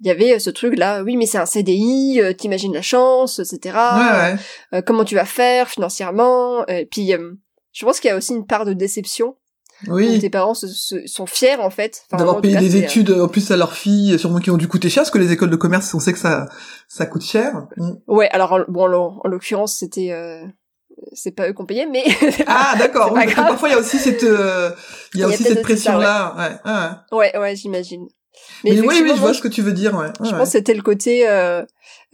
il 0.00 0.06
y 0.06 0.10
avait 0.10 0.38
ce 0.38 0.50
truc 0.50 0.76
là 0.76 1.02
oui 1.02 1.16
mais 1.16 1.24
c'est 1.24 1.38
un 1.38 1.46
CDI 1.46 2.20
euh, 2.20 2.34
t'imagines 2.34 2.74
la 2.74 2.82
chance 2.82 3.38
etc 3.38 3.74
Ouais, 3.74 4.32
ouais. 4.34 4.36
Euh, 4.74 4.82
comment 4.82 5.02
tu 5.04 5.14
vas 5.14 5.24
faire 5.24 5.70
financièrement 5.70 6.66
et 6.66 6.84
puis 6.84 7.14
euh, 7.14 7.32
je 7.72 7.86
pense 7.86 8.00
qu'il 8.00 8.08
y 8.10 8.12
a 8.12 8.16
aussi 8.18 8.34
une 8.34 8.44
part 8.46 8.66
de 8.66 8.74
déception 8.74 9.36
Oui. 9.86 10.18
tes 10.18 10.28
parents 10.30 10.54
se, 10.54 10.66
se- 10.66 11.06
sont 11.06 11.26
fiers 11.26 11.56
en 11.56 11.70
fait 11.70 12.02
Enfin, 12.10 12.18
D'avoir 12.18 12.40
payé 12.40 12.56
des 12.56 12.76
euh, 12.76 12.84
études 12.84 13.10
en 13.12 13.28
plus 13.28 13.50
à 13.52 13.56
leurs 13.56 13.74
filles, 13.74 14.18
sûrement 14.18 14.40
qui 14.40 14.50
ont 14.50 14.56
dû 14.56 14.66
coûter 14.66 14.90
cher, 14.90 15.02
parce 15.02 15.10
que 15.12 15.18
les 15.18 15.30
écoles 15.32 15.50
de 15.50 15.56
commerce, 15.56 15.92
on 15.94 16.00
sait 16.00 16.12
que 16.12 16.18
ça, 16.18 16.48
ça 16.88 17.06
coûte 17.06 17.22
cher. 17.22 17.66
Mm. 17.76 17.92
ouais 18.08 18.28
alors 18.30 18.58
bon 18.68 18.82
en, 18.82 18.86
l'oc- 18.88 19.14
en 19.24 19.28
l'occurrence 19.28 19.76
c'était 19.76 20.10
euh, 20.10 20.44
c'est 21.12 21.30
pas 21.30 21.48
eux 21.48 21.52
qui 21.52 21.62
ont 21.62 21.66
payé 21.66 21.86
mais 21.86 22.02
Ah, 22.48 22.74
d'accord. 22.76 23.12
Oui, 23.12 23.32
parfois, 23.32 23.68
il 23.68 23.72
y 23.72 23.74
a 23.76 23.78
aussi 23.78 23.98
cette, 23.98 24.24
euh, 24.24 24.70
il 25.14 25.20
y 25.20 25.22
a 25.22 25.26
Il 25.26 25.30
y 25.30 25.32
a 25.32 25.34
aussi 25.34 25.42
cette 25.44 25.46
aussi 25.52 25.54
ça, 25.58 25.62
pression-là. 25.62 26.34
Ouais. 26.36 26.56
Ah, 26.64 27.04
ouais. 27.12 27.18
ouais 27.18 27.38
ouais 27.38 27.54
j'imagine 27.56 28.08
Mais, 28.64 28.72
oui, 28.80 28.86
oui, 29.02 29.12
je 29.14 29.20
vois 29.20 29.32
ce 29.34 29.40
que 29.40 29.46
tu 29.48 29.62
veux 29.62 29.72
dire, 29.72 29.94
ouais. 29.94 30.08
Je 30.24 30.30
pense 30.30 30.40
que 30.40 30.50
c'était 30.58 30.74
le 30.74 30.82
côté 30.82 31.28
euh, 31.28 31.62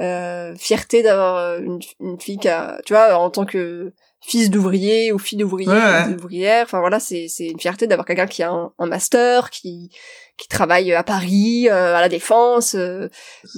euh, 0.03 0.55
fierté 0.57 1.03
d'avoir 1.03 1.37
euh, 1.37 1.61
une, 1.61 1.79
une 2.01 2.21
fille 2.21 2.37
qui 2.39 2.49
a, 2.49 2.79
tu 2.85 2.93
vois, 2.93 3.17
en 3.17 3.31
tant 3.31 3.47
que 3.47 3.93
fils 4.27 4.51
d'ouvrier 4.51 5.13
ou 5.13 5.19
fille 5.19 5.39
d'ouvrier, 5.39 5.69
Ouais, 5.71 5.75
ouais. 5.77 6.13
d'ouvrière. 6.15 6.65
Enfin 6.65 6.81
voilà, 6.81 6.99
c'est 7.01 7.27
c'est 7.29 7.47
une 7.47 7.61
fierté 7.61 7.87
d'avoir 7.87 8.07
quelqu'un 8.07 8.27
qui 8.27 8.43
a 8.43 8.51
un, 8.51 8.73
un 8.79 8.87
master, 8.87 9.51
qui 9.51 9.91
qui 10.37 10.49
travaille 10.49 10.93
à 10.93 11.03
Paris, 11.05 11.69
euh, 11.71 11.95
à 11.95 12.01
la 12.01 12.09
défense. 12.09 12.75
euh, 12.75 13.09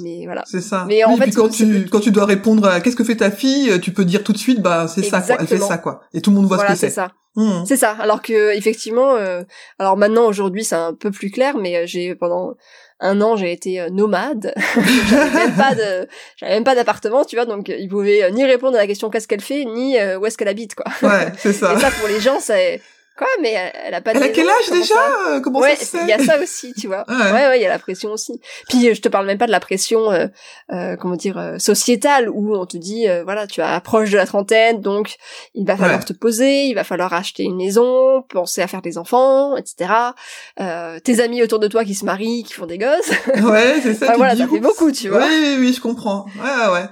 mais 0.03 0.27
voilà. 0.27 0.43
C'est 0.47 0.61
ça. 0.61 0.85
Mais 0.89 1.05
en 1.05 1.13
oui, 1.13 1.19
fait, 1.19 1.25
puis 1.25 1.33
quand 1.35 1.49
tu, 1.49 1.87
quand 1.91 2.01
tu 2.01 2.11
dois 2.11 2.27
répondre 2.27 2.67
à 2.69 2.81
qu'est-ce 2.81 2.97
que 2.97 3.05
fait 3.05 3.17
ta 3.17 3.31
fille, 3.31 3.81
tu 3.81 3.93
peux 3.93 4.05
dire 4.05 4.23
tout 4.25 4.33
de 4.33 4.39
suite, 4.39 4.61
bah, 4.61 4.87
c'est 4.89 5.03
ça, 5.03 5.21
quoi. 5.23 5.37
Elle 5.41 5.47
fait 5.47 5.59
ça, 5.59 5.79
quoi. 5.79 6.01
Et 6.13 6.21
tout 6.21 6.31
le 6.31 6.37
monde 6.37 6.47
voit 6.47 6.57
Voilà, 6.57 6.75
ce 6.75 6.81
que 6.83 6.87
c'est 6.87 6.89
c'est. 6.91 6.95
ça. 6.97 7.13
Mmh. 7.37 7.65
C'est 7.67 7.77
ça. 7.77 7.91
Alors 8.01 8.23
que 8.23 8.55
effectivement, 8.57 9.15
euh, 9.17 9.43
alors 9.79 9.99
maintenant 9.99 10.25
aujourd'hui 10.25 10.65
c'est 10.65 10.75
un 10.75 10.95
peu 10.95 11.11
plus 11.11 11.31
clair, 11.31 11.59
mais 11.59 11.77
euh, 11.77 11.83
j'ai 11.87 12.15
pendant 12.15 12.55
un 13.01 13.21
an 13.21 13.37
j'ai 13.37 13.53
été 13.53 13.81
euh, 13.81 13.91
nomade. 13.91 14.55
j'avais 15.11 15.31
même 15.31 15.55
pas 15.55 15.75
de, 15.75 16.09
j'avais 16.37 16.55
même 16.55 16.65
pas 16.65 16.75
d'appartement, 16.75 17.25
tu 17.25 17.37
vois, 17.37 17.45
donc 17.45 17.69
euh, 17.69 17.77
ils 17.79 17.89
pouvaient 17.89 18.25
euh, 18.25 18.31
ni 18.31 18.45
répondre 18.45 18.77
à 18.77 18.81
la 18.81 18.87
question 18.87 19.11
qu'est-ce 19.11 19.29
qu'elle 19.29 19.41
fait, 19.41 19.65
ni 19.65 19.97
où 20.17 20.27
est-ce 20.27 20.39
qu'elle 20.39 20.49
habite, 20.49 20.75
quoi. 20.75 20.87
Ouais, 21.03 21.33
c'est 21.39 21.53
ça. 21.53 21.75
Et 21.75 21.79
ça 21.79 21.91
pour 21.91 22.09
les 22.09 22.21
gens 22.21 22.39
c'est 22.41 22.81
quoi, 23.17 23.27
mais 23.41 23.53
elle, 23.85 23.95
a 23.95 24.01
pas. 24.01 24.13
de 24.13 24.19
Elle 24.19 24.25
a 24.25 24.29
quel 24.29 24.49
âge 24.49 24.71
déjà 24.71 24.95
ça 24.95 25.13
Euh, 25.29 25.41
Comment 25.41 25.61
ouais, 25.61 25.77
ça 25.77 25.99
il 26.03 26.09
y 26.09 26.13
a 26.13 26.19
ça 26.19 26.39
aussi, 26.41 26.73
tu 26.75 26.87
vois. 26.87 27.05
Ouais. 27.09 27.15
Ouais, 27.33 27.47
ouais, 27.49 27.59
il 27.59 27.63
y 27.63 27.67
a 27.67 27.69
la 27.69 27.79
pression 27.79 28.11
aussi. 28.13 28.41
Puis 28.69 28.89
euh, 28.89 28.95
je 28.95 29.01
te 29.01 29.09
parle 29.09 29.27
même 29.27 29.39
pas 29.39 29.47
de 29.47 29.51
la 29.53 29.61
pression, 29.61 30.11
euh, 30.13 30.27
euh, 30.73 30.97
comment 30.97 31.17
dire, 31.17 31.39
euh, 31.39 31.59
sociétale, 31.59 32.29
où 32.31 32.55
on 32.57 32.67
te 32.67 32.77
dit, 32.77 33.09
euh, 33.09 33.25
voilà, 33.25 33.47
tu 33.47 33.61
approches 33.63 34.11
de 34.11 34.17
la 34.17 34.27
trentaine, 34.27 34.81
donc 34.81 35.17
il 35.55 35.67
va 35.67 35.77
falloir 35.77 35.99
Ouais. 35.99 36.05
te 36.05 36.13
poser, 36.13 36.67
il 36.67 36.75
va 36.75 36.85
falloir 36.85 37.13
acheter 37.13 37.43
une 37.45 37.57
maison, 37.57 38.23
penser 38.29 38.63
à 38.63 38.67
faire 38.67 38.83
des 38.83 38.99
enfants, 38.99 39.57
etc. 39.57 39.91
Euh, 40.61 40.99
tes 41.01 41.21
amis 41.21 41.43
autour 41.43 41.59
de 41.59 41.69
toi 41.69 41.85
qui 41.85 41.95
se 41.95 42.05
marient, 42.05 42.45
qui 42.45 42.53
font 42.55 42.67
des 42.67 42.79
gosses. 42.79 43.11
Ouais, 43.43 43.77
c'est 43.83 43.95
ça. 43.95 44.07
Enfin, 44.07 44.17
voilà, 44.17 44.37
ça 44.37 44.47
fait 44.47 44.61
beaucoup, 44.61 44.93
tu 44.93 45.09
vois. 45.09 45.19
Oui, 45.27 45.35
oui, 45.41 45.57
oui, 45.61 45.73
je 45.73 45.81
comprends. 45.81 46.27
Ouais, 46.39 46.73
ouais. 46.73 46.85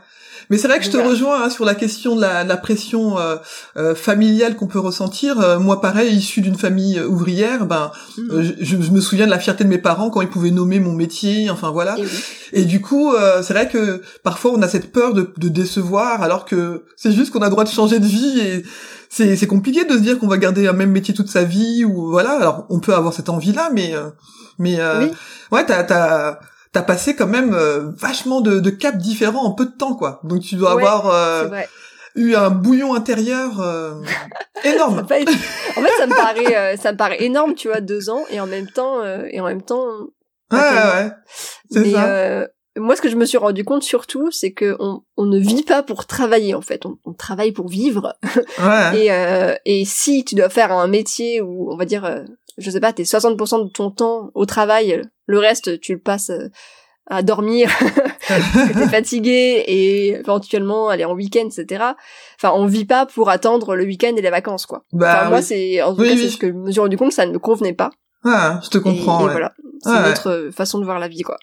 Mais 0.51 0.59
c'est 0.59 0.69
vrai 0.69 0.79
que 0.79 0.85
je 0.85 0.91
te 0.91 0.97
Voilà. 0.97 1.11
rejoins 1.11 1.43
hein, 1.45 1.51
sur 1.51 1.65
la 1.65 1.75
question 1.75 2.17
de 2.17 2.21
la, 2.21 2.45
de 2.45 2.49
la 2.49 2.57
pression 2.57 3.19
euh, 3.19 3.37
euh, 3.77 3.95
familiale 3.95 4.57
qu'on 4.57 4.67
peut 4.67 4.79
ressentir. 4.79 5.41
Euh, 5.41 5.59
moi, 5.59 5.81
pareil, 5.81 6.15
issu 6.17 6.41
d'une 6.41 6.57
famille 6.57 6.99
euh, 6.99 7.07
ouvrière, 7.07 7.67
ben, 7.67 7.91
Mhm. 8.19 8.31
euh, 8.31 8.43
je, 8.61 8.77
je 8.81 8.91
me 8.91 9.01
souviens 9.01 9.27
de 9.27 9.31
la 9.31 9.39
fierté 9.39 9.65
de 9.65 9.69
mes 9.69 9.79
parents 9.79 10.11
quand 10.11 10.21
ils 10.21 10.29
pouvaient 10.29 10.51
nommer 10.51 10.81
mon 10.81 10.93
métier. 10.93 11.51
Enfin 11.51 11.71
voilà. 11.71 11.97
Et 11.99 12.03
oui. 12.03 12.09
Et 12.53 12.65
du 12.65 12.81
coup, 12.81 13.13
euh, 13.15 13.43
c'est 13.43 13.53
vrai 13.55 13.69
que 13.69 14.03
parfois 14.23 14.53
on 14.53 14.63
a 14.63 14.69
cette 14.69 14.93
peur 14.93 15.13
de, 15.15 15.33
de 15.37 15.49
décevoir, 15.49 16.23
alors 16.23 16.45
que 16.45 16.85
c'est 16.97 17.13
juste 17.13 17.33
qu'on 17.33 17.41
a 17.43 17.47
le 17.47 17.51
droit 17.51 17.65
de 17.65 17.69
changer 17.71 17.99
de 17.99 18.07
vie 18.07 18.39
et 18.41 18.65
c'est 19.11 19.37
c'est 19.37 19.47
compliqué 19.47 19.85
de 19.85 19.93
se 19.95 19.99
dire 20.03 20.19
qu'on 20.19 20.29
va 20.29 20.39
garder 20.39 20.67
un 20.69 20.73
même 20.73 20.91
métier 20.91 21.15
toute 21.15 21.29
sa 21.29 21.45
vie 21.45 21.85
ou 21.85 22.11
voilà. 22.11 22.31
Alors 22.33 22.67
on 22.71 22.81
peut 22.81 22.95
avoir 22.95 23.13
cette 23.13 23.29
envie-là, 23.29 23.71
mais 23.73 23.95
euh, 23.95 24.11
mais 24.59 24.77
euh, 24.79 25.01
Oui. 25.07 25.11
ouais, 25.53 25.65
t'as 25.67 26.39
t'as 26.75 26.83
passé 26.83 27.17
quand 27.17 27.27
même 27.27 27.55
euh, 27.55 27.91
vachement 27.97 28.43
de, 28.43 28.61
de 28.61 28.71
caps 28.71 28.99
différents 28.99 29.45
en 29.45 29.53
peu 29.53 29.65
de 29.65 29.71
temps, 29.73 29.95
quoi. 29.95 30.21
Donc 30.25 30.43
tu 30.43 30.57
dois 30.57 30.75
Ouais, 30.75 30.83
avoir 30.83 31.07
euh, 31.07 31.49
eu 32.17 32.35
un 32.35 32.51
bouillon 32.51 32.95
intérieur 32.95 33.61
euh, 33.61 33.95
énorme. 34.65 34.99
En 34.99 35.07
fait, 35.07 35.25
ça 35.97 36.07
me 36.07 36.15
paraît, 36.15 36.57
euh, 36.57 36.77
ça 36.77 36.93
me 36.93 36.99
paraît 36.99 37.23
énorme, 37.23 37.55
tu 37.55 37.69
vois, 37.69 37.81
deux 37.81 38.11
ans, 38.11 38.25
et 38.31 38.41
en 38.41 38.47
même 38.47 38.69
temps, 38.69 39.01
euh, 39.03 39.25
et 39.31 39.41
en 39.41 39.47
même 39.47 39.63
temps, 39.63 39.87
Ouais, 40.53 40.59
ouais. 40.61 41.11
C'est 41.71 41.81
Mais 41.81 41.93
ça. 41.93 42.05
euh, 42.07 42.47
moi, 42.77 42.95
ce 42.97 43.03
que 43.03 43.09
je 43.09 43.17
me 43.17 43.25
suis 43.25 43.39
rendu 43.39 43.65
compte 43.65 43.83
surtout, 43.83 44.31
c'est 44.31 44.53
que 44.53 44.77
on, 44.79 45.01
on 45.17 45.25
ne 45.27 45.39
vit 45.39 45.63
pas 45.63 45.83
pour 45.83 46.07
travailler 46.07 46.55
en 46.55 46.61
fait, 46.61 46.87
on, 46.87 46.99
on 47.05 47.13
travaille 47.15 47.53
pour 47.53 47.69
vivre. 47.69 48.15
Ouais. 48.61 48.99
Et, 49.05 49.13
euh, 49.13 49.55
et 49.65 49.85
si 49.85 50.25
tu 50.25 50.35
dois 50.35 50.51
faire 50.51 50.71
un 50.73 50.87
métier 50.87 51.41
où, 51.41 51.73
on 51.73 51.77
va 51.77 51.85
dire, 51.87 52.05
euh, 52.05 52.23
je 52.59 52.71
sais 52.71 52.81
pas, 52.81 52.93
t'es 52.93 53.03
60% 53.05 53.65
de 53.65 53.69
ton 53.71 53.91
temps 53.91 54.31
au 54.35 54.47
travail, 54.47 55.03
le 55.27 55.39
reste 55.39 55.81
tu 55.81 55.93
le 55.95 55.99
passes 56.01 56.31
euh, 56.31 56.49
à 57.07 57.23
dormir, 57.23 57.71
parce 58.29 58.41
que 58.41 58.73
t'es 58.73 58.89
fatigué 58.89 59.63
et 59.67 60.09
éventuellement 60.13 60.89
aller 60.89 61.05
en 61.05 61.13
week-end, 61.15 61.47
etc. 61.47 61.85
Enfin, 62.39 62.53
on 62.55 62.65
vit 62.67 62.87
pas 62.87 63.05
pour 63.07 63.29
attendre 63.29 63.75
le 63.77 63.85
week-end 63.85 64.15
et 64.17 64.23
les 64.23 64.31
vacances, 64.31 64.65
quoi. 64.67 64.85
Bah, 64.93 65.15
enfin, 65.21 65.29
moi, 65.29 65.39
oui. 65.41 65.45
c'est 65.45 65.83
en 65.83 65.95
tout 65.95 66.01
Oui, 66.01 66.09
cas 66.09 66.15
oui. 66.15 66.21
c'est 66.23 66.29
ce 66.31 66.37
que 66.39 66.47
je 66.49 66.53
me 66.53 66.71
suis 66.71 66.81
rendu 66.81 66.97
compte, 66.97 67.13
ça 67.13 67.27
ne 67.27 67.33
me 67.33 67.39
convenait 67.39 67.75
pas. 67.75 67.91
Ah, 68.25 68.59
je 68.65 68.71
te 68.71 68.79
comprends. 68.79 69.21
Et, 69.21 69.25
ouais. 69.25 69.31
voilà, 69.33 69.53
c'est 69.83 69.91
Ouais, 69.91 70.03
notre 70.09 70.31
euh, 70.31 70.51
façon 70.51 70.79
de 70.79 70.85
voir 70.85 70.99
la 70.99 71.09
vie, 71.09 71.21
quoi. 71.23 71.37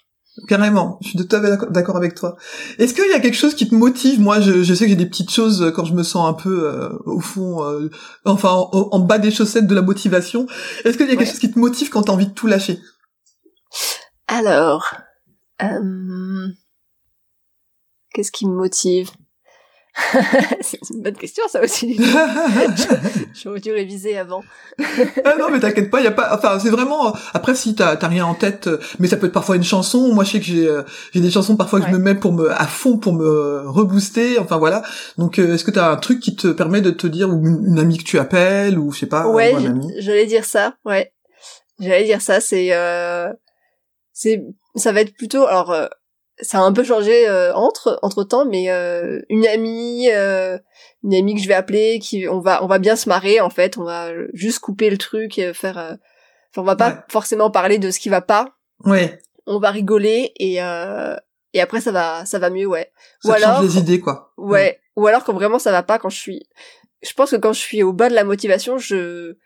Carrément, 0.48 0.98
je 1.02 1.08
suis 1.08 1.18
tout 1.18 1.36
à 1.36 1.42
fait 1.42 1.70
d'accord- 1.70 1.96
avec 1.96 2.14
toi. 2.14 2.36
Est-ce 2.78 2.94
qu'il 2.94 3.06
y 3.06 3.12
a 3.12 3.20
quelque 3.20 3.36
chose 3.36 3.54
qui 3.54 3.68
te 3.68 3.74
motive? 3.74 4.18
Moi, 4.18 4.40
je, 4.40 4.62
je 4.62 4.74
sais 4.74 4.84
que 4.84 4.90
j'ai 4.90 4.96
des 4.96 5.06
petites 5.06 5.30
choses 5.30 5.60
euh, 5.60 5.70
quand 5.70 5.84
je 5.84 5.92
me 5.92 6.02
sens 6.02 6.26
un 6.26 6.32
peu 6.32 6.64
euh, 6.64 6.88
au 7.04 7.20
fond, 7.20 7.62
euh, 7.64 7.90
enfin 8.24 8.48
en, 8.50 8.70
en 8.72 8.98
bas 8.98 9.18
des 9.18 9.30
chaussettes 9.30 9.66
de 9.66 9.74
la 9.74 9.82
motivation. 9.82 10.46
Est-ce 10.84 10.96
qu'il 10.96 11.06
y 11.06 11.12
a 11.12 11.16
quelque 11.16 11.28
chose 11.28 11.38
qui 11.38 11.50
te 11.50 11.58
motive 11.58 11.90
quand 11.90 12.04
t'as 12.04 12.12
envie 12.12 12.28
de 12.28 12.32
tout 12.32 12.46
lâcher? 12.46 12.80
Alors, 14.26 14.94
euh, 15.62 16.48
qu'est-ce 18.14 18.32
qui 18.32 18.46
me 18.46 18.54
motive? 18.54 19.10
C'est 20.62 20.78
une 20.90 21.02
bonne 21.02 21.16
question, 21.16 21.44
ça 21.48 21.62
aussi. 21.62 22.00
J'aurais 23.34 23.60
dû 23.60 23.72
réviser 23.72 24.16
avant. 24.16 24.42
ah 25.24 25.34
non, 25.38 25.50
mais 25.50 25.60
t'inquiète 25.60 25.90
pas, 25.90 26.00
y 26.00 26.06
a 26.06 26.10
pas. 26.10 26.34
Enfin, 26.34 26.58
c'est 26.58 26.70
vraiment. 26.70 27.14
Après, 27.34 27.54
si 27.54 27.74
t'as 27.74 27.96
rien 28.08 28.24
en 28.24 28.34
tête, 28.34 28.70
mais 28.98 29.06
ça 29.06 29.16
peut 29.16 29.26
être 29.26 29.32
parfois 29.32 29.56
une 29.56 29.64
chanson. 29.64 30.12
Moi, 30.14 30.24
je 30.24 30.30
sais 30.30 30.38
que 30.40 30.46
j'ai 30.46 30.66
euh, 30.66 30.82
j'ai 31.12 31.20
des 31.20 31.30
chansons 31.30 31.56
parfois 31.56 31.80
que 31.80 31.86
je 31.86 31.92
me 31.92 31.98
mets 31.98 32.14
pour 32.14 32.32
me 32.32 32.50
à 32.50 32.66
fond 32.66 32.96
pour 32.96 33.12
me 33.12 33.68
rebooster. 33.68 34.38
Enfin 34.38 34.56
voilà. 34.56 34.82
Donc, 35.18 35.38
euh, 35.38 35.54
est-ce 35.54 35.64
que 35.64 35.70
t'as 35.70 35.90
un 35.90 35.96
truc 35.96 36.20
qui 36.20 36.36
te 36.36 36.48
permet 36.48 36.80
de 36.80 36.90
te 36.90 37.06
dire 37.06 37.28
ou 37.28 37.46
une, 37.46 37.64
une 37.66 37.78
amie 37.78 37.98
que 37.98 38.04
tu 38.04 38.18
appelles 38.18 38.78
ou 38.78 38.92
je 38.92 39.00
sais 39.00 39.06
pas 39.06 39.26
ouais, 39.28 39.54
j'allais 39.98 40.26
dire 40.26 40.44
ça. 40.44 40.74
Ouais, 40.84 41.12
j'allais 41.78 42.04
dire 42.04 42.22
ça. 42.22 42.40
C'est, 42.40 42.72
euh, 42.72 43.32
c'est, 44.12 44.42
ça 44.76 44.92
va 44.92 45.00
être 45.00 45.14
plutôt. 45.14 45.46
Alors, 45.46 45.70
euh, 45.70 45.86
ça 46.40 46.58
a 46.58 46.62
un 46.62 46.72
peu 46.72 46.82
changé 46.84 47.28
euh, 47.28 47.54
entre 47.54 47.98
entre 48.02 48.24
temps, 48.24 48.44
mais 48.44 48.70
euh, 48.70 49.20
une 49.28 49.46
amie, 49.46 50.08
euh, 50.10 50.58
une 51.04 51.14
amie 51.14 51.34
que 51.34 51.40
je 51.42 51.48
vais 51.48 51.54
appeler, 51.54 51.98
qui 52.00 52.26
on 52.28 52.40
va 52.40 52.62
on 52.64 52.66
va 52.66 52.78
bien 52.78 52.96
se 52.96 53.08
marrer 53.08 53.40
en 53.40 53.50
fait. 53.50 53.76
On 53.78 53.84
va 53.84 54.10
juste 54.32 54.58
couper 54.60 54.90
le 54.90 54.98
truc, 54.98 55.38
et 55.38 55.52
faire. 55.54 55.78
euh, 55.78 55.94
Enfin, 56.54 56.60
on 56.62 56.64
va 56.64 56.76
pas 56.76 56.88
Ouais. 56.90 56.96
forcément 57.08 57.50
parler 57.50 57.78
de 57.78 57.90
ce 57.90 57.98
qui 57.98 58.08
va 58.10 58.20
pas. 58.20 58.46
Ouais. 58.84 59.18
on 59.46 59.58
va 59.58 59.70
rigoler 59.70 60.32
et 60.38 60.62
euh, 60.62 61.16
et 61.54 61.60
après 61.60 61.80
ça 61.80 61.92
va 61.92 62.24
ça 62.26 62.38
va 62.38 62.50
mieux 62.50 62.66
ouais 62.66 62.92
Ça 63.22 63.28
ou 63.30 63.32
change 63.32 63.42
alors 63.42 63.62
les 63.62 63.78
idées, 63.78 64.00
quoi. 64.00 64.32
ouais 64.36 64.80
ou 64.96 65.06
alors 65.06 65.24
quand 65.24 65.32
vraiment 65.32 65.58
ça 65.58 65.70
va 65.72 65.82
pas 65.82 65.98
quand 65.98 66.08
je 66.10 66.18
suis 66.18 66.46
je 67.02 67.12
pense 67.14 67.30
que 67.30 67.36
quand 67.36 67.52
je 67.52 67.60
suis 67.60 67.82
au 67.82 67.92
bas 67.92 68.08
de 68.10 68.14
la 68.14 68.24
motivation 68.24 68.76
je 68.78 69.36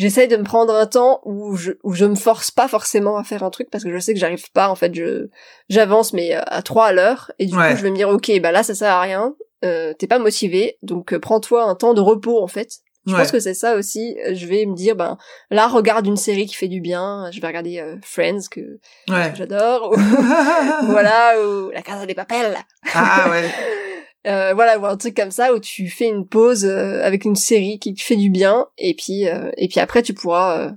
j'essaye 0.00 0.28
de 0.28 0.36
me 0.36 0.44
prendre 0.44 0.74
un 0.74 0.86
temps 0.86 1.20
où 1.24 1.54
je 1.56 1.72
où 1.82 1.92
je 1.92 2.04
me 2.06 2.14
force 2.14 2.50
pas 2.50 2.68
forcément 2.68 3.16
à 3.18 3.24
faire 3.24 3.42
un 3.42 3.50
truc 3.50 3.68
parce 3.70 3.84
que 3.84 3.92
je 3.92 3.98
sais 3.98 4.14
que 4.14 4.18
j'arrive 4.20 4.50
pas 4.52 4.68
en 4.68 4.74
fait 4.74 4.94
je 4.94 5.28
j'avance 5.68 6.12
mais 6.12 6.34
euh, 6.34 6.40
à 6.46 6.62
trois 6.62 6.86
à 6.86 6.92
l'heure 6.92 7.30
et 7.38 7.46
du 7.46 7.56
Ouais. 7.56 7.70
coup 7.70 7.76
je 7.76 7.82
vais 7.82 7.90
me 7.90 7.96
dire 7.96 8.08
ok 8.08 8.30
bah 8.40 8.50
là 8.52 8.62
ça 8.62 8.74
sert 8.74 8.92
à 8.92 9.00
rien 9.00 9.34
euh, 9.64 9.92
t'es 9.98 10.06
pas 10.06 10.18
motivé 10.18 10.78
donc 10.82 11.12
euh, 11.12 11.18
prends-toi 11.20 11.62
un 11.64 11.74
temps 11.74 11.94
de 11.94 12.00
repos 12.00 12.42
en 12.42 12.48
fait 12.48 12.70
je 13.06 13.12
Ouais. 13.14 13.20
pense 13.22 13.32
que 13.32 13.40
c'est 13.40 13.54
ça 13.54 13.76
aussi 13.76 14.16
Euh, 14.26 14.34
je 14.34 14.46
vais 14.46 14.66
me 14.66 14.74
dire 14.74 14.94
ben 14.96 15.16
là 15.50 15.66
regarde 15.68 16.06
une 16.06 16.16
série 16.18 16.46
qui 16.46 16.54
fait 16.54 16.68
du 16.68 16.80
bien 16.80 17.30
je 17.32 17.40
vais 17.40 17.46
regarder 17.46 17.78
euh, 17.78 17.96
Friends 18.02 18.48
que, 18.50 18.60
Ouais. 19.08 19.30
que 19.32 19.36
j'adore 19.36 19.90
ou- 19.92 19.96
voilà 20.86 21.34
ou 21.42 21.70
La 21.70 21.82
Casa 21.82 22.06
des 22.06 22.14
Papel 22.14 22.56
ah 22.94 23.28
ouais. 23.30 23.44
euh, 24.26 24.52
voilà 24.54 24.78
ou 24.78 24.86
un 24.86 24.96
truc 24.96 25.16
comme 25.16 25.30
ça 25.30 25.54
où 25.54 25.58
tu 25.60 25.88
fais 25.88 26.06
une 26.08 26.26
pause 26.26 26.64
euh, 26.64 27.02
avec 27.02 27.24
une 27.24 27.36
série 27.36 27.78
qui 27.78 27.94
te 27.94 28.02
fait 28.02 28.16
du 28.16 28.28
bien 28.30 28.66
et 28.78 28.94
puis 28.94 29.26
euh, 29.28 29.50
et 29.56 29.68
puis 29.68 29.80
après 29.80 30.02
tu 30.02 30.12
pourras 30.14 30.60
euh, 30.60 30.70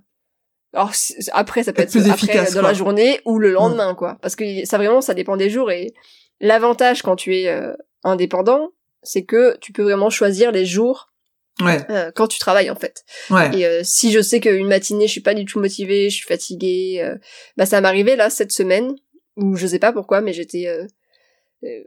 alors 0.74 0.92
après 1.34 1.64
ça 1.64 1.74
peut 1.74 1.82
Être 1.82 1.92
plus 1.92 2.10
après 2.10 2.14
efficace, 2.28 2.54
dans 2.54 2.62
quoi. 2.62 2.70
la 2.70 2.74
journée 2.74 3.20
ou 3.26 3.40
le 3.40 3.52
lendemain 3.52 3.96
quoi 3.96 4.18
parce 4.22 4.36
que 4.36 4.66
ça 4.66 4.78
vraiment 4.78 5.02
ça 5.02 5.14
dépend 5.14 5.36
des 5.38 5.50
jours 5.50 5.72
et 5.72 5.94
l'avantage 6.40 7.02
quand 7.02 7.16
tu 7.16 7.36
es 7.38 7.48
euh, 7.50 7.74
indépendant 8.04 8.70
c'est 9.02 9.24
que 9.26 9.58
tu 9.60 9.74
peux 9.74 9.84
vraiment 9.84 10.10
choisir 10.10 10.52
les 10.52 10.66
jours 10.66 11.10
Ouais. 11.62 11.82
euh, 11.92 12.12
quand 12.16 12.28
tu 12.28 12.40
travailles 12.40 12.72
en 12.72 12.76
fait 12.76 13.04
Ouais. 13.30 13.56
et 13.60 13.66
euh, 13.68 13.82
si 13.84 14.12
je 14.12 14.22
sais 14.22 14.40
qu'une 14.40 14.68
matinée 14.68 15.06
je 15.06 15.12
suis 15.12 15.22
pas 15.22 15.36
du 15.36 15.46
tout 15.46 15.60
motivée, 15.60 16.10
je 16.10 16.16
suis 16.16 16.26
fatiguée, 16.26 17.00
euh, 17.04 17.16
bah 17.58 17.68
ça 17.68 17.80
m'arrivait 17.80 18.16
là 18.16 18.32
cette 18.32 18.52
semaine 18.52 18.96
où 19.36 19.56
je 19.56 19.68
sais 19.68 19.78
pas 19.78 19.94
pourquoi 19.94 20.22
mais 20.22 20.34
j'étais 20.34 20.66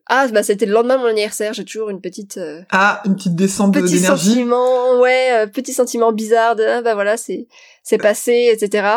ah 0.07 0.27
bah 0.29 0.43
c'était 0.43 0.67
le 0.67 0.73
lendemain 0.73 0.97
de 0.97 1.03
mon 1.03 1.09
anniversaire, 1.09 1.53
j'ai 1.53 1.65
toujours 1.65 1.91
une 1.91 2.01
petite 2.01 2.37
euh, 2.39 2.63
Ah, 2.71 3.03
une 3.05 3.15
petite 3.17 3.35
descente 3.35 3.73
de- 3.73 3.81
petit 3.81 3.95
d'énergie. 3.95 4.31
sentiment 4.31 5.01
ouais 5.01 5.29
euh, 5.33 5.47
petit 5.47 5.73
sentiment 5.73 6.13
bizarre 6.13 6.57
de 6.57 6.65
ah 6.65 6.83
bah 6.83 6.95
voilà 6.95 7.17
c'est 7.17 7.47
c'est 7.83 7.99
passé 7.99 8.51
etc 8.53 8.89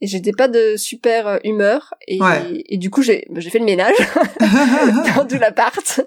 et 0.00 0.06
j'étais 0.08 0.32
pas 0.32 0.48
de 0.48 0.74
super 0.76 1.28
euh, 1.28 1.38
humeur. 1.44 1.94
Et, 2.08 2.20
Ouais. 2.20 2.64
et 2.68 2.76
du 2.76 2.90
coup 2.90 3.02
j'ai 3.02 3.24
bah, 3.30 3.40
j'ai 3.40 3.50
fait 3.50 3.60
le 3.60 3.64
ménage 3.64 3.94
dans 5.16 5.26
tout 5.26 5.38
l'appart. 5.38 6.00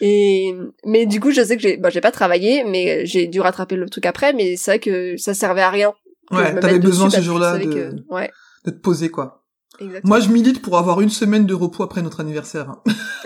Et 0.00 0.54
mais 0.84 1.04
du 1.06 1.20
coup 1.20 1.30
je 1.30 1.42
sais 1.44 1.56
que 1.56 1.62
j'ai 1.62 1.76
bah, 1.76 1.90
j'ai 1.90 2.00
pas 2.00 2.10
travaillé 2.10 2.64
mais 2.64 3.04
j'ai 3.06 3.26
dû 3.26 3.40
rattraper 3.40 3.76
le 3.76 3.88
truc 3.90 4.06
après. 4.06 4.32
Mais 4.32 4.56
c'est 4.56 4.70
vrai 4.72 4.78
que 4.78 5.16
ça 5.18 5.34
servait 5.34 5.60
à 5.62 5.70
rien 5.70 5.92
ouais, 6.30 6.58
t'avais 6.58 6.78
besoin 6.78 7.10
ce 7.10 7.20
jour-là 7.20 7.58
de, 7.58 7.64
que- 7.64 7.94
ouais. 8.14 8.30
de 8.64 8.70
te 8.70 8.78
poser, 8.78 9.10
quoi. 9.10 9.43
Exactement 9.80 10.08
Moi, 10.16 10.20
je 10.20 10.28
milite 10.28 10.62
pour 10.62 10.78
avoir 10.78 11.00
une 11.00 11.10
semaine 11.10 11.46
de 11.46 11.54
repos 11.54 11.82
après 11.82 12.02
notre 12.02 12.20
anniversaire. 12.20 12.74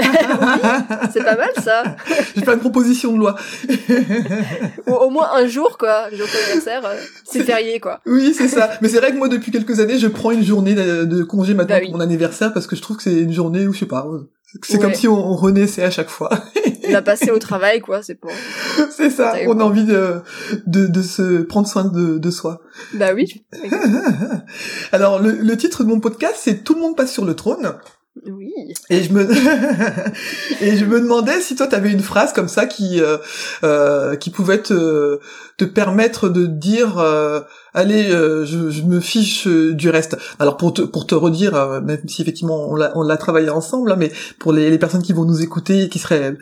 c'est 1.13 1.25
pas 1.25 1.37
mal 1.37 1.51
ça 1.63 1.83
J'ai 2.37 2.45
fait 2.45 2.53
une 2.55 2.61
proposition 2.61 3.13
de 3.13 3.19
loi. 3.19 3.37
au, 4.87 4.93
au 4.93 5.11
moins 5.11 5.29
un 5.35 5.47
jour 5.47 5.77
quoi 5.79 6.09
le 6.11 6.17
jour 6.17 6.27
de 6.27 6.33
anniversaire 6.45 6.83
euh, 6.87 6.97
c'est 7.25 7.43
férié 7.45 7.81
quoi 7.81 8.01
Oui, 8.07 8.33
c'est 8.37 8.49
ça. 8.49 8.71
Mais 8.81 8.89
c'est 8.89 8.99
vrai 8.99 9.13
que 9.13 9.17
moi, 9.17 9.29
depuis 9.29 9.51
quelques 9.51 9.81
années, 9.81 9.99
je 9.99 10.07
prends 10.09 10.31
une 10.31 10.45
journée 10.45 10.75
de, 10.75 11.05
de 11.05 11.23
congé 11.25 11.55
maintenant 11.55 11.77
Bah 11.77 11.81
oui. 11.83 11.89
pour 11.91 11.99
mon 11.99 12.03
anniversaire 12.05 12.53
parce 12.53 12.67
que 12.67 12.77
je 12.77 12.83
trouve 12.83 12.97
que 12.97 13.03
c'est 13.03 13.15
une 13.15 13.33
journée 13.33 13.67
où, 13.67 13.73
je 13.73 13.81
sais 13.81 13.87
pas, 13.87 14.07
c'est 14.63 14.75
Ouais. 14.77 14.81
comme 14.81 14.95
si 14.95 15.07
on, 15.09 15.15
on 15.33 15.37
renaissait 15.37 15.83
à 15.83 15.91
chaque 15.91 16.09
fois. 16.09 16.31
On 16.89 16.95
a 16.95 17.03
passé 17.03 17.31
au 17.31 17.39
travail 17.39 17.81
quoi 17.81 18.03
c'est 18.03 18.15
pour 18.15 18.31
c'est 18.91 19.11
ça. 19.11 19.35
On 19.47 19.59
a 19.61 19.65
envie 19.65 19.85
de, 19.85 20.21
de, 20.67 20.87
de 20.87 21.03
se 21.03 21.43
prendre 21.43 21.67
soin 21.69 21.85
de, 21.85 22.19
de 22.19 22.31
soi. 22.31 22.61
bah 22.95 23.13
oui 23.15 23.45
Alors, 24.93 25.21
le, 25.21 25.33
le 25.33 25.57
titre 25.57 25.85
de 25.85 25.89
mon 25.89 26.01
podcast, 26.01 26.37
c'est 26.39 26.65
Tout 26.65 26.75
le 26.75 26.81
monde 26.81 26.97
passe 26.97 27.13
sur 27.13 27.25
le 27.25 27.35
trône. 27.35 27.75
Et 28.91 29.03
je 29.03 29.13
me 29.13 29.23
et 30.63 30.77
je 30.77 30.85
me 30.85 31.01
demandais 31.01 31.41
si 31.41 31.57
toi 31.57 31.67
t'avais 31.67 31.91
une 31.91 32.01
phrase 32.01 32.33
comme 32.33 32.49
ça 32.49 32.67
qui 32.67 33.01
euh, 33.01 33.17
euh, 33.65 34.17
qui 34.17 34.31
pouvait 34.31 34.63
te 34.63 35.21
te 35.57 35.65
permettre 35.65 36.29
de 36.29 36.47
dire 36.47 36.99
euh, 36.99 37.41
allez 37.73 38.11
euh, 38.11 38.45
je, 38.45 38.71
je 38.71 38.83
me 38.83 39.01
fiche 39.01 39.47
du 39.47 39.89
reste. 39.89 40.19
Alors 40.39 40.57
pour 40.57 40.75
te 40.75 40.83
pour 40.83 41.07
te 41.07 41.15
redire 41.15 41.55
euh, 41.55 41.81
même 41.81 42.01
si 42.07 42.21
effectivement 42.23 42.69
on 42.69 42.77
l'a 42.77 42.93
on 42.95 43.03
l'a 43.03 43.17
travaillé 43.17 43.49
ensemble 43.49 43.93
hein, 43.93 43.97
mais 43.99 44.13
pour 44.39 44.53
les, 44.53 44.71
les 44.71 44.79
personnes 44.79 45.03
qui 45.03 45.13
vont 45.13 45.25
nous 45.25 45.43
écouter 45.43 45.85
et 45.85 45.89
qui 45.89 45.99
seraient 45.99 46.37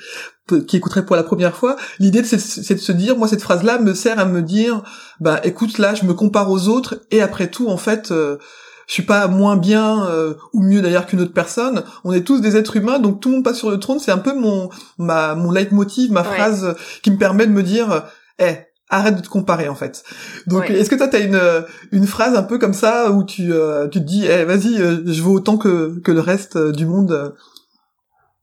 qui 0.67 0.77
écouteraient 0.77 1.05
pour 1.05 1.17
la 1.17 1.25
première 1.25 1.57
fois, 1.57 1.77
l'idée 1.99 2.23
c'est 2.23 2.75
de 2.75 2.81
se 2.81 2.93
dire 2.93 3.17
moi 3.17 3.27
cette 3.27 3.43
phrase 3.43 3.65
là 3.65 3.79
me 3.79 3.95
sert 3.95 4.19
à 4.19 4.25
me 4.25 4.43
dire 4.43 4.83
bah 5.21 5.41
écoute 5.43 5.79
là 5.79 5.95
je 5.95 6.05
me 6.05 6.15
compare 6.15 6.51
aux 6.51 6.69
autres 6.69 7.01
et 7.11 7.21
après 7.21 7.49
tout 7.49 7.69
en 7.69 7.77
fait 7.77 8.13
euh, 8.13 8.39
je 8.87 8.93
suis 8.93 9.03
pas 9.03 9.27
moins 9.29 9.57
bien 9.57 10.07
euh, 10.07 10.35
ou 10.53 10.63
mieux 10.63 10.81
d'ailleurs 10.81 11.07
qu'une 11.07 11.21
autre 11.21 11.33
personne. 11.33 11.83
On 12.05 12.13
est 12.13 12.23
tous 12.23 12.41
des 12.41 12.57
êtres 12.57 12.77
humains, 12.77 12.99
donc 12.99 13.21
tout 13.21 13.29
le 13.29 13.37
monde 13.37 13.45
passe 13.45 13.59
sur 13.59 13.71
le 13.71 13.79
trône. 13.79 13.99
C'est 13.99 14.13
un 14.13 14.19
peu 14.19 14.35
mon 14.35 14.69
ma 14.99 15.35
mon 15.35 15.51
leitmotiv, 15.51 16.13
ma 16.13 16.23
Ouais. 16.23 16.37
phrase 16.37 16.65
euh, 16.65 16.73
qui 17.03 17.11
me 17.11 17.19
permet 17.19 17.47
de 17.47 17.53
me 17.53 17.63
dire, 17.63 18.05
eh, 18.39 18.57
arrête 18.89 19.17
de 19.17 19.23
te 19.23 19.29
comparer 19.29 19.69
en 19.69 19.75
fait. 19.75 20.05
Donc, 20.47 20.61
Ouais. 20.69 20.75
est-ce 20.79 20.89
que 20.89 20.95
toi 20.95 21.09
t'as 21.09 21.21
une 21.21 21.35
euh, 21.35 21.63
une 21.91 22.07
phrase 22.07 22.37
un 22.37 22.45
peu 22.45 22.59
comme 22.59 22.75
ça 22.75 23.11
où 23.11 23.25
tu 23.25 23.53
euh, 23.53 23.89
tu 23.89 23.99
te 23.99 24.05
dis, 24.05 24.25
eh, 24.27 24.45
vas-y, 24.45 24.81
euh, 24.81 25.03
je 25.05 25.21
vaux 25.23 25.33
autant 25.35 25.57
que 25.59 25.99
que 26.05 26.13
le 26.13 26.21
reste 26.21 26.57
du 26.57 26.87
monde. 26.87 27.35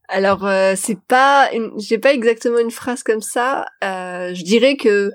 Alors 0.10 0.46
euh, 0.46 0.74
c'est 0.76 1.00
pas 1.00 1.50
une... 1.54 1.72
j'ai 1.80 1.98
pas 1.98 2.14
exactement 2.14 2.60
une 2.60 2.72
phrase 2.72 3.04
comme 3.04 3.22
ça. 3.22 3.66
Euh, 3.84 4.34
je 4.34 4.44
dirais 4.44 4.76
que 4.76 5.12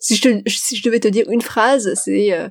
si 0.00 0.16
je 0.16 0.22
te... 0.22 0.50
si 0.50 0.76
je 0.76 0.82
devais 0.82 1.00
te 1.00 1.08
dire 1.08 1.26
une 1.30 1.40
phrase, 1.42 1.94
c'est 1.94 2.32
euh, 2.32 2.48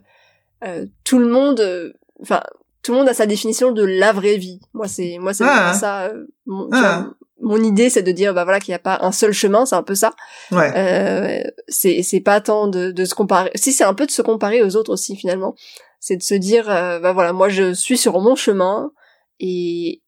euh, 0.63 0.86
tout 1.04 1.20
le 1.20 1.28
monde 1.28 1.60
euh, 1.60 1.91
enfin 2.21 2.41
tout 2.84 2.93
le 2.93 2.97
monde 2.99 3.10
a 3.10 3.13
sa 3.13 3.25
définition 3.27 3.71
de 3.71 3.84
la 3.84 4.12
vraie 4.12 4.38
vie. 4.38 4.60
Moi 4.73 4.88
c'est 4.88 5.17
moi 5.19 5.34
c'est 5.34 5.43
Ah. 5.47 5.73
ça 5.73 6.03
euh, 6.05 6.25
mon, 6.45 6.67
Ah. 6.71 6.79
vois, 6.79 7.13
mon 7.57 7.63
idée 7.63 7.89
c'est 7.89 8.03
de 8.03 8.12
dire 8.12 8.34
bah 8.34 8.43
voilà 8.43 8.60
qu'il 8.60 8.71
n'y 8.71 8.75
a 8.75 8.79
pas 8.79 8.99
un 9.01 9.12
seul 9.12 9.34
chemin, 9.34 9.65
c'est 9.65 9.75
un 9.75 9.84
peu 9.84 9.95
ça. 9.95 10.13
Ouais. 10.51 10.71
Euh, 10.75 11.43
c'est 11.67 12.01
c'est 12.03 12.21
pas 12.21 12.41
tant 12.41 12.67
de 12.67 12.91
de 12.91 13.05
se 13.05 13.13
comparer. 13.15 13.51
Si 13.55 13.71
c'est 13.71 13.84
un 13.84 13.93
peu 13.93 14.05
de 14.05 14.12
se 14.12 14.21
comparer 14.21 14.62
aux 14.63 14.75
autres 14.75 14.91
aussi 14.91 15.15
finalement. 15.15 15.55
C'est 15.99 16.17
de 16.17 16.23
se 16.23 16.34
dire 16.34 16.69
euh, 16.69 16.99
bah 16.99 17.13
voilà 17.13 17.34
moi 17.34 17.49
je 17.49 17.73
suis 17.73 17.97
sur 17.97 18.19
mon 18.19 18.36
chemin 18.36 18.91
et 19.39 20.01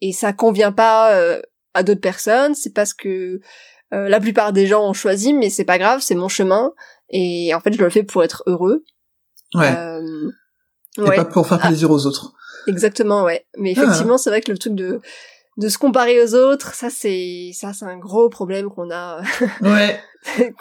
et 0.00 0.12
ça 0.12 0.32
convient 0.32 0.72
pas 0.72 1.12
euh, 1.14 1.40
à 1.74 1.82
d'autres 1.84 2.00
personnes. 2.00 2.54
C'est 2.56 2.72
parce 2.74 2.94
que 2.94 3.40
euh, 3.94 4.08
la 4.08 4.18
plupart 4.20 4.52
des 4.52 4.66
gens 4.66 4.84
ont 4.88 4.92
choisi, 4.92 5.32
mais 5.34 5.48
c'est 5.50 5.64
pas 5.64 5.78
grave, 5.78 6.00
c'est 6.02 6.14
mon 6.16 6.28
chemin 6.28 6.72
et 7.10 7.54
en 7.54 7.60
fait 7.60 7.72
je 7.72 7.82
le 7.82 7.88
fais 7.90 8.02
pour 8.02 8.22
être 8.24 8.42
heureux. 8.46 8.84
Ouais. 9.54 9.72
Euh, 10.98 11.10
Et 11.12 11.16
pas 11.16 11.24
pour 11.24 11.46
faire 11.46 11.58
plaisir 11.60 11.90
aux 11.90 12.06
autres. 12.06 12.32
exactement, 12.66 13.22
ouais. 13.24 13.46
Mais 13.58 13.74
Ah. 13.76 13.82
effectivement, 13.82 14.18
c'est 14.18 14.30
vrai 14.30 14.40
que 14.40 14.50
le 14.52 14.58
truc 14.58 14.74
de 14.74 15.00
de 15.56 15.68
se 15.68 15.76
comparer 15.76 16.22
aux 16.22 16.34
autres, 16.36 16.72
ça 16.74 16.88
c'est 16.88 17.50
ça 17.52 17.72
c'est 17.72 17.84
un 17.84 17.96
gros 17.98 18.28
problème 18.28 18.68
qu'on 18.70 18.90
a. 18.92 19.20
Ouais. 19.60 20.00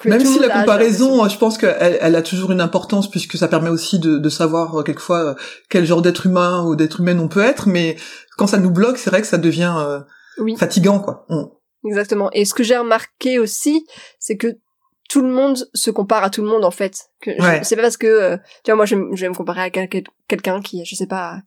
Même 0.05 0.23
si 0.25 0.39
la 0.39 0.49
comparaison, 0.49 1.27
je 1.29 1.37
pense 1.37 1.57
qu'elle 1.57 1.97
elle 2.01 2.15
a 2.15 2.21
toujours 2.23 2.51
une 2.51 2.61
importance 2.61 3.09
puisque 3.09 3.37
ça 3.37 3.47
permet 3.47 3.69
aussi 3.69 3.99
de, 3.99 4.17
de 4.17 4.29
savoir 4.29 4.79
euh, 4.79 4.83
quelquefois 4.83 5.19
euh, 5.19 5.33
quel 5.69 5.85
genre 5.85 6.01
d'être 6.01 6.25
humain 6.25 6.63
ou 6.65 6.75
d'être 6.75 6.99
humaine 6.99 7.19
on 7.19 7.27
peut 7.27 7.43
être, 7.43 7.67
mais 7.67 7.95
quand 8.37 8.47
ça 8.47 8.57
nous 8.57 8.71
bloque, 8.71 8.97
c'est 8.97 9.09
vrai 9.11 9.21
que 9.21 9.27
ça 9.27 9.37
devient 9.37 9.73
euh, 9.77 9.99
Oui. 10.39 10.55
fatigant, 10.57 10.99
quoi. 10.99 11.25
On- 11.29 11.51
Exactement. 11.85 12.29
Et 12.33 12.45
ce 12.45 12.53
que 12.55 12.63
j'ai 12.63 12.77
remarqué 12.77 13.37
aussi, 13.39 13.85
c'est 14.19 14.35
que 14.37 14.47
tout 15.09 15.21
le 15.21 15.29
monde 15.29 15.67
se 15.73 15.89
compare 15.91 16.23
à 16.23 16.29
tout 16.29 16.41
le 16.41 16.47
monde 16.49 16.65
en 16.65 16.71
fait. 16.71 17.05
Que 17.21 17.31
Ouais. 17.41 17.61
C'est 17.63 17.75
pas 17.75 17.81
parce 17.83 17.97
que 17.97 18.07
euh, 18.07 18.37
tu 18.63 18.71
vois 18.71 18.75
moi 18.75 18.85
je, 18.85 18.95
vais 18.95 19.01
m- 19.01 19.09
je 19.15 19.21
vais 19.21 19.29
me 19.29 19.33
comparer 19.35 19.61
à 19.61 19.69
quel- 19.69 19.87
quel- 19.89 20.03
quelqu'un 20.27 20.61
qui 20.61 20.83
je 20.85 20.95
sais 20.95 21.07
pas 21.07 21.39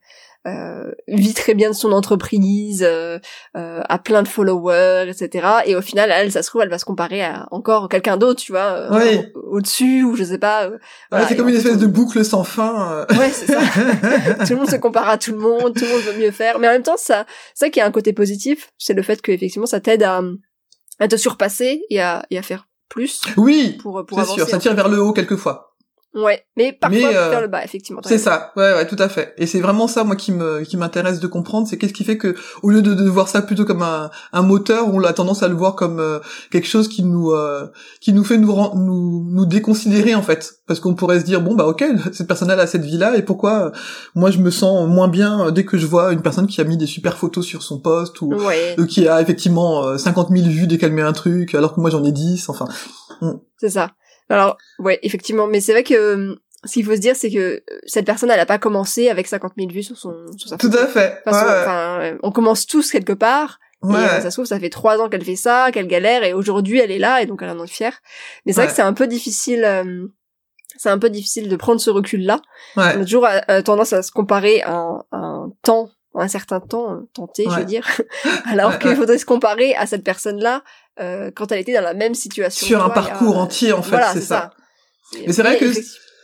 euh, 0.47 0.91
vit 1.07 1.35
très 1.35 1.53
bien 1.53 1.69
de 1.69 1.75
son 1.75 1.93
entreprise, 1.93 2.83
euh, 2.83 3.19
euh, 3.59 3.83
a 3.87 3.99
plein 3.99 4.23
de 4.23 4.29
followers, 4.29 5.05
etc. 5.11 5.47
Et 5.67 5.77
au 5.77 5.83
final 5.83 6.11
elle 6.11 6.33
ça 6.33 6.43
se 6.43 6.49
trouve 6.49 6.63
elle 6.63 6.71
va 6.71 6.79
se 6.79 6.87
comparer 6.87 7.23
à 7.23 7.47
encore 7.51 7.91
quelqu'un 7.91 8.17
d'autre 8.17 8.41
tu 8.41 8.53
vois 8.53 8.73
euh, 8.73 8.91
Ouais. 8.91 9.31
au 9.35 9.61
dessus 9.61 10.03
ou 10.05 10.17
je 10.17 10.25
sais 10.25 10.39
pas. 10.39 10.69
Ouais, 10.71 10.77
voilà. 11.11 11.27
c'est 11.29 11.37
comme 11.37 11.51
une 11.51 11.57
espèce 11.57 11.77
de 11.77 11.87
boucle 11.87 12.25
sans 12.25 12.45
fin. 12.45 13.05
Ouais, 13.11 13.29
c'est 13.31 13.47
ça. 13.53 13.61
tout 14.47 14.53
le 14.53 14.57
monde 14.57 14.71
se 14.71 14.77
compare 14.77 15.11
à 15.11 15.19
tout 15.19 15.33
le 15.33 15.39
monde, 15.39 15.75
tout 15.75 15.85
le 15.85 15.91
monde 15.91 16.01
veut 16.03 16.19
mieux 16.19 16.31
faire. 16.31 16.59
Mais 16.59 16.69
en 16.69 16.73
même 16.73 16.83
temps, 16.83 16.97
ça, 16.97 17.27
ça 17.55 17.69
qui 17.69 17.79
a 17.83 17.85
un 17.87 17.91
côté 17.91 18.15
positif, 18.15 18.73
c'est 18.79 18.95
le 18.95 19.03
fait 19.03 19.21
que 19.21 19.33
effectivement, 19.33 19.67
ça 19.67 19.81
t'aide 19.81 20.03
à, 20.03 20.23
à 21.01 21.09
te 21.09 21.17
surpasser 21.17 21.83
et 21.91 22.01
à, 22.01 22.25
et 22.31 22.39
à 22.39 22.43
faire 22.43 22.67
plus 22.91 23.23
Oui, 23.39 23.79
pour, 23.81 24.05
pour 24.05 24.21
c'est 24.21 24.35
sûr, 24.35 24.47
ça 24.47 24.59
tire 24.59 24.75
vers 24.75 24.89
le 24.89 25.01
haut 25.01 25.15
quelquefois. 25.15 25.70
Ouais, 26.13 26.45
mais 26.57 26.73
parfois 26.73 26.99
Mais, 26.99 27.17
euh, 27.17 27.31
vers 27.31 27.41
le 27.41 27.47
bas, 27.47 27.65
effectivement. 27.65 28.01
C'est 28.05 28.19
ça, 28.19 28.53
ouais, 28.57 28.73
ouais, 28.75 28.87
tout 28.87 28.97
à 28.99 29.09
fait. 29.09 29.33
Et 29.39 29.47
c'est 29.47 29.61
vraiment 29.61 29.87
ça, 29.87 30.03
moi, 30.03 30.17
qui 30.17 30.33
me, 30.33 30.63
qui 30.63 30.77
m'intéresse 30.77 31.21
de 31.21 31.27
comprendre, 31.29 31.69
c'est 31.69 31.79
qu'est-ce 31.79 31.93
qui 31.93 32.03
fait 32.03 32.19
que, 32.19 32.35
au 32.63 32.71
lieu 32.71 32.83
de, 32.83 32.95
de 32.95 33.09
voir 33.09 33.29
ça 33.29 33.43
plutôt 33.43 33.65
comme 33.65 33.83
un, 33.83 34.11
un 34.33 34.43
moteur, 34.43 34.93
on 34.93 35.03
a 35.05 35.13
tendance 35.13 35.43
à 35.43 35.49
le 35.49 35.55
voir 35.55 35.77
comme 35.77 36.01
euh, 36.01 36.19
quelque 36.51 36.67
chose 36.67 36.89
qui 36.89 37.03
nous, 37.05 37.31
euh, 37.31 37.69
qui 38.01 38.13
nous 38.13 38.25
fait 38.25 38.39
nous, 38.39 38.55
nous, 38.75 39.27
nous 39.31 39.47
déconsidérer 39.47 40.15
en 40.15 40.23
fait, 40.23 40.55
parce 40.67 40.81
qu'on 40.81 40.95
pourrait 40.95 41.21
se 41.21 41.25
dire 41.25 41.41
bon 41.41 41.55
bah 41.55 41.67
ok, 41.67 41.85
cette 42.13 42.27
personne-là 42.27 42.55
a 42.61 42.67
cette 42.67 42.85
vie-là, 42.85 43.17
et 43.17 43.23
pourquoi 43.23 43.67
euh, 43.67 43.71
moi 44.15 44.31
je 44.31 44.39
me 44.39 44.51
sens 44.51 44.89
moins 44.89 45.09
bien 45.09 45.47
euh, 45.47 45.51
dès 45.51 45.65
que 45.65 45.79
je 45.79 45.87
vois 45.87 46.13
une 46.13 46.23
personne 46.23 46.47
qui 46.47 46.61
a 46.61 46.65
mis 46.65 46.77
des 46.77 46.87
super 46.87 47.17
photos 47.17 47.47
sur 47.47 47.63
son 47.63 47.81
poste 47.81 48.21
ou 48.21 48.33
Ouais, 48.35 48.77
euh, 48.79 48.87
qui 48.87 49.07
a 49.09 49.21
effectivement 49.21 49.85
euh, 49.85 49.97
50 49.97 50.31
000 50.31 50.49
vues 50.49 50.67
dès 50.67 50.79
qu'elle 50.79 50.93
met 50.93 51.03
un 51.03 51.13
truc, 51.13 51.55
alors 51.55 51.75
que 51.75 51.81
moi 51.81 51.91
j'en 51.91 52.05
ai 52.05 52.13
10, 52.13 52.49
enfin. 52.49 52.67
c'est 53.59 53.71
ça. 53.71 53.91
Alors, 54.31 54.57
ouais, 54.79 54.99
effectivement. 55.03 55.47
Mais 55.47 55.61
c'est 55.61 55.73
vrai 55.73 55.83
que 55.83 55.95
euh, 55.95 56.35
ce 56.65 56.75
qu'il 56.75 56.85
faut 56.85 56.95
se 56.95 57.01
dire, 57.01 57.17
c'est 57.17 57.31
que 57.31 57.39
euh, 57.39 57.61
cette 57.87 58.07
personne, 58.07 58.31
elle 58.31 58.41
a 58.41 58.47
pas 58.47 58.59
commencé 58.59 59.09
avec 59.09 59.27
50 59.27 59.53
000 59.59 59.71
vues 59.71 59.83
sur 59.83 59.97
son, 59.97 60.15
sur 60.37 60.49
sa 60.49 60.57
Tout 60.57 60.71
photo. 60.71 60.83
à 60.83 60.87
fait. 60.87 61.21
Enfin, 61.27 61.47
ouais. 61.47 61.61
enfin, 61.63 62.01
euh, 62.03 62.19
on 62.23 62.31
commence 62.33 62.67
tous 62.67 62.91
quelque 62.91 63.13
part, 63.13 63.59
Et 63.83 63.95
euh, 63.95 64.21
ça 64.21 64.31
se 64.31 64.37
trouve, 64.37 64.45
ça 64.47 64.61
fait 64.61 64.69
trois 64.71 64.99
ans 64.99 65.09
qu'elle 65.09 65.25
fait 65.25 65.37
ça, 65.37 65.71
qu'elle 65.73 65.87
galère, 65.87 66.23
et 66.23 66.35
aujourd'hui 66.35 66.79
elle 66.79 66.91
est 66.91 66.99
là, 66.99 67.23
et 67.23 67.27
donc 67.27 67.41
elle 67.43 67.51
en 67.51 67.65
est 67.65 67.67
fière. 67.67 67.99
Mais 68.45 68.53
c'est 68.53 68.61
vrai 68.61 68.69
que 68.69 68.75
c'est 68.75 68.83
un 68.83 68.93
peu 68.93 69.07
difficile. 69.07 69.65
Euh, 69.65 70.07
c'est 70.77 70.91
un 70.91 70.99
peu 70.99 71.11
difficile 71.11 71.49
de 71.49 71.57
prendre 71.57 71.81
ce 71.81 71.91
recul-là. 71.91 72.41
On 72.77 72.81
a 72.81 73.05
toujours 73.05 73.27
tendance 73.65 73.93
à 73.93 74.03
se 74.03 74.11
comparer 74.13 74.63
à 74.63 74.73
un, 74.73 75.03
un 75.13 75.53
temps 75.63 75.91
un 76.15 76.29
certain 76.29 76.61
temps 76.61 77.03
tenté, 77.15 77.45
je 77.49 77.57
veux 77.57 77.65
dire, 77.65 77.87
alors 78.47 78.79
qu'il 78.79 78.95
faudrait 78.97 79.19
se 79.19 79.27
comparer 79.27 79.75
à 79.75 79.87
cette 79.87 80.05
personne-là 80.05 80.63
euh, 81.01 81.31
quand 81.35 81.53
elle 81.53 81.61
était 81.61 81.75
dans 81.75 81.83
la 81.83 81.95
même 81.95 82.15
situation. 82.15 82.67
Sur 82.67 82.85
un 82.85 82.91
parcours 82.91 83.39
entier, 83.39 83.73
en 83.73 83.83
fait, 83.83 84.01
c'est 84.13 84.21
ça. 84.21 84.51
Mais 85.27 85.33
c'est 85.33 85.43
vrai 85.43 85.59
que 85.59 85.67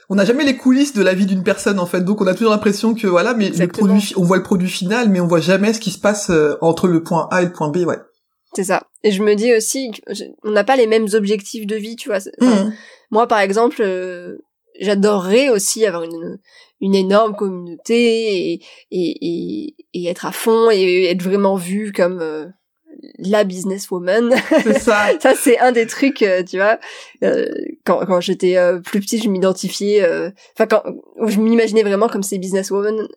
on 0.09 0.14
n'a 0.14 0.24
jamais 0.24 0.45
les 0.45 0.57
coulisses 0.57 0.95
de 0.95 1.03
la 1.03 1.14
vie 1.14 1.26
d'une 1.26 1.43
personne 1.43 1.80
en 1.80 1.87
fait, 1.87 2.01
donc 2.01 2.20
on 2.20 2.26
a 2.28 2.34
toujours 2.34 2.53
l'impression 2.53 2.95
que 2.95 3.09
voilà, 3.09 3.34
mais 3.34 3.49
le 3.49 3.66
produit, 3.66 4.12
on 4.16 4.22
voit 4.22 4.37
le 4.37 4.45
produit 4.45 4.68
final, 4.68 5.09
mais 5.09 5.18
on 5.20 5.26
voit 5.26 5.41
jamais 5.41 5.72
ce 5.72 5.80
qui 5.80 5.91
se 5.91 5.99
passe 5.99 6.30
euh, 6.30 6.57
entre 6.61 6.87
le 6.87 7.03
point 7.03 7.26
A 7.32 7.43
et 7.43 7.47
le 7.47 7.53
point 7.53 7.70
B, 7.70 7.78
ouais. 7.78 7.99
C'est 8.55 8.64
ça. 8.64 8.84
Et 9.03 9.11
je 9.11 9.22
me 9.22 9.34
dis 9.34 9.53
aussi, 9.55 9.91
on 10.45 10.53
n'a 10.53 10.64
pas 10.64 10.76
les 10.76 10.87
mêmes 10.87 11.09
objectifs 11.12 11.66
de 11.66 11.76
vie, 11.76 11.97
tu 11.97 12.09
vois. 12.09 12.20
Mmh. 12.41 12.72
Moi, 13.11 13.26
par 13.26 13.41
exemple, 13.41 13.82
euh, 13.82 14.39
j'adorerais 14.81 15.49
aussi 15.49 15.87
avoir 15.87 16.03
une, 16.05 16.39
une 16.81 16.95
énorme 16.95 17.35
communauté 17.35 18.53
et, 18.53 18.62
et, 18.91 19.74
et, 19.95 20.07
être 20.07 20.27
à 20.27 20.33
fond 20.33 20.70
et 20.70 21.05
être 21.05 21.22
vraiment 21.22 21.57
vue 21.57 21.93
comme 21.93 22.20
euh, 22.20 22.47
la 23.18 23.45
businesswoman. 23.45 24.35
C'est 24.62 24.79
ça. 24.79 25.09
ça 25.20 25.35
c'est 25.35 25.59
un 25.59 25.72
des 25.72 25.87
trucs, 25.87 26.22
euh, 26.22 26.43
tu 26.43 26.57
vois. 26.57 26.79
Euh, 27.22 27.47
quand 27.85 28.05
quand 28.07 28.20
j'étais 28.20 28.57
euh, 28.57 28.81
plus 28.81 29.01
petite, 29.01 29.22
je 29.22 29.29
m'identifiais. 29.29 30.05
Enfin, 30.59 30.66
quand 30.66 30.83
je 31.27 31.39
m'imaginais 31.41 31.83
vraiment 31.83 32.09
comme 32.09 32.22
ces 32.22 32.39
businesswomen 32.39 33.09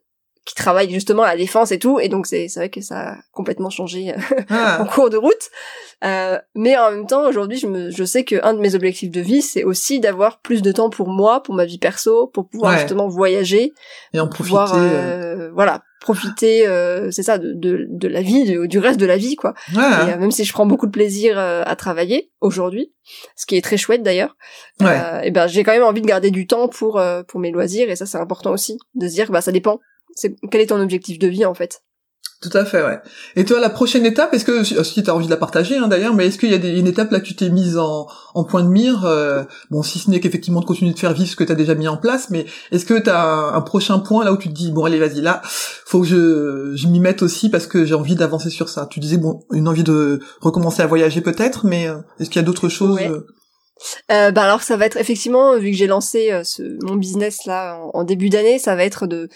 qui 0.46 0.56
travaillent 0.56 0.92
justement 0.92 1.24
à 1.24 1.28
la 1.28 1.38
défense 1.38 1.72
et 1.72 1.80
tout. 1.80 2.00
Et 2.00 2.10
donc 2.10 2.26
c'est 2.26 2.48
c'est 2.48 2.60
vrai 2.60 2.70
que 2.70 2.82
ça 2.82 3.12
a 3.12 3.16
complètement 3.32 3.70
changé 3.70 4.14
ah. 4.50 4.80
en 4.82 4.86
cours 4.86 5.10
de 5.10 5.18
route. 5.18 5.50
mais 6.56 6.78
en 6.78 6.92
même 6.92 7.08
temps, 7.08 7.28
aujourd'hui, 7.28 7.58
je 7.58 7.68
me 7.68 7.92
je 7.92 8.04
sais 8.04 8.24
que 8.24 8.44
un 8.44 8.54
de 8.54 8.60
mes 8.60 8.76
objectifs 8.76 9.12
de 9.12 9.22
vie, 9.22 9.42
c'est 9.42 9.64
aussi 9.64 10.00
d'avoir 10.00 10.42
plus 10.42 10.62
de 10.62 10.72
temps 10.72 10.90
pour 10.90 11.10
moi, 11.10 11.44
pour 11.44 11.56
ma 11.56 11.66
vie 11.66 11.80
perso, 11.80 12.28
pour 12.28 12.48
pouvoir 12.50 12.78
justement 12.80 13.08
voyager 13.08 13.74
et 14.14 14.20
en 14.20 14.28
profiter. 14.28 15.50
voilà, 15.54 15.82
profiter, 16.00 16.66
euh, 16.68 17.12
c'est 17.12 17.24
ça, 17.24 17.38
de, 17.38 17.54
de, 17.54 17.86
de, 17.90 18.08
la 18.08 18.22
vie, 18.22 18.68
du 18.68 18.80
reste 18.80 19.00
de 19.00 19.06
la 19.06 19.18
vie, 19.18 19.36
quoi. 19.36 19.54
Et, 19.74 19.78
euh, 19.78 20.18
même 20.18 20.32
si 20.32 20.46
je 20.46 20.54
prends 20.54 20.66
beaucoup 20.66 20.86
de 20.86 20.92
plaisir 20.92 21.38
euh, 21.38 21.64
à 21.66 21.76
travailler 21.76 22.32
aujourd'hui, 22.40 22.94
ce 23.36 23.46
qui 23.46 23.58
est 23.58 23.62
très 23.62 23.78
chouette 23.78 24.02
d'ailleurs, 24.02 24.36
et 25.24 25.32
ben 25.32 25.48
j'ai 25.48 25.64
quand 25.64 25.74
même 25.74 25.84
envie 25.84 26.02
de 26.02 26.08
garder 26.08 26.32
du 26.32 26.48
temps 26.48 26.68
pour 26.68 27.02
pour 27.28 27.40
mes 27.40 27.52
loisirs 27.52 27.90
et 27.90 27.96
ça 27.96 28.06
c'est 28.06 28.18
important 28.18 28.52
aussi 28.52 28.78
de 28.96 29.08
se 29.08 29.14
dire 29.14 29.32
bah 29.32 29.42
ça 29.42 29.52
dépend. 29.52 29.80
C'est 30.16 30.36
quel 30.52 30.62
est 30.62 30.68
ton 30.68 30.82
objectif 30.82 31.20
de 31.20 31.28
vie 31.28 31.46
en 31.46 31.54
fait? 31.54 31.82
Tout 32.42 32.58
à 32.58 32.64
fait, 32.64 32.82
ouais. 32.82 33.00
Et 33.36 33.44
toi, 33.44 33.60
la 33.60 33.70
prochaine 33.70 34.06
étape, 34.06 34.34
est-ce 34.34 34.46
que, 34.46 34.64
si 34.64 35.04
tu 35.04 35.10
as 35.10 35.14
envie 35.14 35.26
de 35.26 35.32
la 35.32 35.36
partager 35.36 35.76
hein, 35.76 35.90
d'ailleurs, 35.90 36.14
mais 36.14 36.28
est-ce 36.28 36.38
qu'il 36.38 36.50
y 36.50 36.54
a 36.54 36.58
des, 36.58 36.80
une 36.80 36.88
étape 36.88 37.12
là 37.12 37.20
que 37.20 37.26
tu 37.26 37.36
t'es 37.36 37.50
mise 37.50 37.78
en, 37.78 38.08
en 38.34 38.46
point 38.46 38.64
de 38.64 38.70
mire 38.70 39.04
euh, 39.04 39.44
Bon, 39.72 39.84
si 39.84 40.00
ce 40.00 40.10
n'est 40.10 40.22
qu'effectivement 40.22 40.62
de 40.62 40.66
continuer 40.66 40.94
de 40.94 41.00
faire 41.00 41.12
vivre 41.12 41.30
ce 41.30 41.36
que 41.36 41.44
tu 41.44 41.52
as 41.52 41.56
déjà 41.56 41.76
mis 41.76 41.90
en 41.90 41.98
place, 41.98 42.30
mais 42.30 42.46
est-ce 42.72 42.86
que 42.86 42.98
tu 42.98 43.10
as 43.10 43.26
un, 43.54 43.60
prochain 43.60 44.00
point 44.00 44.24
là 44.24 44.32
où 44.32 44.38
tu 44.38 44.48
te 44.48 44.54
dis, 44.54 44.72
bon 44.72 44.86
allez, 44.86 45.00
vas-y, 45.00 45.20
là, 45.20 45.42
faut 45.44 46.00
que 46.00 46.08
je, 46.08 46.72
je 46.76 46.88
m'y 46.88 47.02
mette 47.02 47.24
aussi 47.24 47.50
parce 47.50 47.68
que 47.68 47.84
j'ai 47.84 47.96
envie 47.96 48.16
d'avancer 48.16 48.50
sur 48.50 48.70
ça? 48.70 48.88
Tu 48.90 49.02
disais, 49.02 49.18
bon, 49.18 49.42
une 49.52 49.68
envie 49.68 49.84
de 49.84 50.22
recommencer 50.40 50.82
à 50.82 50.88
voyager 50.88 51.20
peut-être, 51.20 51.66
mais 51.66 51.90
euh, 51.90 51.98
est-ce 52.22 52.30
qu'il 52.30 52.40
y 52.40 52.44
a 52.44 52.46
d'autres 52.46 52.70
choses 52.70 53.00
euh, 54.12 54.32
bah 54.32 54.44
alors 54.44 54.62
ça 54.62 54.76
va 54.76 54.86
être 54.86 54.98
effectivement 54.98 55.58
vu 55.58 55.72
que 55.72 55.78
j'ai 55.78 55.88
lancé 55.88 56.38
ce, 56.44 56.64
mon 56.84 56.96
business 56.98 57.46
là 57.46 57.78
en, 57.78 58.00
en 58.00 58.04
début 58.04 58.28
d'année, 58.28 58.60
ça 58.60 58.76
va 58.76 58.84
être 58.84 59.08
de 59.08 59.30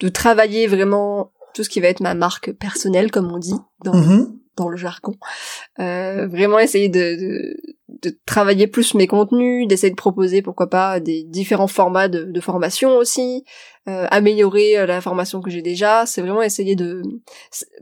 de 0.00 0.08
travailler 0.08 0.66
vraiment 0.66 1.32
tout 1.54 1.64
ce 1.64 1.68
qui 1.68 1.80
va 1.80 1.88
être 1.88 2.00
ma 2.00 2.14
marque 2.14 2.52
personnelle, 2.52 3.10
comme 3.10 3.30
on 3.32 3.38
dit 3.38 3.54
dans, 3.84 3.92
mm-hmm. 3.92 4.28
dans 4.56 4.68
le 4.68 4.76
jargon. 4.76 5.14
Euh, 5.78 6.26
vraiment 6.26 6.58
essayer 6.58 6.88
de, 6.88 7.16
de, 7.16 7.56
de, 8.02 8.18
travailler 8.24 8.66
plus 8.66 8.94
mes 8.94 9.06
contenus, 9.06 9.66
d'essayer 9.66 9.90
de 9.90 9.96
proposer, 9.96 10.42
pourquoi 10.42 10.68
pas, 10.68 11.00
des 11.00 11.24
différents 11.24 11.66
formats 11.66 12.08
de, 12.08 12.24
de 12.24 12.40
formation 12.40 12.96
aussi, 12.96 13.44
euh, 13.88 14.06
améliorer 14.10 14.78
euh, 14.78 14.86
la 14.86 15.00
formation 15.00 15.40
que 15.40 15.50
j'ai 15.50 15.62
déjà. 15.62 16.06
C'est 16.06 16.22
vraiment 16.22 16.42
essayer 16.42 16.76
de... 16.76 17.02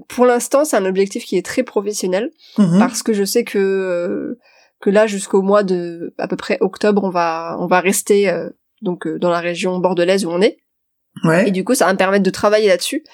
Pour 0.08 0.26
l'instant, 0.26 0.64
c'est 0.64 0.76
un 0.76 0.86
objectif 0.86 1.24
qui 1.24 1.36
est 1.36 1.44
très 1.44 1.62
professionnel, 1.62 2.30
mm-hmm. 2.56 2.78
parce 2.78 3.02
que 3.02 3.12
je 3.12 3.24
sais 3.24 3.44
que... 3.44 3.58
Euh, 3.58 4.38
que 4.80 4.90
là 4.90 5.08
jusqu'au 5.08 5.42
mois 5.42 5.64
de 5.64 6.14
à 6.18 6.28
peu 6.28 6.36
près 6.36 6.56
octobre 6.60 7.02
on 7.02 7.10
va 7.10 7.56
on 7.58 7.66
va 7.66 7.80
rester 7.80 8.28
euh, 8.28 8.48
donc 8.80 9.08
dans 9.08 9.28
la 9.28 9.40
région 9.40 9.78
bordelaise 9.80 10.24
où 10.24 10.30
on 10.30 10.40
est 10.40 10.58
Ouais. 11.24 11.48
Et 11.48 11.50
du 11.50 11.64
coup, 11.64 11.74
ça 11.74 11.86
va 11.86 11.92
me 11.92 11.98
permettre 11.98 12.24
de 12.24 12.30
travailler 12.30 12.68
là-dessus, 12.68 13.04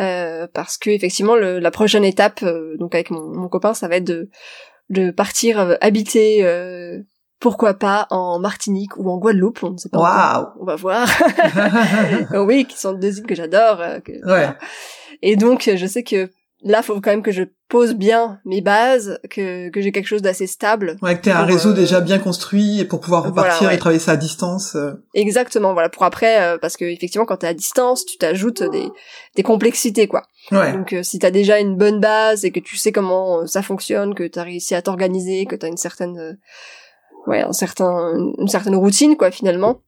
euh, 0.00 0.46
parce 0.52 0.78
que 0.78 0.90
effectivement, 0.90 1.36
le, 1.36 1.58
la 1.58 1.70
prochaine 1.70 2.04
étape, 2.04 2.42
euh, 2.42 2.76
donc 2.78 2.94
avec 2.94 3.10
mon, 3.10 3.26
mon, 3.34 3.48
copain, 3.48 3.74
ça 3.74 3.88
va 3.88 3.96
être 3.96 4.04
de, 4.04 4.30
de 4.88 5.10
partir 5.10 5.60
euh, 5.60 5.74
habiter, 5.80 6.44
euh, 6.44 6.98
pourquoi 7.38 7.74
pas 7.74 8.06
en 8.10 8.38
Martinique 8.38 8.96
ou 8.96 9.10
en 9.10 9.18
Guadeloupe, 9.18 9.62
on 9.62 9.70
ne 9.70 9.78
sait 9.78 9.88
pas. 9.88 9.98
Wow. 9.98 10.48
On 10.60 10.64
va 10.64 10.76
voir. 10.76 11.08
oui, 12.46 12.66
qui 12.66 12.78
sont 12.78 12.92
deux 12.92 13.18
îles 13.18 13.26
que 13.26 13.34
j'adore. 13.34 13.78
ouais. 13.78 14.20
Voilà. 14.24 14.58
Et 15.22 15.36
donc, 15.36 15.70
je 15.74 15.86
sais 15.86 16.02
que 16.02 16.30
là, 16.62 16.82
faut 16.82 16.94
quand 17.00 17.10
même 17.10 17.22
que 17.22 17.32
je 17.32 17.44
pose 17.68 17.94
bien 17.94 18.40
mes 18.44 18.60
bases, 18.60 19.18
que, 19.30 19.68
que 19.70 19.80
j'ai 19.80 19.92
quelque 19.92 20.06
chose 20.06 20.22
d'assez 20.22 20.46
stable. 20.46 20.96
Ouais, 21.02 21.16
que 21.16 21.22
t'aies 21.22 21.30
un 21.30 21.44
réseau 21.44 21.70
euh, 21.70 21.74
déjà 21.74 22.00
bien 22.00 22.18
construit 22.18 22.80
et 22.80 22.84
pour 22.84 23.00
pouvoir 23.00 23.24
repartir 23.24 23.70
et 23.70 23.78
travailler 23.78 24.00
ça 24.00 24.12
à 24.12 24.16
distance. 24.16 24.74
Euh. 24.74 24.92
Exactement, 25.14 25.72
voilà. 25.72 25.88
Pour 25.88 26.04
après, 26.04 26.42
euh, 26.42 26.58
parce 26.58 26.76
que 26.76 26.84
effectivement, 26.84 27.24
quand 27.24 27.38
t'es 27.38 27.46
à 27.46 27.54
distance, 27.54 28.04
tu 28.04 28.18
t'ajoutes 28.18 28.62
des, 28.62 28.88
des 29.36 29.42
complexités, 29.42 30.08
quoi. 30.08 30.22
Ouais. 30.50 30.72
Donc, 30.72 30.94
si 31.02 31.18
t'as 31.18 31.30
déjà 31.30 31.60
une 31.60 31.76
bonne 31.76 32.00
base 32.00 32.44
et 32.44 32.50
que 32.50 32.60
tu 32.60 32.76
sais 32.76 32.92
comment 32.92 33.46
ça 33.46 33.62
fonctionne, 33.62 34.14
que 34.14 34.26
t'as 34.26 34.42
réussi 34.42 34.74
à 34.74 34.82
t'organiser, 34.82 35.46
que 35.46 35.56
t'as 35.56 35.68
une 35.68 35.76
certaine, 35.76 36.38
ouais, 37.26 37.42
un 37.42 37.52
certain, 37.52 38.14
une 38.38 38.48
certaine 38.48 38.76
routine, 38.76 39.16
quoi, 39.16 39.30
finalement 39.30 39.82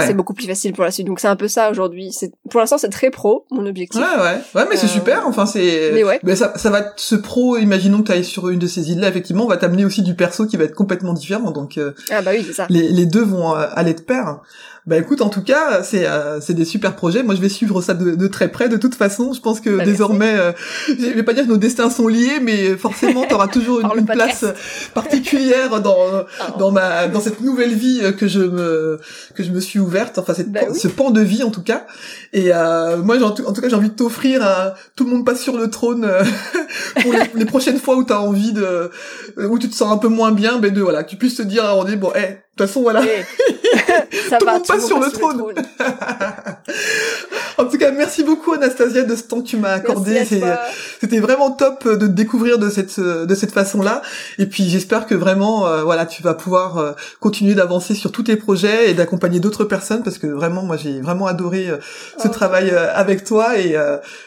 c'est 0.00 0.14
beaucoup 0.14 0.34
plus 0.34 0.46
facile 0.46 0.72
pour 0.72 0.84
la 0.84 0.90
suite. 0.90 1.06
Donc 1.06 1.20
c'est 1.20 1.28
un 1.28 1.36
peu 1.36 1.48
ça 1.48 1.70
aujourd'hui. 1.70 2.12
C'est 2.12 2.32
pour 2.50 2.60
l'instant 2.60 2.78
c'est 2.78 2.88
très 2.88 3.10
pro 3.10 3.46
mon 3.50 3.66
objectif. 3.66 4.00
Ouais 4.00 4.22
ouais 4.22 4.40
ouais 4.54 4.66
mais 4.70 4.76
c'est 4.76 4.86
euh, 4.86 4.90
super. 4.90 5.26
Enfin 5.26 5.46
c'est. 5.46 5.90
Mais 5.92 6.04
ouais. 6.04 6.20
Mais 6.22 6.36
ça 6.36 6.52
ça 6.56 6.70
va 6.70 6.92
ce 6.96 7.14
pro. 7.14 7.56
Imaginons 7.56 7.98
que 8.02 8.06
tu 8.06 8.12
ailles 8.12 8.24
sur 8.24 8.48
une 8.48 8.58
de 8.58 8.66
ces 8.66 8.90
îles 8.90 9.00
là. 9.00 9.08
Effectivement, 9.08 9.44
on 9.44 9.48
va 9.48 9.56
t'amener 9.56 9.84
aussi 9.84 10.02
du 10.02 10.14
perso 10.14 10.46
qui 10.46 10.56
va 10.56 10.64
être 10.64 10.74
complètement 10.74 11.12
différent. 11.12 11.50
Donc 11.50 11.78
euh, 11.78 11.92
ah 12.10 12.22
bah 12.22 12.32
oui 12.34 12.44
c'est 12.46 12.54
ça. 12.54 12.66
Les 12.70 12.88
les 12.88 13.06
deux 13.06 13.24
vont 13.24 13.54
euh, 13.56 13.66
aller 13.74 13.94
de 13.94 14.00
pair. 14.00 14.40
Bah 14.84 14.98
écoute, 14.98 15.20
en 15.20 15.28
tout 15.28 15.42
cas, 15.42 15.84
c'est 15.84 16.08
euh, 16.08 16.40
c'est 16.40 16.54
des 16.54 16.64
super 16.64 16.96
projets. 16.96 17.22
Moi, 17.22 17.36
je 17.36 17.40
vais 17.40 17.48
suivre 17.48 17.80
ça 17.80 17.94
de, 17.94 18.16
de 18.16 18.26
très 18.26 18.48
près. 18.48 18.68
De 18.68 18.76
toute 18.76 18.96
façon, 18.96 19.32
je 19.32 19.40
pense 19.40 19.60
que 19.60 19.70
bah, 19.70 19.84
désormais, 19.84 20.34
euh, 20.36 20.50
je 20.88 21.06
vais 21.06 21.22
pas 21.22 21.34
dire 21.34 21.44
que 21.44 21.48
nos 21.48 21.56
destins 21.56 21.88
sont 21.88 22.08
liés, 22.08 22.40
mais 22.42 22.76
forcément, 22.76 23.24
tu 23.24 23.32
auras 23.32 23.46
toujours 23.52 23.80
une, 23.80 24.04
place 24.04 24.44
particulière 24.92 25.80
dans 25.80 25.96
oh. 25.96 26.58
dans 26.58 26.72
ma 26.72 27.06
dans 27.06 27.20
cette 27.20 27.40
nouvelle 27.40 27.74
vie 27.74 28.02
que 28.18 28.26
je 28.26 28.40
me 28.40 28.98
que 29.36 29.44
je 29.44 29.52
me 29.52 29.60
suis 29.60 29.78
ouverte. 29.78 30.18
Enfin, 30.18 30.34
cette, 30.34 30.50
bah 30.50 30.74
ce 30.74 30.88
pan 30.88 31.12
de 31.12 31.20
vie 31.20 31.44
en 31.44 31.50
tout 31.50 31.62
cas. 31.62 31.86
Et 32.32 32.50
euh, 32.52 32.96
moi, 32.96 33.22
en 33.22 33.30
tout, 33.30 33.44
en 33.44 33.52
tout 33.52 33.60
cas, 33.60 33.68
j'ai 33.68 33.76
envie 33.76 33.90
de 33.90 33.94
t'offrir 33.94 34.42
un 34.42 34.72
tout 34.96 35.04
le 35.04 35.10
monde 35.10 35.24
passe 35.24 35.40
sur 35.40 35.56
le 35.56 35.70
trône 35.70 36.04
euh, 36.04 36.24
pour 37.02 37.12
les, 37.12 37.20
les, 37.36 37.44
prochaines 37.44 37.78
fois 37.78 37.96
où 37.96 38.04
tu 38.04 38.12
as 38.12 38.20
envie 38.20 38.52
de 38.52 38.90
où 39.36 39.60
tu 39.60 39.68
te 39.68 39.76
sens 39.76 39.92
un 39.92 39.98
peu 39.98 40.08
moins 40.08 40.32
bien, 40.32 40.58
mais 40.58 40.72
de 40.72 40.80
voilà, 40.80 41.04
que 41.04 41.10
tu 41.10 41.16
puisses 41.16 41.36
te 41.36 41.42
dire 41.42 41.64
à 41.64 41.84
bon, 41.96 42.12
eh, 42.16 42.38
de 42.51 42.51
toute 42.56 42.66
façon, 42.66 42.82
voilà. 42.82 43.02
ça 44.28 44.38
tout 44.38 44.44
va, 44.44 44.52
le 44.52 44.58
monde 44.58 44.66
passe 44.66 44.86
sur 44.86 45.00
le 45.00 45.10
trône. 45.10 45.42
en 47.58 47.64
tout 47.64 47.78
cas, 47.78 47.90
merci 47.90 48.22
beaucoup 48.22 48.52
Anastasia 48.52 49.02
de 49.04 49.16
ce 49.16 49.22
temps 49.22 49.40
que 49.40 49.46
tu 49.46 49.56
m'as 49.56 49.72
accordé. 49.72 50.24
C'était 51.00 51.20
vraiment 51.20 51.50
top 51.50 51.88
de 51.88 51.96
te 51.96 52.04
découvrir 52.04 52.58
de 52.58 52.68
cette 52.68 53.00
de 53.00 53.34
cette 53.34 53.52
façon-là. 53.52 54.02
Et 54.38 54.46
puis 54.46 54.68
j'espère 54.68 55.06
que 55.06 55.14
vraiment, 55.14 55.66
euh, 55.66 55.82
voilà, 55.82 56.06
tu 56.06 56.22
vas 56.22 56.34
pouvoir 56.34 56.78
euh, 56.78 56.92
continuer 57.20 57.54
d'avancer 57.54 57.94
sur 57.94 58.12
tous 58.12 58.24
tes 58.24 58.36
projets 58.36 58.90
et 58.90 58.94
d'accompagner 58.94 59.40
d'autres 59.40 59.64
personnes 59.64 60.02
parce 60.02 60.18
que 60.18 60.26
vraiment, 60.26 60.62
moi, 60.62 60.76
j'ai 60.76 61.00
vraiment 61.00 61.26
adoré 61.26 61.68
euh, 61.68 61.76
ce 62.18 62.28
oh. 62.28 62.30
travail 62.30 62.70
avec 62.70 63.24
toi 63.24 63.58
et 63.58 63.76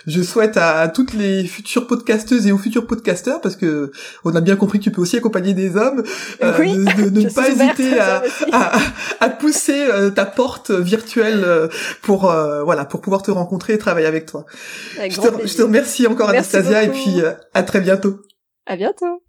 je 0.08 0.22
souhaite 0.22 0.58
à, 0.58 0.88
toutes 0.88 1.14
les 1.14 1.46
futures 1.46 1.88
podcasteuses 1.88 2.48
et 2.48 2.52
aux 2.52 2.58
futurs 2.58 2.86
podcasteurs 2.86 3.42
parce 3.42 3.56
que 3.56 3.92
on 4.24 4.36
a 4.36 4.42
bien 4.42 4.56
compris 4.56 4.80
que 4.80 4.84
tu 4.84 4.92
peux 4.92 5.02
aussi 5.02 5.18
accompagner 5.18 5.54
des 5.54 5.76
hommes, 5.76 6.04
de, 6.42 7.10
ne 7.10 7.30
pas 7.30 7.50
hésiter 7.50 8.00
à, 8.00 8.15
à, 8.52 8.74
à, 9.20 9.30
pousser 9.30 9.88
ta 10.16 10.26
porte 10.26 10.72
virtuelle 10.72 11.70
pour 12.02 12.32
voilà 12.66 12.86
pour 12.86 13.02
pouvoir 13.02 13.22
te 13.22 13.32
rencontrer 13.32 13.74
et 13.74 13.78
travailler 13.78 14.08
avec 14.08 14.26
toi. 14.26 14.46
je, 14.98 15.56
te, 15.58 15.62
remercie 15.62 16.08
encore 16.08 16.30
Anastasia 16.30 16.84
et 16.84 16.90
puis 16.90 17.22
euh, 17.22 17.34
à 17.54 17.64
très 17.64 17.82
bientôt. 17.82 18.22
À 18.66 18.76
bientôt. 18.76 19.22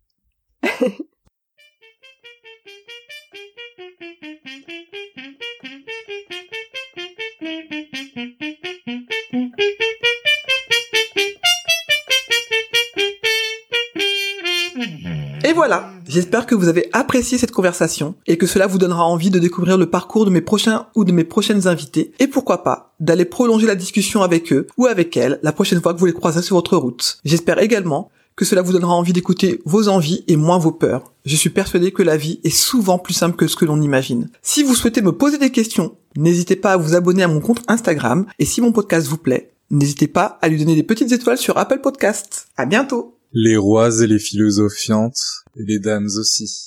Et 15.45 15.53
voilà, 15.53 15.91
j'espère 16.09 16.47
que 16.47 16.55
vous 16.55 16.69
avez 16.69 16.89
apprécié 16.93 17.39
cette 17.39 17.53
conversation 17.53 18.15
et 18.27 18.39
que 18.39 18.47
cela 18.47 18.67
vous 18.67 18.79
donnera 18.79 19.05
envie 19.05 19.31
de 19.31 19.39
découvrir 19.39 19.79
le 19.79 19.91
parcours 19.91 20.25
de 20.25 20.31
mes 20.31 20.41
prochains 20.41 20.87
ou 20.95 21.05
de 21.05 21.13
mes 21.13 21.25
prochaines 21.25 21.67
invités 21.69 22.13
et 22.19 22.27
pourquoi 22.27 22.63
pas 22.63 22.95
d'aller 23.01 23.25
prolonger 23.25 23.67
la 23.67 23.75
discussion 23.75 24.23
avec 24.23 24.53
eux 24.53 24.67
ou 24.77 24.87
avec 24.87 25.17
elles 25.17 25.39
la 25.43 25.53
prochaine 25.53 25.81
fois 25.81 25.95
que 25.95 25.99
vous 25.99 26.07
les 26.07 26.13
croiserez 26.13 26.43
sur 26.43 26.57
votre 26.57 26.77
route. 26.77 27.19
J'espère 27.25 27.59
également 27.59 28.11
que 28.37 28.45
cela 28.45 28.63
vous 28.63 28.73
donnera 28.73 28.93
envie 28.93 29.15
d'écouter 29.15 29.61
vos 29.65 29.89
envies 29.89 30.23
et 30.29 30.37
moins 30.37 30.59
vos 30.59 30.73
peurs. 30.73 31.13
Je 31.25 31.37
suis 31.37 31.51
persuadé 31.51 31.91
que 31.91 32.03
la 32.03 32.19
vie 32.19 32.39
est 32.45 32.51
souvent 32.51 32.99
plus 32.99 33.15
simple 33.15 33.37
que 33.37 33.49
ce 33.49 33.57
que 33.57 33.65
l'on 33.65 33.81
imagine. 33.81 34.29
Si 34.43 34.63
vous 34.63 34.75
souhaitez 34.75 35.01
me 35.01 35.13
poser 35.13 35.39
des 35.39 35.51
questions, 35.51 35.97
n'hésitez 36.17 36.57
pas 36.57 36.73
à 36.73 36.77
vous 36.77 36.95
abonner 36.95 37.23
à 37.23 37.29
mon 37.29 37.41
compte 37.41 37.63
Instagram 37.67 38.27
et 38.39 38.45
si 38.45 38.61
mon 38.61 38.73
podcast 38.73 39.09
vous 39.09 39.17
plaît, 39.17 39.53
n'hésitez 39.71 40.07
pas 40.07 40.39
à 40.43 40.49
lui 40.49 40.59
donner 40.59 40.75
des 40.75 40.83
petites 40.83 41.13
étoiles 41.13 41.39
sur 41.39 41.57
Apple 41.57 41.81
Podcasts. 41.81 42.49
À 42.57 42.67
bientôt! 42.67 43.15
Les 43.33 43.57
rois 43.57 44.03
et 44.03 44.07
les 44.07 44.19
philosophiantes, 44.19 45.45
et 45.57 45.65
les 45.67 45.79
dames 45.79 46.07
aussi. 46.19 46.67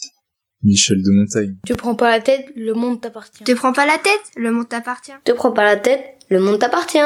Michel 0.61 0.97
de 1.01 1.11
Montaigne. 1.11 1.55
Tu 1.65 1.73
prends 1.75 1.95
pas 1.95 2.11
la 2.11 2.19
tête, 2.19 2.45
le 2.55 2.73
monde 2.73 2.99
t'appartient. 2.99 3.43
Te 3.45 3.53
prends 3.53 3.71
pas 3.71 3.85
la 3.85 3.97
tête, 3.97 4.19
le 4.35 4.51
monde 4.51 4.67
t'appartient. 4.67 5.13
Te 5.23 5.31
prends 5.31 5.53
pas 5.53 5.63
la 5.63 5.77
tête, 5.77 6.03
le 6.29 6.41
monde 6.41 6.59
t'appartient. 6.59 6.99